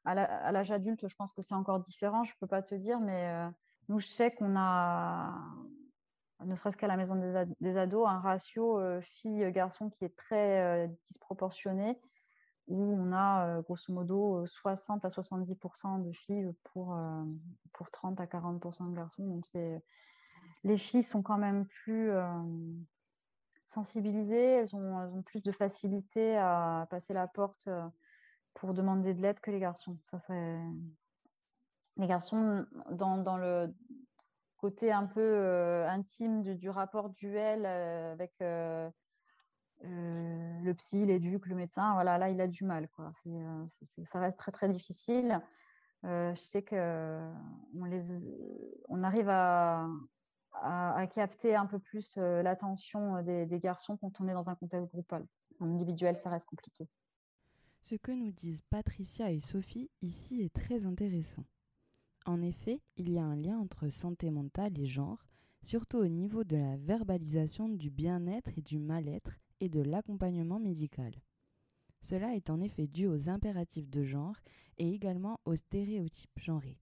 À 0.06 0.52
l'âge 0.52 0.71
adulte, 0.71 1.08
je 1.08 1.15
pense 1.15 1.34
que 1.34 1.41
c'est 1.41 1.56
encore 1.56 1.80
différent. 1.80 2.24
Je 2.24 2.32
ne 2.32 2.38
peux 2.39 2.48
pas 2.48 2.62
te 2.62 2.76
dire, 2.76 3.00
mais 3.00 3.34
nous, 3.89 3.98
je 3.98 4.06
sais 4.06 4.32
qu'on 4.32 4.56
a, 4.56 5.34
ne 6.43 6.56
serait-ce 6.56 6.78
qu'à 6.78 6.88
la 6.88 6.98
maison 6.98 7.15
des, 7.62 7.78
ados, 7.78 8.08
un 8.08 8.19
ratio 8.19 8.80
filles-garçons 9.02 9.89
qui 9.89 10.04
est 10.06 10.15
très 10.15 10.89
disproportionné, 11.06 12.00
où 12.67 12.82
on 12.84 13.13
a 13.13 13.62
grosso 13.62 13.93
modo 13.93 14.45
60 14.45 15.06
à 15.06 15.08
70% 15.08 16.04
de 16.04 16.12
filles 16.12 16.52
pour, 16.63 16.98
pour 17.71 17.91
30 17.91 18.19
à 18.19 18.26
40% 18.26 18.91
de 18.91 18.95
garçons. 18.95 19.26
Donc, 19.26 19.45
les 20.65 20.78
filles 20.78 21.04
sont 21.04 21.21
quand 21.21 21.38
même 21.38 21.67
plus 21.67 22.10
euh, 22.10 22.26
sensibilisées, 23.67 24.36
elles 24.36 24.76
ont, 24.76 25.21
plus 25.21 25.43
de 25.43 25.52
facilité 25.52 26.38
à 26.38 26.88
passer 26.89 27.13
la 27.13 27.28
porte 27.28 27.67
euh, 27.67 27.88
pour 28.56 28.74
demander 28.74 29.13
de 29.13 29.21
l'aide 29.21 29.39
que 29.39 29.52
les 29.52 29.60
garçons. 29.60 29.98
Ça, 30.06 30.17
Les 31.98 32.08
garçons, 32.08 32.65
dans, 32.89 33.38
le 33.38 33.74
côté 34.65 34.91
un 34.91 35.06
peu 35.06 35.21
euh, 35.21 35.88
intime 35.88 36.41
du, 36.41 36.69
rapport 36.69 37.12
duel 37.12 37.67
avec 37.67 38.34
le 38.39 38.91
psy, 40.73 41.06
l'éduc, 41.06 41.45
le 41.45 41.56
médecin, 41.56 41.93
voilà, 41.93 42.17
là, 42.17 42.30
il 42.30 42.41
a 42.41 42.47
du 42.47 42.63
mal. 42.63 42.88
Quoi. 42.89 43.12
ça 44.04 44.19
reste 44.19 44.39
très, 44.39 44.51
très 44.51 44.67
difficile. 44.67 45.39
je 46.04 46.34
sais 46.34 46.63
qu'on 46.63 47.34
on 48.89 49.04
arrive 49.04 49.30
à, 49.30 49.88
capter 51.13 51.54
un 51.54 51.67
peu 51.67 51.78
plus 51.78 52.15
euh, 52.17 52.41
l'attention 52.41 53.17
euh, 53.17 53.45
des, 53.45 53.60
garçons 53.60 53.97
quand 53.97 54.19
on 54.19 54.28
est 54.28 54.34
dans 54.34 54.49
un 54.49 54.56
contexte 54.56 54.89
groupal. 54.89 55.28
En 55.60 55.69
individuel, 55.69 56.15
ça 56.15 56.32
reste 56.32 56.47
compliqué. 56.47 56.88
Ce 57.84 57.93
que 57.93 58.12
nous 58.12 58.32
disent 58.32 58.63
Patricia 58.71 59.30
et 59.30 59.39
Sophie 59.39 59.91
ici 60.01 60.41
est 60.41 60.54
très 60.54 60.86
intéressant. 60.86 61.43
En 62.25 62.41
effet, 62.41 62.81
il 62.97 63.11
y 63.11 63.19
a 63.19 63.23
un 63.23 63.35
lien 63.35 63.59
entre 63.59 63.89
santé 63.89 64.31
mentale 64.31 64.79
et 64.79 64.88
genre, 64.88 65.23
surtout 65.61 65.97
au 65.97 66.07
niveau 66.07 66.43
de 66.43 66.57
la 66.57 66.75
verbalisation 66.75 67.69
du 67.69 67.91
bien-être 67.91 68.49
et 68.57 68.61
du 68.61 68.79
mal-être 68.79 69.38
et 69.59 69.69
de 69.69 69.81
l'accompagnement 69.81 70.59
médical. 70.59 71.13
Cela 72.01 72.35
est 72.35 72.49
en 72.49 72.61
effet 72.61 72.88
dû 72.88 73.05
aux 73.05 73.29
impératifs 73.29 73.89
de 73.89 74.03
genre 74.03 74.35
et 74.77 74.91
également 74.91 75.39
aux 75.45 75.55
stéréotypes 75.55 76.39
genrés. 76.39 76.79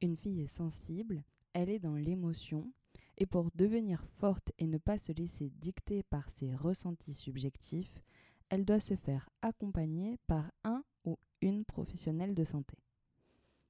Une 0.00 0.16
fille 0.16 0.40
est 0.40 0.46
sensible, 0.46 1.24
elle 1.52 1.68
est 1.68 1.78
dans 1.78 1.94
l'émotion, 1.94 2.72
et 3.18 3.26
pour 3.26 3.50
devenir 3.54 4.02
forte 4.18 4.50
et 4.58 4.66
ne 4.66 4.78
pas 4.78 4.98
se 4.98 5.12
laisser 5.12 5.50
dicter 5.60 6.02
par 6.02 6.30
ses 6.30 6.54
ressentis 6.54 7.14
subjectifs, 7.14 8.00
elle 8.48 8.64
doit 8.64 8.80
se 8.80 8.96
faire 8.96 9.28
accompagner 9.42 10.18
par 10.26 10.50
un 10.64 10.84
ou 11.04 11.18
une 11.40 11.64
professionnelle 11.64 12.34
de 12.34 12.44
santé. 12.44 12.83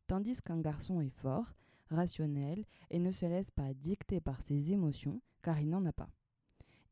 Tandis 0.06 0.40
qu'un 0.42 0.60
garçon 0.60 1.00
est 1.00 1.16
fort, 1.20 1.54
rationnel 1.90 2.64
et 2.90 2.98
ne 2.98 3.10
se 3.10 3.26
laisse 3.26 3.50
pas 3.50 3.72
dicter 3.74 4.20
par 4.20 4.42
ses 4.42 4.72
émotions 4.72 5.20
car 5.42 5.60
il 5.60 5.68
n'en 5.68 5.84
a 5.86 5.92
pas. 5.92 6.10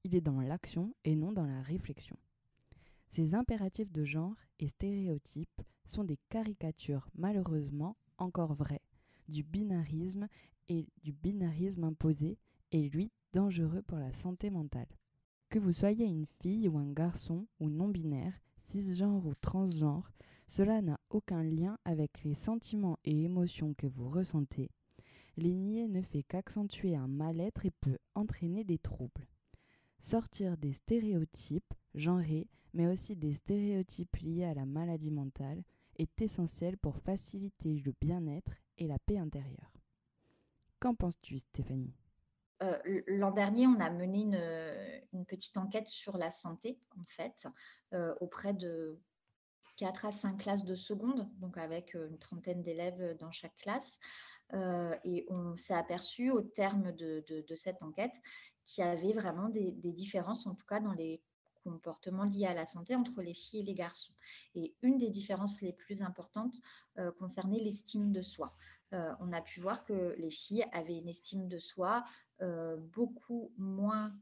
Il 0.05 0.15
est 0.15 0.21
dans 0.21 0.41
l'action 0.41 0.95
et 1.05 1.15
non 1.15 1.33
dans 1.33 1.47
la 1.47 1.63
réflexion. 1.63 2.17
Ces 3.09 3.35
impératifs 3.35 3.93
de 3.93 4.05
genre 4.05 4.37
et 4.59 4.69
stéréotypes 4.69 5.63
sont 5.85 6.05
des 6.05 6.19
caricatures 6.29 7.09
malheureusement 7.15 7.97
encore 8.19 8.55
vraies 8.55 8.83
du 9.29 9.43
binarisme 9.43 10.29
et 10.69 10.89
du 11.03 11.13
binarisme 11.13 11.85
imposé 11.85 12.39
et 12.71 12.89
lui 12.89 13.11
dangereux 13.33 13.83
pour 13.83 13.99
la 13.99 14.13
santé 14.13 14.51
mentale. 14.51 14.89
Que 15.49 15.59
vous 15.59 15.73
soyez 15.73 16.07
une 16.07 16.27
fille 16.41 16.69
ou 16.69 16.79
un 16.79 16.93
garçon 16.93 17.47
ou 17.61 17.69
non-binaire, 17.69 18.35
cisgenre 18.65 19.27
ou 19.27 19.35
transgenre, 19.35 20.11
cela 20.53 20.83
n'a 20.83 21.01
aucun 21.09 21.43
lien 21.43 21.79
avec 21.87 22.25
les 22.25 22.35
sentiments 22.35 22.99
et 23.05 23.25
émotions 23.25 23.73
que 23.73 23.87
vous 23.87 24.11
ressentez. 24.11 24.71
Les 25.39 25.55
nier 25.55 25.89
ne 25.89 26.03
fait 26.03 26.25
qu'accentuer 26.25 26.95
un 26.95 27.09
mal-être 27.09 27.65
et 27.65 27.71
peut 27.71 27.97
entraîner 28.15 28.63
des 28.63 28.77
troubles. 28.77 29.27
Sortir 30.03 30.59
des 30.59 30.75
stéréotypes 30.75 31.73
genrés, 31.95 32.51
mais 32.75 32.87
aussi 32.87 33.17
des 33.17 33.33
stéréotypes 33.33 34.15
liés 34.17 34.45
à 34.45 34.53
la 34.53 34.67
maladie 34.67 35.11
mentale, 35.11 35.63
est 35.97 36.21
essentiel 36.21 36.77
pour 36.77 36.99
faciliter 36.99 37.79
le 37.79 37.95
bien-être 37.99 38.53
et 38.77 38.87
la 38.87 38.99
paix 38.99 39.17
intérieure. 39.17 39.73
Qu'en 40.81 40.95
penses-tu, 40.95 41.39
Stéphanie? 41.39 41.97
Euh, 42.63 42.79
L'an 43.07 43.31
dernier, 43.31 43.67
on 43.67 43.81
a 43.81 43.89
mené 43.89 44.21
une, 45.15 45.25
petite 45.25 45.57
enquête 45.57 45.89
sur 45.89 46.19
la 46.19 46.29
santé, 46.29 46.79
en 47.01 47.05
fait, 47.07 47.49
euh, 47.95 48.15
auprès 48.21 48.53
de 48.53 49.01
4 49.77 50.07
à 50.07 50.13
5 50.13 50.39
classes 50.39 50.65
de 50.65 50.75
seconde, 50.75 51.29
donc 51.39 51.57
avec 51.59 51.95
une 51.95 52.19
trentaine 52.19 52.63
d'élèves 52.63 53.17
dans 53.19 53.31
chaque 53.31 53.57
classe. 53.57 53.99
Euh, 54.55 54.95
et 55.05 55.27
on 55.29 55.57
s'est 55.57 55.75
aperçu 55.75 56.31
au 56.31 56.43
terme 56.43 56.93
de, 56.93 57.45
cette 57.55 57.83
enquête 57.83 58.15
qu'il 58.67 58.85
y 58.85 58.87
avait 58.87 59.13
vraiment 59.13 59.49
des, 59.49 59.73
différences, 59.93 60.47
en 60.47 60.55
tout 60.55 60.67
cas 60.67 60.81
dans 60.81 60.93
les 60.93 61.23
comportements 61.65 62.25
liés 62.25 62.47
à 62.47 62.55
la 62.55 62.67
santé 62.67 62.97
entre 62.97 63.23
les 63.23 63.35
filles 63.35 63.61
et 63.61 63.65
les 63.65 63.75
garçons. 63.75 64.13
Et 64.55 64.75
une 64.83 64.99
des 64.99 65.11
différences 65.11 65.61
les 65.63 65.73
plus 65.73 66.03
importantes 66.03 66.55
euh, 66.99 67.13
concernait 67.13 67.61
l'estime 67.61 68.13
de 68.13 68.21
soi. 68.21 68.55
Euh, 68.93 69.15
on 69.21 69.33
a 69.33 69.41
pu 69.41 69.61
voir 69.61 69.85
que 69.85 70.15
les 70.19 70.31
filles 70.31 70.67
avaient 70.73 70.99
une 70.99 71.09
estime 71.09 71.49
de 71.49 71.59
soi 71.59 72.05
euh, 72.43 72.77
beaucoup 72.77 73.53
moins 73.57 74.13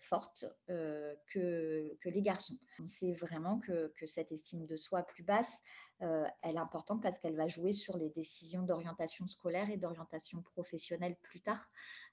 forte 0.00 0.46
que, 0.66 1.96
que, 2.00 2.08
les 2.08 2.22
garçons. 2.22 2.56
On 2.80 2.86
sait 2.86 3.12
vraiment 3.12 3.58
que, 3.58 3.92
que, 3.96 4.06
cette 4.06 4.32
estime 4.32 4.66
de 4.66 4.76
soi 4.76 5.02
plus 5.02 5.22
basse, 5.22 5.60
elle 5.98 6.54
est 6.54 6.58
importante 6.58 7.02
parce 7.02 7.18
qu'elle 7.18 7.36
va 7.36 7.48
jouer 7.48 7.72
sur 7.72 7.96
les 7.98 8.10
décisions 8.10 8.62
d'orientation 8.62 9.26
scolaire 9.26 9.70
et 9.70 9.76
d'orientation 9.76 10.42
professionnelle 10.42 11.16
plus 11.22 11.40
tard. 11.40 11.68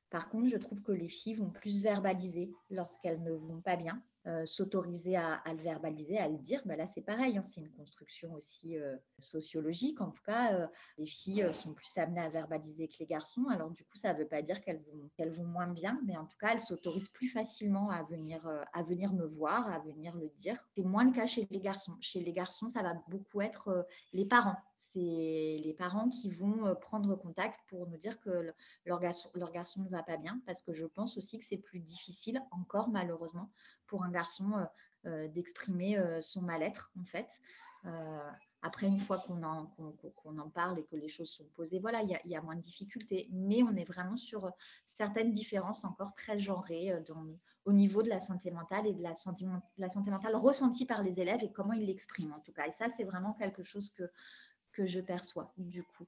Par 0.09 0.29
contre, 0.29 0.47
je 0.47 0.57
trouve 0.57 0.81
que 0.83 0.91
les 0.91 1.07
filles 1.07 1.35
vont 1.35 1.49
plus 1.49 1.81
verbaliser 1.81 2.53
lorsqu'elles 2.69 3.23
ne 3.23 3.31
vont 3.31 3.61
pas 3.61 3.75
bien, 3.75 4.03
euh, 4.25 4.45
s'autoriser 4.45 5.17
à, 5.17 5.41
le 5.47 5.61
verbaliser, 5.61 6.17
à 6.17 6.29
le 6.29 6.37
dire, 6.37 6.61
bah 6.65 6.77
là 6.77 6.87
c'est 6.87 7.01
pareil, 7.01 7.37
hein, 7.37 7.41
c'est 7.41 7.59
une 7.59 7.71
construction 7.71 8.33
aussi 8.35 8.77
euh, 8.77 8.95
sociologique. 9.19 9.99
En 9.99 10.11
tout 10.11 10.23
cas, 10.25 10.53
euh, 10.53 10.67
les 10.97 11.05
filles 11.05 11.49
sont 11.51 11.73
plus 11.73 11.97
amenées 11.97 12.21
à 12.21 12.29
verbaliser 12.29 12.87
que 12.87 12.99
les 13.01 13.05
garçons. 13.05 13.47
Alors 13.49 13.69
du 13.71 13.83
coup, 13.83 13.97
ça 13.97 14.13
ne 14.13 14.19
veut 14.19 14.27
pas 14.27 14.41
dire 14.41 14.61
qu'elles 14.61 14.81
vont, 14.81 15.09
qu'elles 15.17 15.33
vont 15.33 15.43
moins 15.43 15.67
bien, 15.67 15.99
mais 16.05 16.15
en 16.15 16.25
tout 16.25 16.37
cas, 16.37 16.53
elles 16.53 16.61
s'autorisent 16.61 17.09
plus 17.09 17.27
facilement 17.27 17.89
à 17.89 18.03
venir, 18.03 18.47
à 18.71 18.81
venir 18.83 19.13
me 19.13 19.25
voir, 19.25 19.69
à 19.69 19.79
venir 19.79 20.15
le 20.15 20.29
dire. 20.37 20.55
C'est 20.73 20.83
moins 20.83 21.03
le 21.03 21.11
cas 21.11 21.25
chez 21.25 21.45
les 21.51 21.59
garçons. 21.59 21.97
Chez 21.99 22.21
les 22.21 22.31
garçons, 22.31 22.69
ça 22.69 22.81
va 22.81 22.93
beaucoup 23.09 23.41
être 23.41 23.85
les 24.13 24.25
parents. 24.25 24.57
C'est 24.77 24.99
les 24.99 25.75
parents 25.77 26.07
qui 26.07 26.29
vont 26.29 26.75
prendre 26.75 27.15
contact 27.15 27.59
pour 27.67 27.87
nous 27.87 27.97
dire 27.97 28.19
que 28.21 28.53
leur 28.85 28.99
garçon, 29.01 29.29
leur 29.33 29.51
garçon 29.51 29.81
ne 29.81 29.89
va 29.89 30.03
pas 30.03 30.17
bien, 30.17 30.39
parce 30.45 30.61
que 30.61 30.71
je 30.71 30.85
pense 30.85 31.17
aussi 31.17 31.39
que 31.39 31.43
c'est 31.43 31.57
plus 31.57 31.79
difficile 31.79 32.41
encore 32.51 32.89
malheureusement 32.89 33.49
pour 33.93 34.03
un 34.03 34.09
garçon 34.09 34.51
euh, 34.53 34.65
euh, 35.05 35.27
d'exprimer 35.27 35.99
euh, 35.99 36.19
son 36.19 36.41
mal-être, 36.41 36.91
en 36.99 37.05
fait. 37.05 37.29
après, 38.63 38.87
une 38.87 38.99
fois 38.99 39.19
qu'on 39.19 39.43
en, 39.43 39.67
qu'on, 40.15 40.39
en 40.39 40.49
parle 40.49 40.79
et 40.79 40.85
que 40.85 40.95
les 40.95 41.09
choses 41.09 41.29
sont 41.29 41.45
posées, 41.53 41.79
voilà, 41.79 42.01
il 42.01 42.31
y, 42.31 42.35
a 42.35 42.41
moins 42.41 42.55
de 42.55 42.61
difficultés. 42.61 43.29
Mais 43.31 43.61
on 43.61 43.75
est 43.75 43.83
vraiment 43.83 44.15
sur 44.15 44.51
certaines 44.85 45.31
différences 45.31 45.83
encore 45.83 46.15
très 46.15 46.39
genrées 46.39 46.91
dans, 47.05 47.27
au 47.65 47.73
niveau 47.73 48.01
de 48.01 48.09
la 48.09 48.19
santé 48.19 48.49
mentale 48.49 48.87
et 48.87 48.93
de 48.93 49.03
la 49.03 49.15
santé, 49.15 49.45
la 49.77 49.89
santé 49.89 50.09
mentale 50.09 50.35
ressentie 50.37 50.87
par 50.87 51.03
les 51.03 51.19
élèves 51.19 51.43
et 51.43 51.51
comment 51.51 51.73
ils 51.73 51.85
l'expriment, 51.85 52.33
en 52.33 52.39
tout 52.39 52.53
cas. 52.53 52.65
Et 52.65 52.71
ça, 52.71 52.87
c'est 52.95 53.03
vraiment 53.03 53.33
quelque 53.33 53.61
chose 53.61 53.91
que, 53.91 54.09
que 54.71 54.87
je 54.87 55.01
perçois, 55.01 55.53
du 55.57 55.83
coup. 55.83 56.07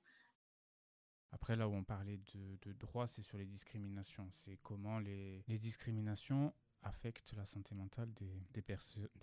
Après, 1.34 1.56
là 1.58 1.68
où 1.68 1.74
on 1.74 1.84
parlait 1.84 2.22
de, 2.34 2.58
de 2.62 2.72
droit, 2.72 3.06
c'est 3.06 3.22
sur 3.22 3.38
les 3.38 3.46
discriminations. 3.46 4.28
C'est 4.32 4.58
comment 4.64 4.98
les, 4.98 5.44
les 5.50 5.60
discriminations 5.60 6.54
affecte 6.86 7.34
la 7.34 7.46
santé 7.46 7.76
mentale 7.76 8.14
des, 8.14 8.32
des, 8.54 8.62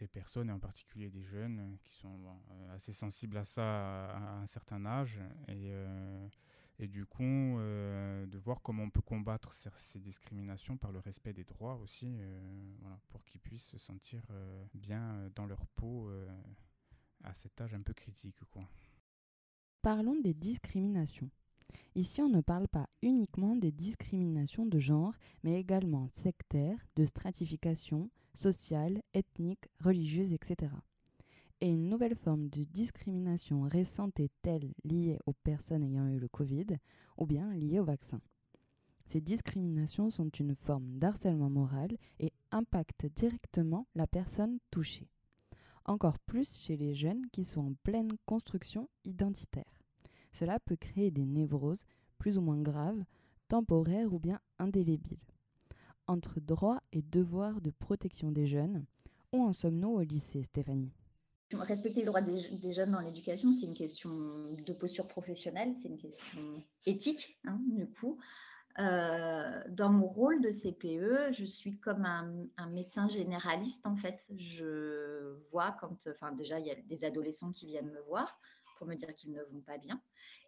personnes, 0.09 0.49
et 0.51 0.53
en 0.53 0.59
particulier 0.59 1.11
des 1.11 1.23
jeunes, 1.23 1.61
euh, 1.61 1.77
qui 1.85 1.93
sont 1.95 2.21
euh, 2.27 2.75
assez 2.75 2.93
sensibles 2.93 3.37
à 3.37 3.45
ça 3.45 4.11
à, 4.11 4.43
un 4.43 4.47
certain 4.47 4.85
âge. 4.85 5.21
Et, 5.49 5.71
euh, 5.71 6.29
et 6.79 6.89
du 6.89 7.07
coup, 7.07 7.23
de 7.23 8.39
voir 8.39 8.61
comment 8.61 8.83
on 8.83 8.91
peut 8.91 9.03
combattre 9.03 9.53
ces, 9.53 10.01
discriminations 10.01 10.77
par 10.77 10.91
le 10.91 10.99
respect 10.99 11.33
des 11.33 11.45
droits 11.45 11.77
aussi, 11.77 12.19
pour 13.11 13.25
qu'ils 13.25 13.41
puissent 13.41 13.69
se 13.69 13.79
sentir 13.79 14.23
bien 14.75 15.31
dans 15.37 15.47
leur 15.47 15.65
peau 15.77 16.11
à 17.23 17.35
cet 17.35 17.61
âge 17.61 17.75
un 17.75 17.83
peu 17.83 17.93
critique. 17.93 18.43
Quoi. 18.51 18.69
Parlons 19.83 20.19
des 20.21 20.35
discriminations. 20.35 21.31
Ici, 21.95 22.23
on 22.23 22.29
ne 22.29 22.41
parle 22.41 22.69
pas 22.69 22.89
uniquement 23.03 23.55
de 23.55 23.69
discrimination 23.69 24.65
de 24.65 24.79
genre, 24.79 25.15
mais 25.45 25.61
également 25.61 26.09
sectaire, 26.09 26.79
de 26.97 27.05
stratification, 27.05 28.11
sociale, 28.35 29.03
ethnique, 29.13 29.69
religieuse, 29.81 30.33
etc. 30.33 30.73
Et 31.61 31.69
une 31.69 31.89
nouvelle 31.89 32.17
forme 32.17 32.49
de 32.49 32.65
discrimination 32.65 33.63
récente 33.63 34.19
est-elle 34.19 34.73
liée 34.85 35.19
aux 35.27 35.33
personnes 35.33 35.85
ayant 35.85 36.09
eu 36.09 36.19
le 36.19 36.29
Covid 36.29 36.67
ou 37.19 37.27
bien 37.27 37.55
liée 37.55 37.79
au 37.79 37.85
vaccin 37.85 38.21
Ces 39.05 39.21
discriminations 39.21 40.11
sont 40.11 40.31
une 40.31 40.57
forme 40.57 40.99
d'harcèlement 40.99 41.51
moral 41.51 41.97
et 42.19 42.33
impactent 42.51 43.07
directement 43.15 43.87
la 43.95 44.07
personne 44.07 44.59
touchée. 44.71 45.09
Encore 45.85 46.19
plus 46.19 46.53
chez 46.53 46.77
les 46.77 46.95
jeunes 46.95 47.27
qui 47.31 47.45
sont 47.45 47.61
en 47.61 47.75
pleine 47.85 48.11
construction 48.25 48.89
identitaire. 49.05 49.82
Cela 50.33 50.59
peut 50.61 50.77
créer 50.77 51.11
des 51.11 51.27
névroses 51.27 51.85
plus 52.19 52.39
ou 52.39 52.41
moins 52.41 52.61
graves, 52.61 53.05
temporaires 53.49 54.13
ou 54.13 54.19
bien 54.19 54.41
indélébiles. 54.59 55.19
Entre 56.07 56.41
droit 56.41 56.81
et 56.93 57.03
devoir 57.03 57.61
de 57.61 57.71
protection 57.71 58.33
des 58.33 58.47
jeunes, 58.47 58.85
où 59.33 59.43
en 59.43 59.53
sommes-nous 59.53 59.91
au 59.91 60.01
lycée, 60.01 60.43
Stéphanie? 60.43 60.93
Respecter 61.53 62.01
les 62.01 62.07
droits 62.07 62.23
des, 62.23 62.73
jeunes 62.73 62.93
dans 62.93 63.01
l'éducation, 63.01 63.53
c'est 63.53 63.67
une 63.67 63.75
question 63.75 64.11
de 64.11 64.73
posture 64.73 65.07
professionnelle, 65.07 65.75
c'est 65.81 65.89
une 65.89 65.99
question 65.99 66.41
éthique, 66.87 67.39
hein, 67.45 67.61
du 67.69 67.87
coup. 67.87 68.19
Euh, 68.79 69.63
dans 69.69 69.91
mon 69.91 70.07
rôle 70.07 70.41
de 70.41 70.51
CPE, 70.51 71.35
je 71.35 71.45
suis 71.45 71.79
comme 71.79 72.07
un, 72.07 72.47
un, 72.57 72.71
médecin 72.71 73.07
généraliste 73.07 73.87
en 73.87 73.97
fait. 73.97 74.25
Je 74.35 75.37
vois 75.51 75.77
quand, 75.79 75.95
enfin 76.09 76.33
déjà, 76.33 76.59
il 76.59 76.67
y 76.67 76.71
a 76.71 76.75
des 76.75 77.05
adolescents 77.05 77.53
qui 77.53 77.67
viennent 77.67 77.91
me 77.91 78.01
voir 78.09 78.41
pour 78.83 78.91
me 78.91 78.97
dire 78.97 79.15
qu'ils 79.15 79.31
ne 79.31 79.43
vont 79.45 79.61
pas 79.61 79.79
bien. 79.79 80.03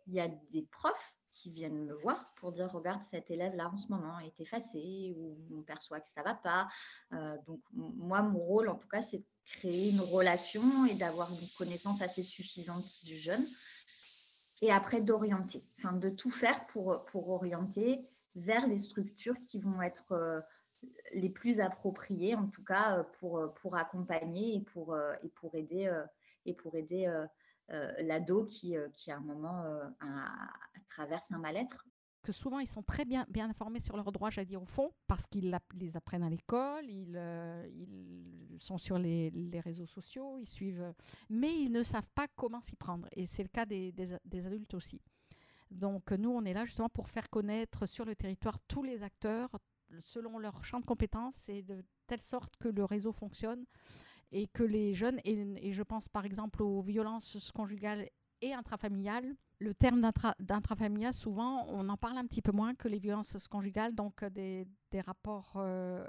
Il 0.08 0.14
y 0.14 0.18
a 0.18 0.26
des 0.50 0.62
profs 0.62 1.14
qui 1.34 1.52
viennent 1.52 1.84
me 1.84 1.94
voir 1.94 2.32
pour 2.34 2.50
dire 2.50 2.68
regarde 2.68 3.02
cet 3.04 3.30
élève 3.30 3.54
là 3.54 3.70
en 3.72 3.76
ce 3.76 3.86
moment 3.92 4.18
est 4.18 4.40
effacé 4.40 5.14
ou 5.16 5.38
on 5.56 5.62
perçoit 5.62 6.00
que 6.00 6.08
ça 6.08 6.22
va 6.24 6.34
pas. 6.34 6.68
Euh, 7.12 7.36
donc 7.46 7.60
moi 7.72 8.22
mon 8.22 8.40
rôle 8.40 8.68
en 8.68 8.74
tout 8.74 8.88
cas 8.88 9.02
c'est 9.02 9.18
de 9.18 9.26
créer 9.44 9.90
une 9.90 10.00
relation 10.00 10.84
et 10.86 10.94
d'avoir 10.94 11.30
une 11.30 11.48
connaissance 11.56 12.02
assez 12.02 12.22
suffisante 12.24 13.04
du 13.04 13.16
jeune 13.16 13.46
et 14.62 14.72
après 14.72 15.00
d'orienter, 15.00 15.62
enfin 15.78 15.92
de 15.92 16.10
tout 16.10 16.30
faire 16.30 16.66
pour, 16.66 17.04
pour 17.06 17.30
orienter 17.30 18.00
vers 18.34 18.66
les 18.66 18.78
structures 18.78 19.38
qui 19.38 19.60
vont 19.60 19.80
être 19.80 20.10
euh, 20.10 20.40
les 21.12 21.30
plus 21.30 21.60
appropriées 21.60 22.34
en 22.34 22.48
tout 22.48 22.64
cas 22.64 23.04
pour, 23.20 23.54
pour 23.54 23.76
accompagner 23.76 24.56
et 24.56 24.60
pour, 24.60 24.96
et 25.22 25.28
pour 25.28 25.54
aider 25.54 25.88
et 26.46 26.54
pour 26.54 26.76
aider 26.76 27.06
euh, 27.06 27.26
l'ado 27.68 28.44
qui, 28.44 28.74
qui 28.92 29.10
à 29.10 29.16
un 29.16 29.20
moment 29.20 29.64
traverse 30.88 31.30
un 31.32 31.38
mal-être. 31.38 31.86
que 32.22 32.32
souvent 32.32 32.58
ils 32.58 32.66
sont 32.66 32.82
très 32.82 33.04
bien, 33.04 33.26
bien 33.28 33.50
informés 33.50 33.80
sur 33.80 33.96
leurs 33.96 34.12
droits, 34.12 34.30
j'allais 34.30 34.46
dire 34.46 34.62
au 34.62 34.66
fond, 34.66 34.92
parce 35.06 35.26
qu'ils 35.26 35.56
les 35.74 35.96
apprennent 35.96 36.22
à 36.22 36.30
l'école, 36.30 36.88
ils, 36.88 37.16
euh, 37.16 37.68
ils, 37.70 38.58
sont 38.58 38.78
sur 38.78 38.98
les, 38.98 39.30
les, 39.30 39.60
réseaux 39.60 39.86
sociaux, 39.86 40.38
ils 40.38 40.46
suivent, 40.46 40.94
mais 41.28 41.54
ils 41.54 41.70
ne 41.70 41.82
savent 41.82 42.08
pas 42.14 42.26
comment 42.36 42.60
s'y 42.60 42.76
prendre. 42.76 43.08
Et 43.12 43.26
c'est 43.26 43.42
le 43.42 43.48
cas 43.48 43.66
des, 43.66 43.92
des, 43.92 44.16
des, 44.24 44.46
adultes 44.46 44.74
aussi. 44.74 45.02
Donc 45.70 46.12
nous, 46.12 46.30
on 46.30 46.44
est 46.44 46.54
là 46.54 46.64
justement 46.64 46.88
pour 46.88 47.08
faire 47.08 47.28
connaître 47.28 47.86
sur 47.86 48.04
le 48.04 48.14
territoire 48.14 48.58
tous 48.68 48.82
les 48.82 49.02
acteurs 49.02 49.50
selon 50.00 50.38
leur 50.38 50.64
champ 50.64 50.80
de 50.80 50.86
compétences 50.86 51.48
et 51.48 51.62
de 51.62 51.84
telle 52.06 52.22
sorte 52.22 52.56
que 52.56 52.68
le 52.68 52.84
réseau 52.84 53.12
fonctionne 53.12 53.64
et 54.34 54.48
que 54.48 54.64
les 54.64 54.94
jeunes, 54.94 55.20
et, 55.24 55.72
je 55.72 55.82
pense 55.82 56.08
par 56.08 56.26
exemple 56.26 56.62
aux 56.62 56.82
violences 56.82 57.52
conjugales 57.54 58.10
et 58.42 58.52
intrafamiliales, 58.52 59.36
le 59.60 59.72
terme 59.72 60.10
d'intrafamilial, 60.40 61.14
souvent, 61.14 61.66
on 61.68 61.88
en 61.88 61.96
parle 61.96 62.18
un 62.18 62.26
petit 62.26 62.42
peu 62.42 62.50
moins 62.50 62.74
que 62.74 62.88
les 62.88 62.98
violences 62.98 63.46
conjugales, 63.46 63.94
donc 63.94 64.24
euh, 64.24 64.30
des, 64.30 64.66
rapports 65.00 65.52
euh, 65.56 66.04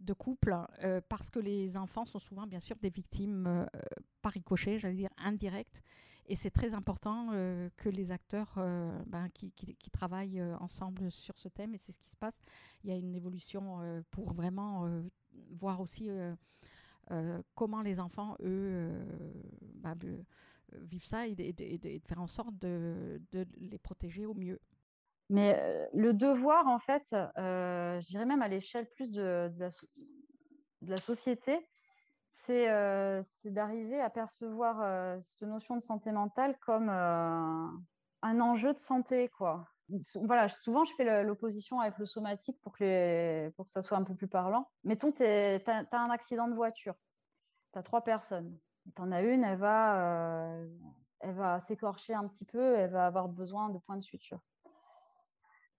de 0.00 0.12
couple, 0.12 0.54
euh, 0.82 1.00
parce 1.08 1.30
que 1.30 1.38
les 1.38 1.78
enfants 1.78 2.04
sont 2.04 2.18
souvent, 2.18 2.46
bien 2.46 2.60
sûr, 2.60 2.76
des 2.76 2.90
victimes 2.90 3.46
euh, 3.46 3.66
par 4.20 4.32
ricochet, 4.32 4.78
j'allais 4.78 4.94
dire 4.94 5.10
indirectes. 5.16 5.82
Et 6.26 6.36
c'est 6.36 6.50
très 6.50 6.72
important 6.72 7.32
que 7.76 7.90
les 7.90 8.10
acteurs 8.10 8.54
ben, 9.06 9.28
qui, 9.28 9.90
travaillent 9.92 10.42
ensemble 10.58 11.10
sur 11.10 11.38
ce 11.38 11.50
thème, 11.50 11.74
et 11.74 11.78
c'est 11.78 11.92
ce 11.92 11.98
qui 11.98 12.08
se 12.08 12.16
passe, 12.16 12.40
il 12.82 12.88
y 12.88 12.94
a 12.94 12.96
une 12.96 13.14
évolution 13.14 14.02
pour 14.10 14.32
vraiment 14.32 14.88
voir 15.50 15.82
aussi 15.82 16.08
comment 17.54 17.82
les 17.82 18.00
enfants, 18.00 18.36
eux, 18.40 18.90
ben, 19.74 19.94
vivre 20.72 21.04
ça 21.04 21.26
et, 21.26 21.34
de 21.34 22.00
faire 22.06 22.20
en 22.20 22.26
sorte 22.26 22.56
de, 22.58 23.20
les 23.32 23.78
protéger 23.78 24.26
au 24.26 24.34
mieux. 24.34 24.60
Mais 25.30 25.58
euh, 25.58 25.86
le 25.94 26.12
devoir, 26.12 26.66
en 26.66 26.78
fait, 26.78 27.14
euh, 27.14 28.00
je 28.00 28.06
dirais 28.08 28.26
même 28.26 28.42
à 28.42 28.48
l'échelle 28.48 28.86
plus 28.90 29.10
de, 29.10 29.50
la, 30.82 30.96
société, 30.98 31.66
c'est 32.28 32.68
euh, 32.70 33.22
d'arriver 33.46 34.00
à 34.00 34.10
percevoir 34.10 34.82
euh, 34.82 35.18
cette 35.22 35.48
notion 35.48 35.76
de 35.76 35.82
santé 35.82 36.12
mentale 36.12 36.58
comme 36.58 36.90
euh, 36.90 37.66
un 38.22 38.40
enjeu 38.40 38.74
de 38.74 38.80
santé, 38.80 39.30
quoi. 39.30 39.66
Voilà, 40.22 40.48
souvent 40.48 40.84
je 40.84 40.94
fais 40.94 41.22
l'opposition 41.22 41.80
avec 41.80 41.98
le 41.98 42.06
somatique 42.06 42.58
pour 42.62 42.76
que, 42.76 43.48
pour 43.50 43.66
que 43.66 43.70
ça 43.70 43.82
soit 43.82 43.98
un 43.98 44.04
peu 44.04 44.14
plus 44.14 44.28
parlant. 44.28 44.68
Mettons, 44.82 45.12
tu 45.12 45.22
as, 45.22 45.86
un 45.92 46.10
accident 46.10 46.48
de 46.48 46.54
voiture, 46.54 46.94
tu 47.72 47.78
as 47.78 47.82
trois 47.82 48.02
personnes 48.02 48.58
tu 48.94 49.02
en 49.02 49.12
as 49.12 49.22
une, 49.22 49.44
elle 49.44 49.58
va, 49.58 50.52
euh, 50.52 50.68
va 51.22 51.60
s'écorcher 51.60 52.14
un 52.14 52.26
petit 52.28 52.44
peu, 52.44 52.76
elle 52.76 52.90
va 52.90 53.06
avoir 53.06 53.28
besoin 53.28 53.70
de 53.70 53.78
points 53.78 53.96
de 53.96 54.02
suture. 54.02 54.40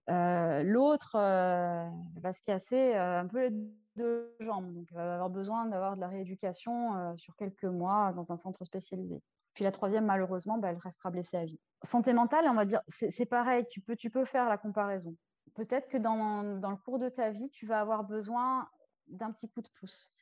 Euh, 0.10 0.64
L'autre 0.64 1.16
euh, 1.16 1.90
va 2.22 2.34
se 2.34 2.42
casser 2.42 2.96
euh, 2.96 3.22
un 3.22 3.28
peu 3.28 3.48
les 3.48 3.56
deux 3.96 4.36
jambes, 4.40 4.74
donc 4.74 4.88
elle 4.92 4.98
va 4.98 5.14
avoir 5.16 5.30
besoin 5.30 5.68
d'avoir 5.68 5.96
de 5.96 6.02
la 6.02 6.08
rééducation 6.08 7.16
sur 7.18 7.36
quelques 7.36 7.64
mois 7.64 8.12
dans 8.14 8.32
un 8.32 8.36
centre 8.36 8.64
spécialisé. 8.66 9.22
Puis 9.56 9.64
la 9.64 9.72
troisième, 9.72 10.06
malheureusement, 10.06 10.58
bah, 10.58 10.70
elle 10.70 10.78
restera 10.78 11.10
blessée 11.10 11.38
à 11.38 11.46
vie. 11.46 11.60
Santé 11.82 12.14
mentale, 12.14 12.46
on 12.48 12.54
va 12.54 12.66
dire, 12.66 12.82
c'est 12.88 13.26
pareil, 13.26 13.66
tu 13.70 13.82
peux, 13.82 13.96
tu 13.96 14.10
peux 14.10 14.26
faire 14.26 14.48
la 14.48 14.58
comparaison. 14.58 15.16
Peut-être 15.56 15.88
que 15.88 15.98
dans, 15.98 16.60
dans, 16.60 16.72
le 16.72 16.78
cours 16.78 17.00
de 17.00 17.10
ta 17.10 17.32
vie, 17.32 17.50
tu 17.50 17.66
vas 17.66 17.80
avoir 17.80 18.04
besoin 18.04 18.68
d'un 19.08 19.32
petit 19.32 19.50
coup 19.50 19.62
de 19.62 19.70
pouce. 19.80 20.14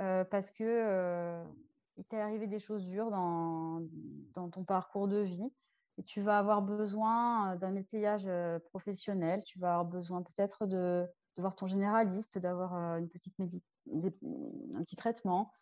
Euh, 0.00 0.24
parce 0.24 0.50
que 0.50 0.64
euh, 0.64 1.44
il 1.96 2.04
t'est 2.04 2.20
arrivé 2.20 2.46
des 2.46 2.58
choses 2.58 2.84
dures 2.86 3.10
dans, 3.10 3.82
dans, 4.34 4.48
ton 4.50 4.64
parcours 4.64 5.06
de 5.06 5.18
vie 5.18 5.52
et 5.98 6.02
tu 6.02 6.20
vas 6.20 6.38
avoir 6.38 6.62
besoin 6.62 7.56
d'un 7.56 7.76
étayage 7.76 8.28
professionnel, 8.70 9.44
tu 9.44 9.58
vas 9.58 9.74
avoir 9.74 9.84
besoin 9.84 10.22
peut-être 10.22 10.66
de, 10.66 11.06
de, 11.36 11.40
voir 11.42 11.54
ton 11.54 11.66
généraliste, 11.66 12.38
d'avoir 12.38 12.74
une 12.96 13.08
petite 13.08 13.34
un 13.38 14.82
petit 14.82 14.96
traitement, 14.96 15.52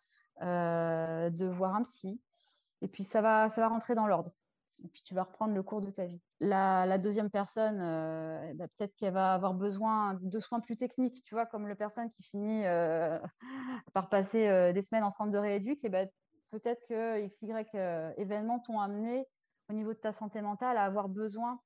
euh, 0.41 1.29
de 1.29 1.45
voir 1.45 1.75
un 1.75 1.83
psy. 1.83 2.21
Et 2.81 2.87
puis 2.87 3.03
ça 3.03 3.21
va, 3.21 3.49
ça 3.49 3.61
va 3.61 3.67
rentrer 3.67 3.95
dans 3.95 4.07
l'ordre. 4.07 4.31
Et 4.83 4.87
puis 4.87 5.03
tu 5.03 5.13
vas 5.13 5.23
reprendre 5.23 5.53
le 5.53 5.63
cours 5.63 5.81
de 5.81 5.91
ta 5.91 6.05
vie. 6.05 6.21
La, 6.39 6.85
la 6.85 6.97
deuxième 6.97 7.29
personne, 7.29 7.79
euh, 7.79 8.53
bah, 8.55 8.67
peut-être 8.77 8.95
qu'elle 8.95 9.13
va 9.13 9.33
avoir 9.33 9.53
besoin 9.53 10.15
de 10.21 10.39
soins 10.39 10.59
plus 10.59 10.75
techniques, 10.75 11.23
tu 11.23 11.35
vois, 11.35 11.45
comme 11.45 11.67
le 11.67 11.75
personne 11.75 12.09
qui 12.09 12.23
finit 12.23 12.65
euh, 12.65 13.19
par 13.93 14.09
passer 14.09 14.47
euh, 14.47 14.73
des 14.73 14.81
semaines 14.81 15.03
en 15.03 15.11
centre 15.11 15.31
de 15.31 15.37
rééduc, 15.37 15.83
et 15.83 15.89
bah, 15.89 16.05
peut-être 16.49 16.83
que 16.87 17.25
XY 17.27 17.53
événements 18.17 18.59
t'ont 18.59 18.79
amené 18.79 19.27
au 19.69 19.73
niveau 19.73 19.93
de 19.93 19.99
ta 19.99 20.11
santé 20.11 20.41
mentale 20.41 20.77
à 20.77 20.83
avoir 20.83 21.09
besoin 21.09 21.61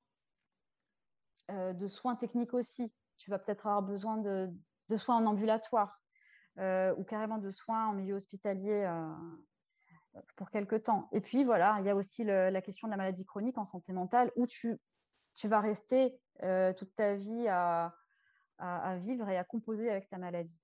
de 1.50 1.88
soins 1.88 2.16
techniques 2.16 2.54
aussi. 2.54 2.96
Tu 3.18 3.30
vas 3.30 3.40
peut-être 3.40 3.68
avoir 3.68 3.84
besoin 3.84 4.18
de, 4.18 4.52
soins 4.98 5.18
en 5.18 5.26
ambulatoire 5.26 6.02
ou 6.58 7.04
carrément 7.04 7.38
de 7.38 7.50
soins 7.50 7.88
en 7.88 7.94
milieu 7.94 8.16
hospitalier 8.16 8.86
pour 10.36 10.50
quelque 10.50 10.76
temps. 10.76 11.10
Et 11.12 11.22
puis 11.22 11.44
voilà, 11.44 11.78
il 11.80 11.86
y 11.86 11.90
a 11.90 11.96
aussi 11.96 12.24
la 12.24 12.62
question 12.62 12.88
de 12.88 12.92
la 12.92 12.98
maladie 12.98 13.26
chronique 13.26 13.58
en 13.58 13.66
santé 13.66 13.94
mentale 13.94 14.32
où 14.36 14.48
tu, 14.48 14.78
tu 15.36 15.48
vas 15.48 15.60
rester 15.60 16.18
euh, 16.44 16.74
toute 16.74 16.94
ta 16.96 17.16
vie 17.16 17.48
à, 17.48 17.96
à, 18.58 18.92
à, 18.92 18.98
vivre 18.98 19.30
et 19.30 19.38
à 19.38 19.44
composer 19.44 19.90
avec 19.90 20.10
ta 20.10 20.18
maladie. 20.18 20.60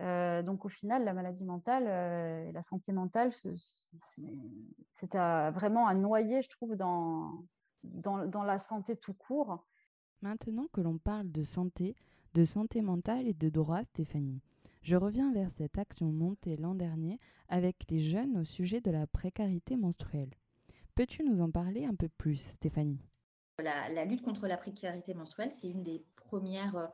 Euh, 0.00 0.42
donc 0.42 0.64
au 0.64 0.68
final, 0.68 1.04
la 1.04 1.12
maladie 1.12 1.44
mentale 1.44 1.84
euh, 1.86 2.48
et 2.48 2.52
la 2.52 2.62
santé 2.62 2.92
mentale, 2.92 3.32
c'est 3.32 5.14
vraiment 5.14 5.86
à 5.86 5.94
noyer, 5.94 6.42
je 6.42 6.48
trouve, 6.48 6.74
dans, 6.74 7.44
dans, 7.84 8.26
dans, 8.26 8.42
la 8.42 8.58
santé 8.58 8.96
tout 8.96 9.14
court. 9.14 9.64
Maintenant 10.20 10.66
que 10.72 10.80
l'on 10.80 10.98
parle 10.98 11.30
de 11.30 11.44
santé, 11.44 11.94
de 12.34 12.44
santé 12.44 12.82
mentale 12.82 13.28
et 13.28 13.34
de 13.34 13.48
droit, 13.48 13.84
Stéphanie, 13.84 14.42
je 14.84 14.96
reviens 14.96 15.32
vers 15.32 15.50
cette 15.50 15.78
action 15.78 16.12
montée 16.12 16.56
l'an 16.56 16.74
dernier 16.74 17.18
avec 17.48 17.90
les 17.90 18.00
jeunes 18.00 18.36
au 18.36 18.44
sujet 18.44 18.82
de 18.82 18.90
la 18.90 19.06
précarité 19.06 19.76
menstruelle. 19.76 20.30
Peux-tu 20.94 21.24
nous 21.24 21.40
en 21.40 21.50
parler 21.50 21.86
un 21.86 21.94
peu 21.94 22.08
plus, 22.08 22.36
Stéphanie? 22.36 23.00
La, 23.58 24.04
lutte 24.04 24.22
contre 24.22 24.46
la 24.46 24.58
précarité 24.58 25.14
menstruelle, 25.14 25.52
c'est 25.52 25.68
une 25.68 25.82
des 25.82 26.04
premières 26.16 26.76
euh, 26.76 26.86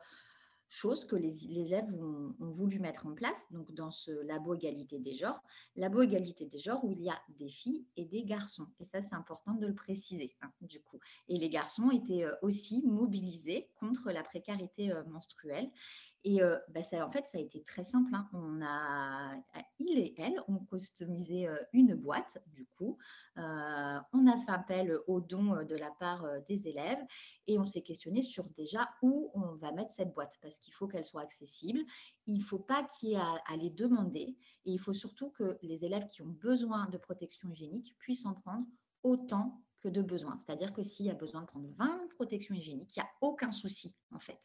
chose 0.69 1.03
que 1.03 1.17
les, 1.17 1.43
élèves 1.45 1.93
ont, 1.93 2.33
ont, 2.39 2.51
voulu 2.51 2.79
mettre 2.79 3.07
en 3.07 3.13
place, 3.13 3.45
donc 3.51 3.73
dans 3.73 3.91
ce 3.91 4.11
labo 4.25 4.53
égalité 4.53 4.99
des 4.99 5.13
genres, 5.13 5.43
labo 5.75 6.01
égalité 6.01 6.45
des 6.45 6.59
genres 6.59 6.83
où 6.85 6.91
il 6.91 7.01
y 7.01 7.09
a 7.09 7.19
des 7.39 7.49
filles 7.49 7.85
et 7.97 8.05
des 8.05 8.23
garçons. 8.23 8.67
Et 8.79 8.85
ça, 8.85 9.01
c'est 9.01 9.15
important 9.15 9.53
de 9.53 9.67
le 9.67 9.75
préciser, 9.75 10.33
hein, 10.41 10.51
du 10.61 10.79
coup. 10.81 10.99
Et 11.27 11.37
les 11.37 11.49
garçons 11.49 11.91
étaient 11.91 12.23
euh, 12.23 12.33
aussi 12.41 12.83
mobilisés 12.85 13.69
contre 13.79 14.11
la 14.11 14.23
précarité 14.23 14.93
euh, 14.93 15.03
menstruelle. 15.05 15.69
Et 16.23 16.39
bah 16.69 16.81
en 17.03 17.09
fait, 17.09 17.25
ça 17.25 17.39
a 17.39 17.41
été 17.41 17.63
très 17.63 17.83
simple. 17.83 18.13
Hein. 18.13 18.29
On 18.33 18.61
a, 18.61 19.33
il 19.79 19.97
et 19.97 20.13
elle 20.17 20.39
ont 20.47 20.59
customisé 20.59 21.47
une 21.73 21.95
boîte, 21.95 22.37
du 22.53 22.65
coup. 22.65 22.97
On 23.35 24.27
a 24.27 24.37
fait 24.45 24.51
appel 24.51 24.99
aux 25.07 25.19
dons 25.19 25.63
de 25.63 25.75
la 25.75 25.89
part 25.99 26.25
des 26.47 26.67
élèves 26.67 27.03
et 27.47 27.57
on 27.57 27.65
s'est 27.65 27.81
questionné 27.81 28.21
sur 28.21 28.47
déjà 28.49 28.87
où 29.01 29.31
on 29.33 29.55
va 29.55 29.71
mettre 29.71 29.91
cette 29.91 30.13
boîte 30.13 30.37
parce 30.41 30.59
qu'il 30.59 30.73
faut 30.73 30.87
qu'elle 30.87 31.05
soit 31.05 31.21
accessible. 31.21 31.79
Il 32.27 32.37
ne 32.37 32.43
faut 32.43 32.59
pas 32.59 32.83
qu'il 32.83 33.09
y 33.09 33.13
ait 33.13 33.17
à, 33.17 33.57
les 33.57 33.71
demander 33.71 34.37
et 34.65 34.71
il 34.71 34.79
faut 34.79 34.93
surtout 34.93 35.31
que 35.31 35.57
les 35.63 35.85
élèves 35.85 36.05
qui 36.05 36.21
ont 36.21 36.35
besoin 36.39 36.87
de 36.87 36.97
protection 36.97 37.49
hygiénique 37.49 37.95
puissent 37.97 38.25
en 38.25 38.35
prendre 38.35 38.65
autant 39.03 39.61
que 39.81 39.89
de 39.89 40.01
besoin. 40.01 40.37
C'est-à-dire 40.37 40.73
que 40.73 40.81
s'il 40.81 41.07
y 41.07 41.09
a 41.09 41.15
besoin 41.15 41.41
de 41.41 41.47
prendre 41.47 41.69
20 41.77 42.09
protections 42.15 42.55
hygiéniques, 42.55 42.95
il 42.95 42.99
n'y 42.99 43.05
a 43.05 43.09
aucun 43.21 43.51
souci 43.51 43.93
en 44.11 44.19
fait. 44.19 44.39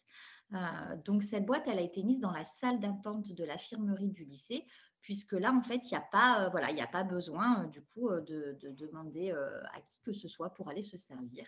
Euh, 0.55 0.97
donc 1.05 1.23
cette 1.23 1.47
boîte, 1.47 1.65
elle 1.67 1.79
a 1.79 1.83
été 1.83 2.03
mise 2.03 2.21
dans 2.21 2.31
la 2.31 2.45
salle 2.45 2.79
d'attente 2.79 3.33
de 3.33 3.45
l'infirmerie 3.45 4.11
du 4.11 4.25
lycée, 4.25 4.65
puisque 5.01 5.33
là, 5.33 5.53
en 5.53 5.63
fait, 5.63 5.81
il 5.85 5.91
n'y 5.91 5.99
a 5.99 6.07
pas, 6.13 6.45
euh, 6.45 6.49
voilà, 6.51 6.71
il 6.71 6.81
a 6.81 6.87
pas 6.87 7.05
besoin 7.05 7.65
euh, 7.65 7.67
du 7.67 7.83
coup 7.83 8.11
de, 8.11 8.57
de, 8.61 8.71
demander 8.71 9.31
à 9.31 9.81
qui 9.81 10.01
que 10.03 10.13
ce 10.13 10.29
soit 10.29 10.51
pour 10.51 10.69
aller 10.69 10.83
se 10.83 10.97
servir. 10.97 11.45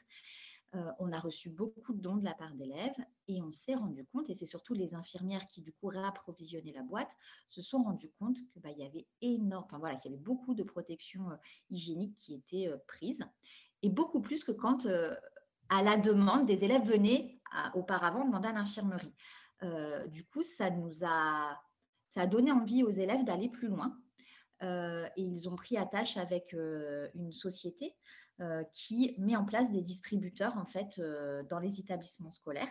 On 0.99 1.13
a 1.13 1.19
reçu 1.19 1.49
beaucoup 1.49 1.95
de 1.95 2.01
dons 2.03 2.17
de 2.17 2.25
la 2.27 2.35
part 2.35 2.53
d'élèves 2.53 2.99
et 3.27 3.41
on 3.41 3.53
s'est 3.53 3.75
rendu 3.75 4.05
compte, 4.05 4.29
et 4.29 4.35
c'est 4.35 4.45
surtout 4.45 4.75
les 4.75 4.95
infirmières 4.95 5.47
qui 5.47 5.63
du 5.63 5.73
coup 5.73 5.87
réapprovisionnaient 5.87 6.75
la 6.75 6.83
boîte, 6.83 7.11
se 7.49 7.63
sont 7.63 7.79
rendu 7.79 8.11
compte 8.19 8.37
qu'il 8.51 8.61
bah, 8.61 8.71
y 8.73 8.85
avait 8.85 9.07
énorme, 9.23 9.65
enfin, 9.65 9.79
voilà, 9.79 9.97
qu'il 9.97 10.11
y 10.11 10.15
avait 10.15 10.23
beaucoup 10.23 10.55
de 10.55 10.63
protections 10.63 11.31
hygiéniques 11.71 12.17
qui 12.17 12.35
étaient 12.35 12.71
prises, 12.87 13.25
et 13.83 13.91
beaucoup 13.91 14.21
plus 14.21 14.45
que 14.45 14.53
quand, 14.53 14.87
à 15.69 15.83
la 15.83 15.97
demande, 15.97 16.47
des 16.47 16.65
élèves 16.65 16.87
venaient 16.87 17.41
auparavant 17.75 18.25
demander 18.25 18.49
à 18.49 18.53
l'infirmerie. 18.53 19.15
du 20.09 20.25
coup, 20.27 20.43
ça 20.43 20.71
nous 20.71 21.05
a, 21.05 21.59
donné 22.27 22.51
envie 22.51 22.83
aux 22.83 22.91
élèves 22.91 23.25
d'aller 23.25 23.49
plus 23.49 23.69
loin. 23.69 23.97
et 24.63 25.23
ils 25.23 25.49
ont 25.49 25.57
pris 25.57 25.77
attache 25.77 26.17
avec 26.17 26.53
une 27.15 27.33
société 27.33 27.97
euh, 28.41 28.63
qui 28.73 29.17
met 29.19 29.35
en 29.35 29.45
place 29.45 29.73
des 29.73 29.83
distributeurs 29.83 30.57
en 30.59 30.65
fait 30.65 31.01
euh, 31.01 31.43
dans 31.51 31.59
les 31.59 31.81
établissements 31.81 32.31
scolaires. 32.31 32.71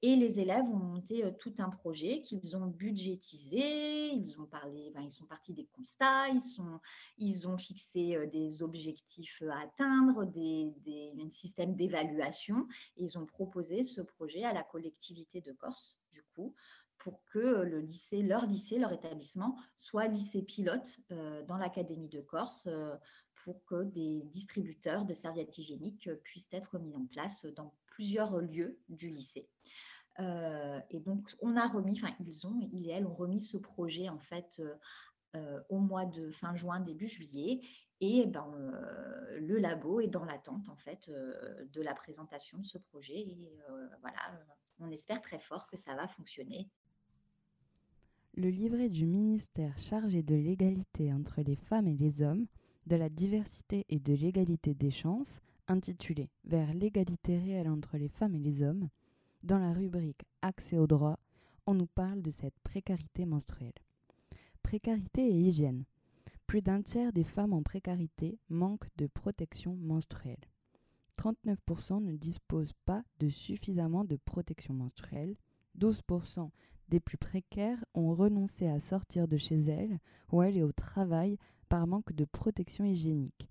Et 0.00 0.14
les 0.14 0.38
élèves 0.38 0.64
ont 0.64 0.76
monté 0.76 1.24
euh, 1.24 1.32
tout 1.32 1.54
un 1.58 1.70
projet 1.70 2.20
qu'ils 2.20 2.56
ont 2.56 2.66
budgétisé, 2.66 4.10
ils 4.10 4.40
ont 4.40 4.46
parlé, 4.46 4.92
ben, 4.94 5.02
ils 5.02 5.10
sont 5.10 5.26
partis 5.26 5.52
des 5.52 5.66
constats, 5.72 6.28
ils, 7.18 7.48
ont 7.48 7.58
fixé 7.58 8.14
euh, 8.14 8.26
des 8.26 8.62
objectifs 8.62 9.42
à 9.50 9.62
atteindre, 9.62 10.24
des, 10.24 10.72
des, 10.84 11.12
un 11.20 11.30
système 11.30 11.74
d'évaluation, 11.74 12.68
et 12.96 13.04
ils 13.04 13.18
ont 13.18 13.26
proposé 13.26 13.82
ce 13.82 14.00
projet 14.00 14.44
à 14.44 14.52
la 14.52 14.62
collectivité 14.62 15.40
de 15.40 15.52
Corse, 15.52 15.98
du 16.12 16.22
coup, 16.34 16.54
pour 16.98 17.24
que 17.26 17.38
le 17.38 17.80
lycée, 17.80 18.22
leur 18.22 18.46
lycée, 18.46 18.78
leur 18.78 18.92
établissement 18.92 19.56
soit 19.76 20.08
lycée 20.08 20.42
pilote 20.42 20.98
euh, 21.12 21.42
dans 21.44 21.56
l'Académie 21.56 22.08
de 22.08 22.20
Corse 22.20 22.68
pour 23.44 23.64
que 23.64 23.84
des 23.84 24.22
distributeurs 24.24 25.04
de 25.04 25.14
serviettes 25.14 25.56
hygiéniques 25.58 26.10
puissent 26.24 26.48
être 26.52 26.78
mis 26.78 26.94
en 26.94 27.06
place 27.06 27.46
dans 27.46 27.74
plusieurs 27.86 28.38
lieux 28.38 28.78
du 28.88 29.08
lycée. 29.08 29.48
Euh, 30.20 30.80
et 30.90 31.00
donc, 31.00 31.36
on 31.40 31.56
a 31.56 31.66
remis, 31.66 31.92
enfin, 31.92 32.14
ils 32.20 32.46
ont, 32.46 32.58
ils 32.72 32.88
et 32.88 32.92
elles 32.92 33.06
ont 33.06 33.14
remis 33.14 33.40
ce 33.40 33.56
projet 33.56 34.08
en 34.08 34.18
fait 34.18 34.60
euh, 34.60 34.74
euh, 35.36 35.60
au 35.68 35.78
mois 35.78 36.06
de 36.06 36.30
fin 36.30 36.54
juin, 36.56 36.80
début 36.80 37.06
juillet. 37.06 37.60
Et 38.00 38.26
ben, 38.26 38.46
le 39.40 39.58
labo 39.58 40.00
est 40.00 40.06
dans 40.06 40.24
l'attente 40.24 40.68
en 40.68 40.76
fait 40.76 41.10
de 41.10 41.82
la 41.82 41.94
présentation 41.94 42.58
de 42.58 42.64
ce 42.64 42.78
projet. 42.78 43.18
Et 43.18 43.52
voilà, 44.00 44.18
on 44.78 44.88
espère 44.88 45.20
très 45.20 45.40
fort 45.40 45.66
que 45.66 45.76
ça 45.76 45.96
va 45.96 46.06
fonctionner. 46.06 46.70
Le 48.34 48.50
livret 48.50 48.88
du 48.88 49.06
ministère 49.06 49.76
chargé 49.78 50.22
de 50.22 50.34
l'égalité 50.34 51.12
entre 51.12 51.42
les 51.42 51.56
femmes 51.56 51.88
et 51.88 51.96
les 51.96 52.22
hommes, 52.22 52.46
de 52.86 52.96
la 52.96 53.08
diversité 53.08 53.84
et 53.88 53.98
de 53.98 54.14
l'égalité 54.14 54.74
des 54.74 54.90
chances, 54.90 55.40
intitulé 55.66 56.30
Vers 56.44 56.72
l'égalité 56.72 57.38
réelle 57.38 57.68
entre 57.68 57.96
les 57.96 58.08
femmes 58.08 58.34
et 58.34 58.38
les 58.38 58.62
hommes, 58.62 58.88
dans 59.42 59.58
la 59.58 59.72
rubrique 59.72 60.24
Accès 60.42 60.78
au 60.78 60.86
droit, 60.86 61.18
on 61.66 61.74
nous 61.74 61.86
parle 61.86 62.22
de 62.22 62.30
cette 62.30 62.58
précarité 62.64 63.26
menstruelle. 63.26 63.74
Précarité 64.62 65.26
et 65.26 65.40
hygiène. 65.40 65.84
Plus 66.46 66.62
d'un 66.62 66.82
tiers 66.82 67.12
des 67.12 67.24
femmes 67.24 67.52
en 67.52 67.62
précarité 67.62 68.38
manquent 68.48 68.88
de 68.96 69.06
protection 69.06 69.76
menstruelle. 69.76 70.48
39% 71.18 72.02
ne 72.02 72.16
disposent 72.16 72.74
pas 72.84 73.02
de 73.18 73.28
suffisamment 73.28 74.04
de 74.04 74.16
protection 74.16 74.74
menstruelle. 74.74 75.36
12% 75.78 76.50
des 76.88 77.00
plus 77.00 77.18
précaires 77.18 77.84
ont 77.94 78.14
renoncé 78.14 78.66
à 78.66 78.80
sortir 78.80 79.28
de 79.28 79.36
chez 79.36 79.60
elles 79.60 79.98
ou 80.30 80.40
aller 80.40 80.62
au 80.62 80.72
travail 80.72 81.38
par 81.68 81.86
manque 81.86 82.12
de 82.12 82.24
protection 82.24 82.84
hygiénique. 82.84 83.48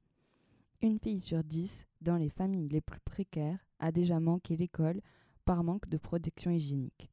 Une 0.81 0.99
fille 0.99 1.19
sur 1.19 1.43
dix 1.43 1.85
dans 2.01 2.17
les 2.17 2.29
familles 2.29 2.69
les 2.69 2.81
plus 2.81 2.99
précaires 2.99 3.59
a 3.79 3.91
déjà 3.91 4.19
manqué 4.19 4.55
l'école 4.55 5.01
par 5.45 5.63
manque 5.63 5.87
de 5.87 5.97
protection 5.97 6.51
hygiénique. 6.51 7.09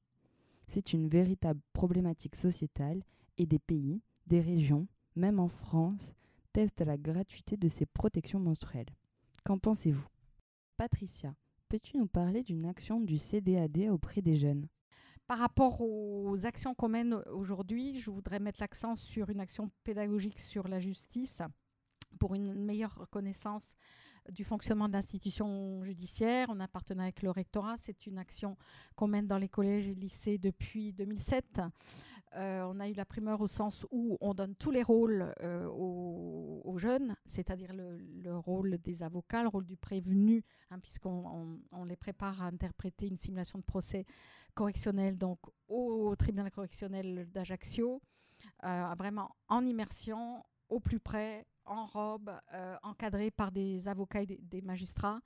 C'est 0.66 0.92
une 0.92 1.08
véritable 1.08 1.60
problématique 1.72 2.36
sociétale 2.36 3.02
et 3.38 3.46
des 3.46 3.58
pays, 3.58 4.00
des 4.26 4.40
régions, 4.40 4.86
même 5.16 5.40
en 5.40 5.48
France, 5.48 6.14
testent 6.52 6.80
la 6.80 6.96
gratuité 6.96 7.56
de 7.56 7.68
ces 7.68 7.86
protections 7.86 8.40
menstruelles. 8.40 8.94
Qu'en 9.44 9.58
pensez-vous? 9.58 10.06
Patricia, 10.76 11.34
peux-tu 11.68 11.98
nous 11.98 12.06
parler 12.06 12.42
d'une 12.42 12.64
action 12.64 13.00
du 13.00 13.18
CDAD 13.18 13.88
auprès 13.90 14.22
des 14.22 14.36
jeunes? 14.36 14.66
Par 15.26 15.38
rapport 15.38 15.80
aux 15.80 16.44
actions 16.44 16.74
qu'on 16.74 16.88
mène 16.88 17.14
aujourd'hui, 17.32 17.98
je 17.98 18.10
voudrais 18.10 18.40
mettre 18.40 18.60
l'accent 18.60 18.94
sur 18.96 19.30
une 19.30 19.40
action 19.40 19.70
pédagogique 19.82 20.40
sur 20.40 20.68
la 20.68 20.80
justice 20.80 21.40
pour 22.18 22.34
une 22.34 22.54
meilleure 22.54 23.06
connaissance 23.10 23.74
du 24.30 24.44
fonctionnement 24.44 24.88
de 24.88 24.94
l'institution 24.94 25.82
judiciaire. 25.82 26.48
On 26.50 26.60
a 26.60 26.68
partenariat 26.68 27.08
avec 27.08 27.22
le 27.22 27.30
rectorat. 27.30 27.76
C'est 27.76 28.06
une 28.06 28.18
action 28.18 28.56
qu'on 28.96 29.06
mène 29.06 29.26
dans 29.26 29.38
les 29.38 29.48
collèges 29.48 29.86
et 29.86 29.94
lycées 29.94 30.38
depuis 30.38 30.92
2007. 30.92 31.60
Euh, 32.36 32.62
on 32.64 32.80
a 32.80 32.88
eu 32.88 32.94
la 32.94 33.04
primeur 33.04 33.40
au 33.40 33.46
sens 33.46 33.86
où 33.92 34.18
on 34.20 34.34
donne 34.34 34.56
tous 34.56 34.72
les 34.72 34.82
rôles 34.82 35.32
euh, 35.40 35.68
aux, 35.68 36.76
jeunes, 36.78 37.14
c'est-à-dire 37.26 37.72
le, 37.72 38.36
rôle 38.36 38.78
des 38.78 39.04
avocats, 39.04 39.42
le 39.42 39.48
rôle 39.48 39.64
du 39.64 39.76
prévenu, 39.76 40.42
hein, 40.70 40.80
puisqu'on 40.80 41.60
on, 41.70 41.84
les 41.84 41.94
prépare 41.96 42.42
à 42.42 42.46
interpréter 42.46 43.06
une 43.06 43.16
simulation 43.16 43.60
de 43.60 43.64
procès 43.64 44.04
correctionnel 44.54 45.16
donc 45.16 45.38
au 45.68 46.14
tribunal 46.16 46.50
correctionnel 46.50 47.28
d'Ajaccio, 47.30 48.02
euh, 48.64 48.94
vraiment 48.98 49.30
en 49.48 49.64
immersion, 49.64 50.42
au 50.68 50.80
plus 50.80 50.98
près, 50.98 51.46
en 51.64 51.86
robe, 51.86 52.32
euh, 52.52 52.76
encadré 52.82 53.30
par 53.30 53.52
des 53.52 53.86
avocats 53.86 54.22
et 54.22 54.26
des, 54.26 54.62
magistrats, 54.62 55.20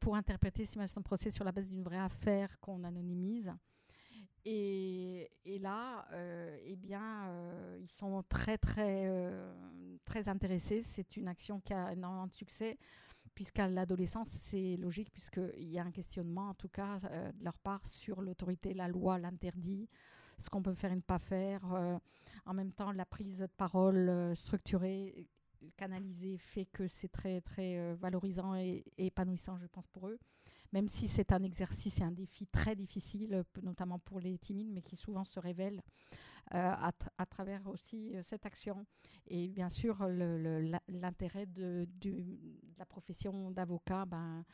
pour 0.00 0.16
interpréter 0.16 0.64
simulation 0.64 1.00
de 1.00 1.04
procès 1.04 1.30
sur 1.30 1.44
la 1.44 1.52
base 1.52 1.70
d'une 1.70 1.84
vraie 1.84 1.98
affaire 1.98 2.58
qu'on 2.60 2.82
anonymise. 2.84 3.52
Et, 4.50 5.58
là, 5.60 6.06
euh, 6.12 6.56
eh 6.64 6.76
bien, 6.76 7.30
ils 7.80 7.90
sont 7.90 8.22
très, 8.28 8.56
très, 8.56 9.10
très 10.04 10.28
intéressés. 10.28 10.80
C'est 10.82 11.16
une 11.16 11.28
action 11.28 11.60
qui 11.60 11.74
a 11.74 11.92
énormément 11.92 12.26
de 12.26 12.32
succès, 12.32 12.78
puisqu'à 13.34 13.68
l'adolescence, 13.68 14.28
c'est 14.28 14.76
logique, 14.76 15.10
puisqu'il 15.12 15.68
y 15.68 15.78
a 15.78 15.84
un 15.84 15.90
questionnement, 15.90 16.50
en 16.50 16.54
tout 16.54 16.68
cas, 16.68 16.98
de 16.98 17.44
leur 17.44 17.58
part, 17.58 17.86
sur 17.86 18.22
l'autorité, 18.22 18.72
la 18.72 18.88
loi, 18.88 19.18
l'interdit, 19.18 19.88
ce 20.38 20.48
qu'on 20.48 20.62
peut 20.62 20.74
faire 20.74 20.92
et 20.92 20.96
ne 20.96 21.00
pas 21.00 21.18
faire. 21.18 21.62
en 22.46 22.54
même 22.54 22.72
temps, 22.72 22.92
la 22.92 23.04
prise 23.04 23.38
de 23.38 23.46
parole 23.46 24.34
structurée 24.34 25.28
canalisé 25.76 26.38
fait 26.38 26.66
que 26.66 26.88
c'est 26.88 27.08
très, 27.08 27.40
très 27.40 27.78
euh, 27.78 27.94
valorisant 27.98 28.54
et, 28.54 28.84
épanouissant, 28.96 29.58
je 29.58 29.66
pense, 29.66 29.86
pour 29.88 30.08
eux. 30.08 30.18
Même 30.72 30.88
si 30.88 31.08
c'est 31.08 31.32
un 31.32 31.42
exercice 31.42 31.98
et 32.00 32.02
un 32.02 32.10
défi 32.10 32.46
très 32.46 32.76
difficile, 32.76 33.42
notamment 33.62 33.98
pour 33.98 34.20
les 34.20 34.36
timides, 34.38 34.70
mais 34.70 34.82
qui 34.82 34.96
souvent 34.96 35.24
se 35.24 35.40
révèlent 35.40 35.82
euh, 36.54 36.72
à, 37.18 37.26
travers 37.26 37.66
aussi 37.68 38.16
euh, 38.16 38.22
cette 38.22 38.46
action. 38.46 38.86
Et 39.26 39.48
bien 39.48 39.70
sûr, 39.70 40.06
l'intérêt 40.88 41.46
de, 41.46 41.86
la 42.78 42.86
profession 42.86 43.50
d'avocat 43.50 44.06
ben, 44.06 44.44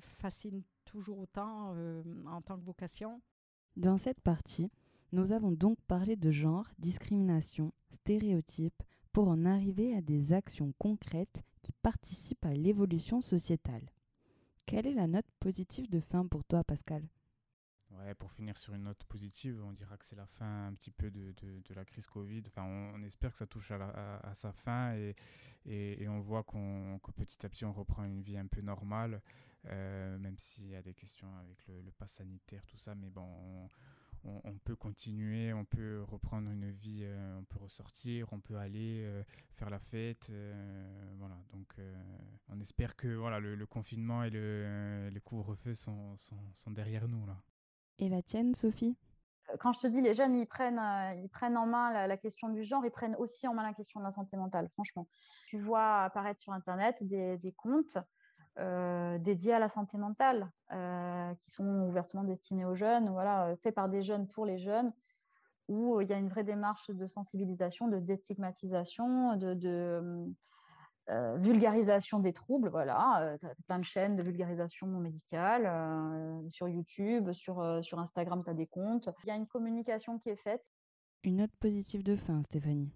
fascine 0.00 0.62
toujours 0.84 1.18
autant 1.18 1.74
en 2.26 2.40
tant 2.42 2.56
que 2.58 2.64
vocation. 2.64 3.20
Dans 3.76 3.96
cette 3.96 4.20
partie, 4.20 4.70
nous 5.12 5.32
avons 5.32 5.52
donc 5.52 5.80
parlé 5.86 6.16
de 6.16 6.30
genre, 6.30 6.66
discrimination, 6.78 7.72
stéréotypes, 7.90 8.82
pour 9.12 9.28
en 9.28 9.46
arriver 9.46 9.96
à 9.96 10.02
des 10.02 10.32
actions 10.32 10.72
concrètes 10.78 11.42
qui 11.62 11.72
participent 11.72 12.44
à 12.44 12.52
l'évolution 12.52 13.20
sociétale. 13.20 13.90
Quelle 14.68 14.86
est 14.86 14.92
la 14.92 15.06
note 15.06 15.30
positive 15.40 15.88
de 15.88 15.98
fin 15.98 16.26
pour 16.26 16.44
toi, 16.44 16.62
Pascal? 16.62 17.02
Ouais, 17.90 18.14
pour 18.14 18.30
finir 18.30 18.58
sur 18.58 18.74
une 18.74 18.82
note 18.82 19.02
positive, 19.04 19.64
on 19.64 19.72
dira 19.72 19.96
que 19.96 20.04
c'est 20.04 20.14
la 20.14 20.26
fin 20.26 20.66
un 20.66 20.74
petit 20.74 20.90
peu 20.90 21.10
de, 21.10 21.32
de, 21.40 21.74
la 21.74 21.86
crise 21.86 22.06
Covid. 22.06 22.42
Enfin, 22.48 22.64
on, 22.64 23.02
espère 23.02 23.32
que 23.32 23.38
ça 23.38 23.46
touche 23.46 23.70
à, 23.70 24.18
à, 24.18 24.34
sa 24.34 24.52
fin 24.52 24.94
et, 24.94 25.16
et, 25.64 26.06
on 26.06 26.20
voit 26.20 26.42
qu'on, 26.42 26.98
que 27.02 27.12
petit 27.12 27.46
à 27.46 27.48
petit 27.48 27.64
on 27.64 27.72
reprend 27.72 28.04
une 28.04 28.20
vie 28.20 28.36
un 28.36 28.46
peu 28.46 28.60
normale, 28.60 29.22
euh, 29.68 30.18
même 30.18 30.38
s'il 30.38 30.68
y 30.68 30.76
a 30.76 30.82
des 30.82 30.92
questions 30.92 31.34
avec 31.38 31.66
le, 31.66 31.80
le 31.80 31.90
pass 31.90 32.12
sanitaire, 32.12 32.66
tout 32.66 32.76
ça. 32.76 32.94
Mais 32.94 33.08
bon, 33.08 33.24
on, 33.24 33.68
on, 34.24 34.58
peut 34.58 34.76
continuer, 34.76 35.52
on 35.52 35.64
peut 35.64 36.02
reprendre 36.02 36.50
une 36.50 36.70
vie, 36.70 37.02
euh, 37.02 37.38
on 37.38 37.44
peut 37.44 37.58
ressortir, 37.58 38.28
on 38.32 38.40
peut 38.40 38.56
aller 38.56 39.02
euh, 39.04 39.22
faire 39.54 39.70
la 39.70 39.78
fête. 39.78 40.28
Euh, 40.30 41.14
voilà, 41.18 41.36
donc 41.52 41.74
on 42.48 42.60
espère 42.60 42.96
que 42.96 43.08
voilà, 43.08 43.40
le, 43.40 43.66
confinement 43.66 44.24
et 44.24 44.30
le, 44.30 45.20
couvre-feu 45.24 45.74
sont, 45.74 46.16
sont, 46.16 46.70
derrière 46.70 47.08
nous. 47.08 47.26
Là. 47.26 47.36
Et 47.98 48.08
la 48.08 48.22
tienne, 48.22 48.54
Sophie? 48.54 48.96
Quand 49.60 49.72
je 49.72 49.80
te 49.80 49.86
dis 49.86 50.02
les 50.02 50.12
jeunes, 50.12 50.34
ils 50.34 50.46
prennent, 50.46 50.80
ils 51.22 51.28
prennent 51.30 51.56
en 51.56 51.66
main 51.66 52.06
la, 52.06 52.16
question 52.18 52.50
du 52.50 52.62
genre, 52.62 52.84
ils 52.84 52.90
prennent 52.90 53.16
aussi 53.16 53.48
en 53.48 53.54
main 53.54 53.62
la 53.62 53.72
question 53.72 53.98
de 54.00 54.04
la 54.04 54.10
santé 54.10 54.36
mentale, 54.36 54.68
franchement. 54.68 55.08
Tu 55.48 55.58
vois 55.58 56.02
apparaître 56.02 56.40
sur 56.40 56.52
Internet 56.52 57.02
des, 57.02 57.38
des 57.38 57.52
comptes 57.52 57.96
euh, 58.58 59.18
dédiés 59.18 59.52
à 59.52 59.58
la 59.58 59.68
santé 59.68 59.98
mentale, 59.98 60.50
euh, 60.72 61.32
qui 61.36 61.50
sont 61.50 61.86
ouvertement 61.88 62.24
destinés 62.24 62.64
aux 62.64 62.74
jeunes, 62.74 63.08
voilà, 63.10 63.46
euh, 63.46 63.56
faits 63.56 63.74
par 63.74 63.88
des 63.88 64.02
jeunes 64.02 64.26
pour 64.26 64.46
les 64.46 64.58
jeunes, 64.58 64.92
où 65.68 66.00
il 66.00 66.08
y 66.08 66.12
a 66.12 66.18
une 66.18 66.28
vraie 66.28 66.44
démarche 66.44 66.90
de 66.90 67.06
sensibilisation, 67.06 67.88
de 67.88 68.00
déstigmatisation, 68.00 69.36
de, 69.36 70.26
vulgarisation 71.36 72.18
des 72.20 72.32
troubles. 72.32 72.68
Voilà, 72.70 73.36
plein 73.66 73.78
de 73.78 73.84
chaînes 73.84 74.16
de 74.16 74.22
vulgarisation 74.22 74.86
médicale 74.86 76.42
sur 76.50 76.68
YouTube, 76.68 77.32
sur, 77.32 77.84
sur 77.84 77.98
Instagram, 77.98 78.42
tu 78.44 78.50
as 78.50 78.54
des 78.54 78.66
comptes. 78.66 79.08
Il 79.24 79.28
y 79.28 79.30
a 79.30 79.36
une 79.36 79.46
communication 79.46 80.18
qui 80.18 80.30
est 80.30 80.36
faite. 80.36 80.72
Une 81.22 81.36
note 81.36 81.54
positive 81.60 82.02
de 82.02 82.16
fin, 82.16 82.42
Stéphanie. 82.42 82.92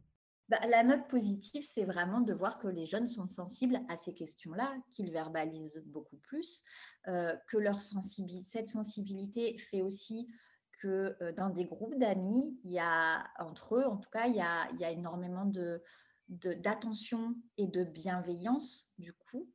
Bah, 0.49 0.59
la 0.69 0.83
note 0.83 1.09
positive, 1.09 1.63
c'est 1.63 1.85
vraiment 1.85 2.21
de 2.21 2.35
voir 2.35 2.59
que 2.59 2.69
les 2.69 2.85
jeunes 2.85 3.07
sont 3.07 3.29
sensibles 3.29 3.81
à 3.89 3.97
ces 3.97 4.13
questions-là, 4.13 4.75
qu'ils 4.93 5.11
verbalisent 5.11 5.83
beaucoup 5.87 6.17
plus, 6.17 6.63
euh, 7.09 7.35
que 7.49 7.57
leur 7.57 7.81
sensibilité, 7.81 8.51
cette 8.51 8.69
sensibilité 8.69 9.57
fait 9.71 9.83
aussi 9.83 10.29
que 10.81 11.17
euh, 11.23 11.33
dans 11.33 11.49
des 11.49 11.65
groupes 11.65 11.99
d'amis, 11.99 12.59
il 12.65 12.73
y 12.73 12.81
a 12.81 13.25
entre 13.39 13.77
eux, 13.77 13.85
en 13.85 13.97
tout 13.97 14.11
cas, 14.11 14.27
il 14.27 14.35
y 14.35 14.41
a, 14.41 14.91
énormément 14.91 15.51
d'attention 16.29 17.37
et 17.57 17.69
de 17.69 17.85
bienveillance 17.85 18.93
du 18.99 19.13
coup. 19.13 19.49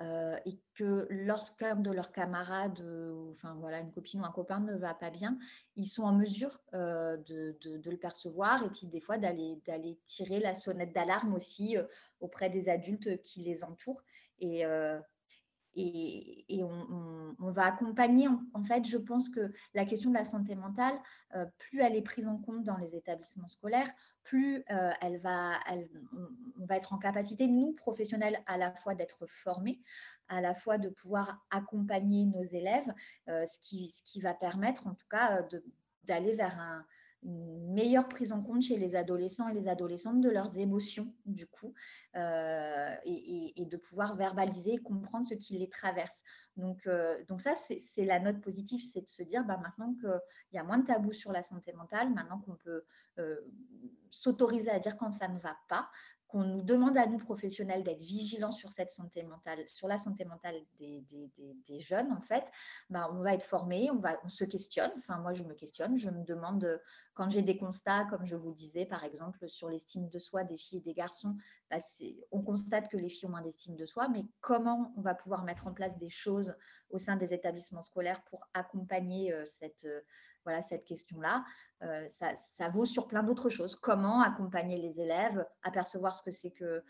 Et 0.00 0.58
que 0.74 1.06
lorsqu'un 1.10 1.76
de 1.76 1.90
leurs 1.90 2.10
camarades, 2.10 2.78
une 2.80 3.92
copine 3.92 4.22
ou 4.22 4.24
un 4.24 4.32
copain 4.32 4.60
ne 4.60 4.74
va 4.76 4.94
pas 4.94 5.10
bien, 5.10 5.38
ils 5.76 5.86
sont 5.86 6.04
en 6.04 6.14
mesure 6.14 6.58
de, 6.72 7.56
le 7.62 7.96
percevoir 7.96 8.62
et 8.64 8.70
puis 8.70 8.86
des 8.86 9.00
fois 9.00 9.18
d'aller 9.18 9.98
tirer 10.06 10.40
la 10.40 10.54
sonnette 10.54 10.94
d'alarme 10.94 11.34
aussi 11.34 11.76
auprès 12.20 12.48
des 12.48 12.68
adultes 12.68 13.20
qui 13.22 13.40
les 13.40 13.62
entourent. 13.62 14.02
Et, 15.74 16.62
on, 16.62 17.50
va 17.50 17.64
accompagner, 17.64 18.28
en, 18.54 18.62
fait, 18.62 18.84
je 18.84 18.96
pense 18.96 19.28
que 19.28 19.52
la 19.74 19.84
question 19.84 20.10
de 20.10 20.14
la 20.14 20.24
santé 20.24 20.54
mentale, 20.54 20.94
euh, 21.34 21.46
plus 21.58 21.80
elle 21.80 21.96
est 21.96 22.02
prise 22.02 22.26
en 22.26 22.38
compte 22.38 22.64
dans 22.64 22.76
les 22.76 22.94
établissements 22.94 23.48
scolaires, 23.48 23.88
plus 24.24 24.64
euh, 24.70 24.90
elle 25.00 25.18
va, 25.20 25.58
on, 26.58 26.66
va 26.66 26.76
être 26.76 26.92
en 26.92 26.98
capacité, 26.98 27.46
nous, 27.46 27.72
professionnels, 27.72 28.38
à 28.46 28.58
la 28.58 28.72
fois 28.72 28.94
d'être 28.94 29.26
formés, 29.26 29.80
à 30.28 30.40
la 30.40 30.54
fois 30.54 30.78
de 30.78 30.88
pouvoir 30.88 31.44
accompagner 31.50 32.26
nos 32.26 32.44
élèves, 32.44 32.92
euh, 33.28 33.46
ce, 33.46 33.58
qui, 33.60 33.88
ce 33.88 34.02
qui 34.02 34.20
va 34.20 34.34
permettre, 34.34 34.86
en 34.86 34.94
tout 34.94 35.08
cas, 35.08 35.42
d'aller 36.04 36.34
vers 36.34 36.58
un, 36.58 36.84
une 37.22 37.74
meilleure 37.74 38.08
prise 38.08 38.32
en 38.32 38.42
compte 38.42 38.62
chez 38.62 38.76
les 38.76 38.96
adolescents 38.96 39.48
et 39.48 39.54
les 39.54 39.68
adolescentes 39.68 40.20
de 40.20 40.30
leurs 40.30 40.56
émotions, 40.56 41.12
du 41.26 41.46
coup, 41.46 41.74
euh, 42.16 42.94
et, 43.04 43.66
de 43.66 43.76
pouvoir 43.76 44.16
verbaliser 44.16 44.74
et 44.74 44.78
comprendre 44.78 45.26
ce 45.26 45.34
qui 45.34 45.58
les 45.58 45.68
traverse. 45.68 46.22
Donc, 46.56 46.86
euh, 46.86 47.22
donc 47.28 47.40
ça, 47.40 47.54
c'est 47.56 48.04
la 48.04 48.20
note 48.20 48.40
positive, 48.40 48.80
c'est 48.82 49.02
de 49.02 49.08
se 49.08 49.22
dire, 49.22 49.44
bah, 49.44 49.58
maintenant 49.58 49.94
qu'il 49.94 50.20
y 50.52 50.58
a 50.58 50.64
moins 50.64 50.78
de 50.78 50.86
tabous 50.86 51.12
sur 51.12 51.32
la 51.32 51.42
santé 51.42 51.72
mentale, 51.74 52.10
maintenant 52.10 52.40
qu'on 52.40 52.56
peut 52.56 52.84
euh, 53.18 53.36
s'autoriser 54.10 54.70
à 54.70 54.78
dire 54.78 54.96
quand 54.96 55.12
ça 55.12 55.28
ne 55.28 55.38
va 55.38 55.56
pas, 55.68 55.90
qu'on 56.30 56.44
nous 56.44 56.62
demande 56.62 56.96
à 56.96 57.06
nous 57.06 57.18
professionnels 57.18 57.82
d'être 57.82 58.02
vigilants 58.02 58.52
sur 58.52 58.70
cette 58.70 58.90
santé 58.90 59.22
mentale, 59.24 59.68
sur 59.68 59.88
la 59.88 59.98
santé 59.98 60.24
mentale 60.24 60.56
des, 60.78 61.80
jeunes, 61.80 62.12
en 62.12 62.20
fait, 62.20 62.44
ben, 62.90 63.08
on 63.12 63.22
va 63.22 63.34
être 63.34 63.42
formé, 63.42 63.90
on, 63.90 64.00
on 64.24 64.28
se 64.28 64.44
questionne. 64.44 64.90
Enfin, 64.98 65.18
moi, 65.18 65.32
je 65.32 65.42
me 65.42 65.54
questionne. 65.54 65.98
Je 65.98 66.10
me 66.10 66.24
demande, 66.24 66.80
quand 67.14 67.30
j'ai 67.30 67.42
des 67.42 67.56
constats, 67.56 68.04
comme 68.04 68.24
je 68.24 68.36
vous 68.36 68.52
disais, 68.52 68.86
par 68.86 69.04
exemple, 69.04 69.48
sur 69.48 69.68
l'estime 69.68 70.08
de 70.08 70.18
soi 70.18 70.44
des 70.44 70.56
filles 70.56 70.78
et 70.78 70.82
des 70.82 70.94
garçons, 70.94 71.36
ben, 71.70 71.80
on 72.30 72.42
constate 72.42 72.88
que 72.88 72.96
les 72.96 73.08
filles 73.08 73.28
ont 73.28 73.32
moins 73.32 73.42
d'estime 73.42 73.76
de 73.76 73.86
soi, 73.86 74.08
mais 74.08 74.24
comment 74.40 74.92
on 74.96 75.00
va 75.00 75.14
pouvoir 75.14 75.44
mettre 75.44 75.66
en 75.66 75.72
place 75.72 75.96
des 75.98 76.10
choses 76.10 76.54
au 76.90 76.98
sein 76.98 77.16
des 77.16 77.32
établissements 77.32 77.82
scolaires 77.82 78.22
pour 78.24 78.46
accompagner 78.54 79.32
euh, 79.32 79.44
cette 79.46 79.86
voilà, 80.44 80.62
cette 80.62 80.84
question-là. 80.84 81.44
Euh, 81.82 82.06
ça, 82.08 82.68
vaut 82.68 82.84
sur 82.84 83.06
plein 83.06 83.22
d'autres 83.22 83.48
choses. 83.48 83.74
Comment 83.74 84.22
accompagner 84.22 84.78
les 84.78 85.00
élèves 85.00 85.46
à 85.62 85.70
percevoir 85.70 86.14
ce 86.14 86.22
que 86.22 86.30
c'est 86.30 86.50
que, 86.50 86.82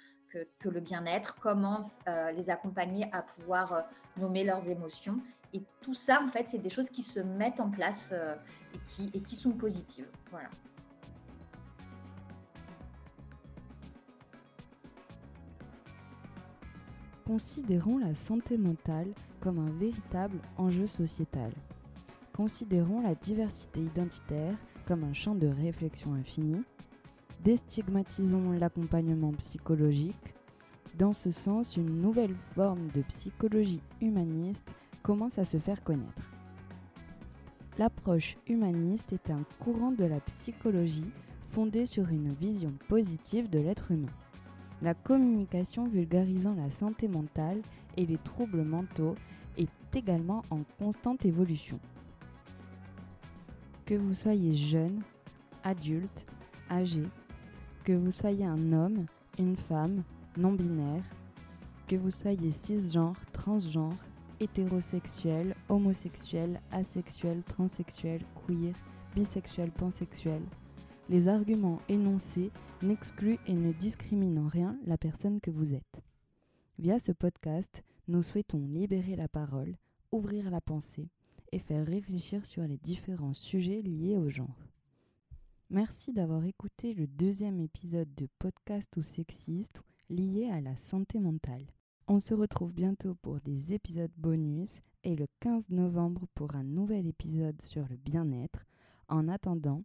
le 0.65 0.81
bien-être, 0.81 1.37
comment 1.41 1.91
euh, 2.09 2.33
les 2.33 2.51
accompagner 2.51 3.07
à 3.13 3.23
pouvoir 3.23 3.73
euh, 3.73 3.81
nommer 4.17 4.45
leurs 4.45 4.69
émotions? 4.69 5.21
Et 5.53 5.63
tout 5.81 5.95
ça, 5.95 6.23
en 6.23 6.29
fait, 6.29 6.49
c'est 6.49 6.59
des 6.59 6.71
choses 6.71 6.91
qui 6.91 7.03
se 7.03 7.21
mettent 7.21 7.61
en 7.61 7.71
place 7.71 8.15
et, 8.73 8.79
qui, 8.79 9.11
et 9.15 9.21
qui 9.21 9.35
sont 9.35 9.53
positives. 9.53 10.09
Voilà. 10.31 10.49
Considérons 17.27 17.99
la 17.99 18.15
santé 18.15 18.59
mentale 18.59 19.09
comme 19.41 19.59
un 19.59 19.71
véritable 19.71 20.41
enjeu 20.57 20.87
sociétal. 20.87 21.53
Considérons 22.41 23.03
la 23.03 23.15
diversité 23.15 23.81
identitaire 23.81 24.57
comme 24.87 25.05
un 25.05 25.13
champ 25.13 25.35
de 25.35 25.47
réflexion 25.47 26.15
infini. 26.15 26.63
Déstigmatisons 27.45 28.53
l'accompagnement 28.53 29.33
psychologique. 29.33 30.35
Dans 30.97 31.13
ce 31.13 31.31
sens, 31.31 31.77
une 31.77 32.01
nouvelle 32.01 32.35
forme 32.55 32.89
de 32.95 33.03
psychologie 33.03 33.83
humaniste 34.01 34.75
commence 35.03 35.39
à 35.39 35.45
se 35.45 35.59
faire 35.59 35.85
connaître. 35.85 36.31
L'approche 37.77 38.39
humaniste 38.49 39.13
est 39.13 39.31
un 39.31 39.45
courant 39.59 39.93
de 39.93 40.07
la 40.07 40.21
psychologie 40.21 41.13
fondé 41.51 41.85
sur 41.85 42.09
une 42.09 42.33
vision 42.33 42.73
positive 42.89 43.51
de 43.51 43.59
l'être 43.59 43.91
humain. 43.91 44.15
La 44.81 44.95
communication 44.95 45.87
vulgarisant 45.87 46.55
la 46.55 46.71
santé 46.71 47.07
mentale 47.07 47.61
et 47.99 48.07
les 48.07 48.17
troubles 48.17 48.65
mentaux 48.65 49.15
est 49.59 49.69
également 49.95 50.41
en 50.51 50.63
constante 50.79 51.27
évolution. 51.27 51.79
Que 53.91 53.97
vous 53.97 54.15
soyez 54.15 54.55
jeune, 54.55 55.03
adulte, 55.65 56.25
âgé, 56.71 57.03
que 57.83 57.93
vous 57.93 58.13
soyez 58.13 58.45
un 58.45 58.73
homme, 58.73 59.07
une 59.37 59.57
femme, 59.57 60.05
non-binaire, 60.37 61.03
que 61.89 61.97
vous 61.97 62.13
soyez 62.13 62.53
cisgenre, 62.53 63.17
transgenre, 63.33 63.97
hétérosexuel, 64.39 65.57
homosexuel, 65.69 66.61
asexuel, 66.71 67.43
transsexuel, 67.43 68.21
queer, 68.47 68.75
bisexuel, 69.17 69.73
pansexuel, 69.73 70.43
les 71.09 71.27
arguments 71.27 71.81
énoncés 71.89 72.53
n'excluent 72.83 73.41
et 73.49 73.55
ne 73.55 73.73
discriminent 73.73 74.45
en 74.45 74.47
rien 74.47 74.79
la 74.87 74.99
personne 74.99 75.41
que 75.41 75.51
vous 75.51 75.75
êtes. 75.75 76.01
Via 76.79 77.01
ce 77.01 77.11
podcast, 77.11 77.83
nous 78.07 78.23
souhaitons 78.23 78.65
libérer 78.69 79.17
la 79.17 79.27
parole, 79.27 79.75
ouvrir 80.13 80.49
la 80.49 80.61
pensée, 80.61 81.09
et 81.53 81.59
faire 81.59 81.87
réfléchir 81.87 82.47
sur 82.47 82.63
les 82.63 82.79
différents 82.79 83.35
sujets 83.35 83.83
liés 83.83 84.17
au 84.17 84.29
genre. 84.29 84.69
Merci 85.71 86.13
d'avoir 86.13 86.45
écouté 86.45 86.95
le 86.95 87.07
deuxième 87.07 87.61
épisode 87.61 88.13
de 88.17 88.29
Podcast 88.39 88.97
ou 88.97 89.03
sexiste 89.03 89.83
lié 90.09 90.51
à 90.51 90.61
la 90.61 90.77
santé 90.77 91.21
mentale. 91.21 91.67
On 92.09 92.19
se 92.19 92.35
retrouve 92.35 92.73
bientôt 92.73 93.15
pour 93.23 93.41
des 93.41 93.73
épisodes 93.73 94.11
bonus 94.17 94.81
et 95.05 95.15
le 95.15 95.27
15 95.41 95.71
novembre 95.71 96.27
pour 96.35 96.55
un 96.55 96.65
nouvel 96.65 97.07
épisode 97.07 97.63
sur 97.63 97.87
le 97.89 97.97
bien-être. 97.97 98.67
En 99.09 99.29
attendant, 99.29 99.85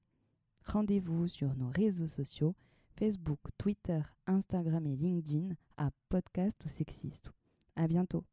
rendez-vous 0.65 1.27
sur 1.27 1.55
nos 1.55 1.69
réseaux 1.69 2.07
sociaux 2.07 2.55
Facebook, 2.97 3.39
Twitter, 3.57 4.01
Instagram 4.25 4.87
et 4.87 4.95
LinkedIn 4.95 5.49
à 5.77 5.89
Podcast 6.09 6.63
ou 6.65 6.69
Sexiste. 6.69 7.31
À 7.75 7.87
bientôt. 7.87 8.23